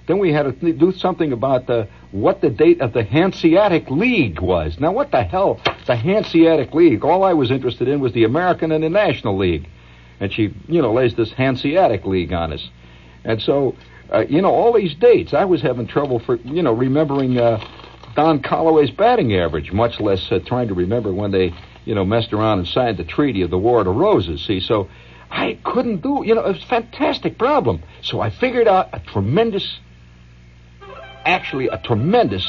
Then 0.07 0.18
we 0.18 0.32
had 0.32 0.61
to 0.61 0.72
do 0.72 0.93
something 0.93 1.32
about 1.32 1.66
the 1.66 1.89
what 2.12 2.41
the 2.41 2.49
date 2.49 2.80
of 2.80 2.95
the 2.95 3.05
Hanseatic 3.05 3.91
League 3.91 4.41
was. 4.41 4.80
Now, 4.80 4.93
what 4.93 5.11
the 5.11 5.22
hell, 5.22 5.61
the 5.87 5.97
Hanseatic 5.97 6.72
League? 6.72 7.05
All 7.05 7.24
I 7.24 7.34
was 7.34 7.51
interested 7.51 7.89
in 7.89 8.01
was 8.01 8.12
the 8.14 8.24
American 8.24 8.72
and 8.72 8.82
the 8.82 8.89
National 8.89 9.37
League, 9.37 9.68
and 10.18 10.32
she, 10.32 10.55
you 10.68 10.80
know, 10.80 10.95
lays 10.95 11.14
this 11.14 11.32
Hanseatic 11.32 12.07
League 12.07 12.32
on 12.32 12.55
us, 12.55 12.70
and 13.24 13.43
so 13.43 13.74
uh, 14.12 14.24
you 14.28 14.42
know, 14.42 14.50
all 14.50 14.72
these 14.72 14.94
dates. 14.94 15.34
I 15.34 15.44
was 15.44 15.62
having 15.62 15.86
trouble 15.86 16.18
for, 16.18 16.36
you 16.36 16.62
know, 16.62 16.72
remembering 16.72 17.38
uh, 17.38 17.64
Don 18.14 18.40
Calloway's 18.42 18.90
batting 18.90 19.34
average, 19.34 19.72
much 19.72 20.00
less 20.00 20.30
uh, 20.30 20.38
trying 20.38 20.68
to 20.68 20.74
remember 20.74 21.12
when 21.12 21.30
they, 21.30 21.52
you 21.84 21.94
know, 21.94 22.04
messed 22.04 22.32
around 22.32 22.61
and 22.61 22.68
signed 22.68 22.96
the 22.96 23.04
Treaty 23.04 23.42
of 23.42 23.50
the 23.50 23.59
War 23.59 23.80
of 23.80 23.86
the 23.86 23.92
Roses. 23.92 24.44
See, 24.44 24.61
so 24.61 24.88
I 25.30 25.59
couldn't 25.64 26.02
do, 26.02 26.22
you 26.24 26.34
know, 26.34 26.44
it 26.44 26.54
was 26.54 26.62
a 26.62 26.66
fantastic 26.66 27.38
problem. 27.38 27.82
So 28.02 28.20
I 28.20 28.30
figured 28.30 28.68
out 28.68 28.90
a 28.92 29.00
tremendous, 29.00 29.78
actually 31.24 31.68
a 31.68 31.78
tremendous 31.78 32.46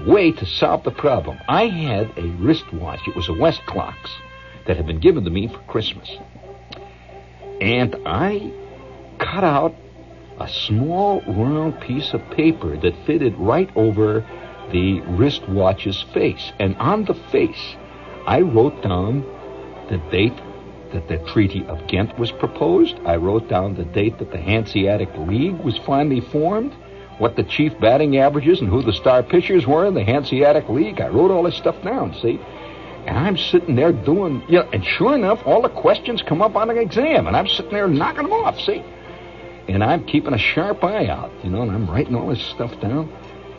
way 0.00 0.32
to 0.32 0.46
solve 0.46 0.84
the 0.84 0.90
problem. 0.90 1.38
I 1.48 1.66
had 1.66 2.18
a 2.18 2.22
wristwatch. 2.22 3.06
It 3.06 3.14
was 3.14 3.28
a 3.28 3.32
Westclox 3.32 3.96
that 4.66 4.76
had 4.76 4.86
been 4.86 5.00
given 5.00 5.24
to 5.24 5.30
me 5.30 5.48
for 5.48 5.58
Christmas. 5.60 6.10
And 7.60 7.96
I 8.06 8.52
cut 9.18 9.44
out 9.44 9.74
a 10.40 10.48
small 10.48 11.20
round 11.22 11.80
piece 11.80 12.12
of 12.14 12.30
paper 12.30 12.76
that 12.76 12.94
fitted 13.06 13.36
right 13.36 13.70
over 13.76 14.24
the 14.72 15.00
wristwatch's 15.02 16.02
face. 16.14 16.52
And 16.58 16.76
on 16.76 17.04
the 17.04 17.14
face, 17.14 17.76
I 18.26 18.40
wrote 18.40 18.82
down 18.82 19.22
the 19.88 19.98
date 20.10 20.36
that 20.92 21.08
the 21.08 21.18
Treaty 21.30 21.64
of 21.66 21.86
Ghent 21.86 22.18
was 22.18 22.30
proposed. 22.32 22.98
I 23.04 23.16
wrote 23.16 23.48
down 23.48 23.74
the 23.74 23.84
date 23.84 24.18
that 24.18 24.30
the 24.30 24.38
Hanseatic 24.38 25.10
League 25.16 25.58
was 25.58 25.78
finally 25.78 26.20
formed, 26.20 26.72
what 27.18 27.36
the 27.36 27.44
chief 27.44 27.78
batting 27.80 28.16
averages 28.18 28.60
and 28.60 28.68
who 28.68 28.82
the 28.82 28.92
star 28.92 29.22
pitchers 29.22 29.66
were 29.66 29.86
in 29.86 29.94
the 29.94 30.04
Hanseatic 30.04 30.68
League. 30.68 31.00
I 31.00 31.08
wrote 31.08 31.30
all 31.30 31.42
this 31.44 31.56
stuff 31.56 31.80
down, 31.82 32.14
see? 32.14 32.40
And 33.06 33.18
I'm 33.18 33.36
sitting 33.36 33.74
there 33.74 33.92
doing, 33.92 34.42
you 34.48 34.60
know, 34.60 34.68
and 34.72 34.84
sure 34.84 35.14
enough, 35.14 35.42
all 35.44 35.62
the 35.62 35.68
questions 35.68 36.22
come 36.22 36.40
up 36.40 36.54
on 36.54 36.70
an 36.70 36.78
exam, 36.78 37.26
and 37.26 37.36
I'm 37.36 37.48
sitting 37.48 37.72
there 37.72 37.88
knocking 37.88 38.24
them 38.24 38.32
off, 38.32 38.60
see? 38.60 38.84
And 39.72 39.82
I'm 39.82 40.04
keeping 40.04 40.34
a 40.34 40.38
sharp 40.38 40.84
eye 40.84 41.06
out, 41.06 41.32
you 41.42 41.50
know, 41.50 41.62
and 41.62 41.70
I'm 41.70 41.88
writing 41.88 42.14
all 42.14 42.28
this 42.28 42.42
stuff 42.42 42.78
down. 42.80 43.10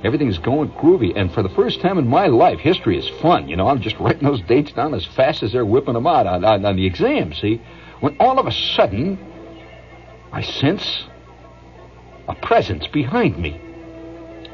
Everything's 0.03 0.38
going 0.38 0.70
groovy, 0.72 1.14
and 1.16 1.34
for 1.34 1.41
the 1.41 1.49
first 1.49 1.82
time 1.82 1.97
in 1.97 2.07
my 2.07 2.28
life, 2.28 2.59
history 2.59 2.97
is 2.97 3.07
fun. 3.22 3.47
You 3.47 3.55
know, 3.55 3.68
I'm 3.68 3.82
just 3.82 3.97
writing 3.99 4.28
those 4.28 4.41
dates 4.41 4.74
down 4.74 4.93
as 4.93 5.05
fast 5.05 5.43
as 5.43 5.53
they're 5.53 5.66
whipping 5.66 5.93
them 5.93 6.05
out 6.05 6.28
on, 6.28 6.43
on, 6.43 6.66
on 6.66 6.76
the 6.76 6.86
exam. 6.86 7.34
See, 7.34 7.61
when 8.01 8.18
all 8.20 8.38
of 8.38 8.45
a 8.45 8.51
sudden, 8.51 9.18
I 10.32 10.41
sense 10.41 11.05
a 12.28 12.36
presence 12.36 12.86
behind 12.88 13.38
me. 13.38 13.59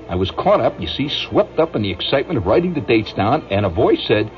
I 0.08 0.16
was 0.16 0.32
caught 0.32 0.62
up, 0.62 0.80
you 0.80 0.88
see, 0.88 1.10
swept 1.10 1.60
up 1.60 1.76
in 1.76 1.82
the 1.82 1.92
excitement 1.92 2.38
of 2.38 2.46
writing 2.46 2.74
the 2.74 2.82
dates 2.82 3.14
down, 3.14 3.46
and 3.50 3.66
a 3.66 3.70
voice 3.70 4.06
said, 4.08 4.32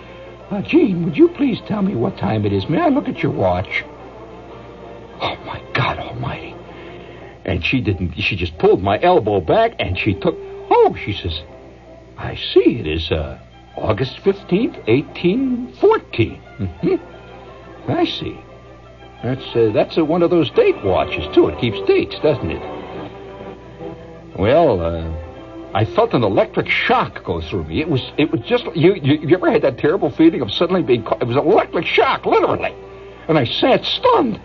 uh, 0.50 0.62
Gene, 0.62 1.06
would 1.06 1.18
you 1.18 1.30
please 1.30 1.62
tell 1.68 1.82
me 1.82 1.96
what 1.96 2.18
time 2.18 2.46
it 2.46 2.54
is? 2.54 2.68
May 2.68 2.82
I 2.82 2.90
look 2.90 3.08
at 3.08 3.24
your 3.24 3.32
watch? 3.32 3.84
Oh, 5.22 5.36
my 5.46 5.62
God 5.74 5.98
almighty. 5.98 6.51
And 7.46 7.66
she 7.66 7.82
didn't, 7.82 8.14
she 8.14 8.36
just 8.36 8.58
pulled 8.58 8.82
my 8.82 9.00
elbow 9.02 9.42
back 9.42 9.76
and 9.80 9.98
she 9.98 10.14
took, 10.14 10.36
oh, 10.70 10.96
she 11.04 11.14
says, 11.14 11.42
I 12.18 12.36
see, 12.36 12.80
it 12.80 12.88
is 12.88 13.12
uh, 13.12 13.40
August 13.76 14.18
15th, 14.18 14.88
1814. 14.88 16.42
Mm-hmm. 16.60 17.92
I 17.92 18.06
see. 18.06 18.40
That's, 19.24 19.56
uh, 19.56 19.72
that's 19.74 19.98
uh, 19.98 20.06
one 20.06 20.24
of 20.24 20.30
those 20.30 20.50
date 20.52 20.84
watches, 20.84 21.34
too. 21.34 21.48
It 21.50 21.60
keeps 21.60 21.80
dates, 21.88 22.16
doesn't 22.22 22.52
it? 22.52 22.62
Well, 24.38 24.82
uh, 24.82 25.12
I 25.74 25.86
felt 25.86 26.14
an 26.14 26.24
electric 26.24 26.68
shock 26.68 27.24
go 27.24 27.42
through 27.42 27.66
me. 27.66 27.82
It 27.82 27.90
was, 27.90 28.02
it 28.18 28.32
was 28.32 28.42
just, 28.42 28.66
you, 28.76 28.96
you, 28.96 29.20
you 29.28 29.36
ever 29.36 29.52
had 29.52 29.62
that 29.62 29.78
terrible 29.78 30.10
feeling 30.12 30.42
of 30.42 30.52
suddenly 30.52 30.84
being 30.84 31.04
caught? 31.04 31.22
It 31.22 31.26
was 31.26 31.38
an 31.38 31.46
electric 31.46 31.86
shock, 31.86 32.26
literally. 32.26 32.76
And 33.28 33.38
I 33.38 33.46
sat 33.46 33.86
stunned. 33.86 34.42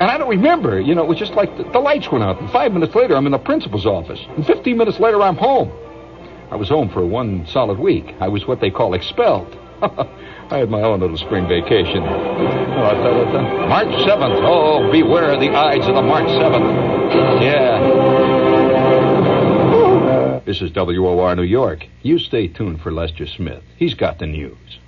And 0.00 0.10
I 0.10 0.18
don't 0.18 0.28
remember. 0.28 0.80
You 0.80 0.94
know, 0.94 1.02
it 1.02 1.08
was 1.08 1.18
just 1.18 1.34
like 1.34 1.56
the, 1.56 1.64
the, 1.64 1.78
lights 1.78 2.10
went 2.10 2.24
out. 2.24 2.40
And 2.40 2.50
five 2.50 2.72
minutes 2.72 2.94
later, 2.94 3.16
I'm 3.16 3.26
in 3.26 3.32
the 3.32 3.38
principal's 3.38 3.86
office. 3.86 4.20
And 4.36 4.44
15 4.44 4.76
minutes 4.76 4.98
later, 4.98 5.22
I'm 5.22 5.36
home. 5.36 5.72
I 6.50 6.56
was 6.56 6.68
home 6.68 6.90
for 6.90 7.06
one 7.06 7.46
solid 7.46 7.78
week. 7.78 8.14
I 8.20 8.28
was 8.28 8.46
what 8.46 8.60
they 8.60 8.70
call 8.70 8.94
expelled. 8.94 9.56
I 9.82 10.58
had 10.58 10.68
my 10.70 10.82
own 10.82 11.00
little 11.00 11.16
spring 11.16 11.48
vacation. 11.48 12.02
Oh, 12.02 13.66
March 13.68 13.88
7th. 13.88 14.42
Oh, 14.44 14.90
beware 14.90 15.38
the 15.38 15.50
Ides 15.50 15.86
of 15.86 15.94
the 15.94 16.02
March 16.02 16.28
7th. 16.28 17.42
Yeah. 17.42 18.14
This 20.44 20.60
is 20.60 20.70
WOR 20.72 21.34
New 21.34 21.42
York. 21.42 21.86
You 22.02 22.18
stay 22.18 22.48
tuned 22.48 22.82
for 22.82 22.92
Lester 22.92 23.26
Smith. 23.26 23.62
He's 23.76 23.94
got 23.94 24.18
the 24.18 24.26
news. 24.26 24.78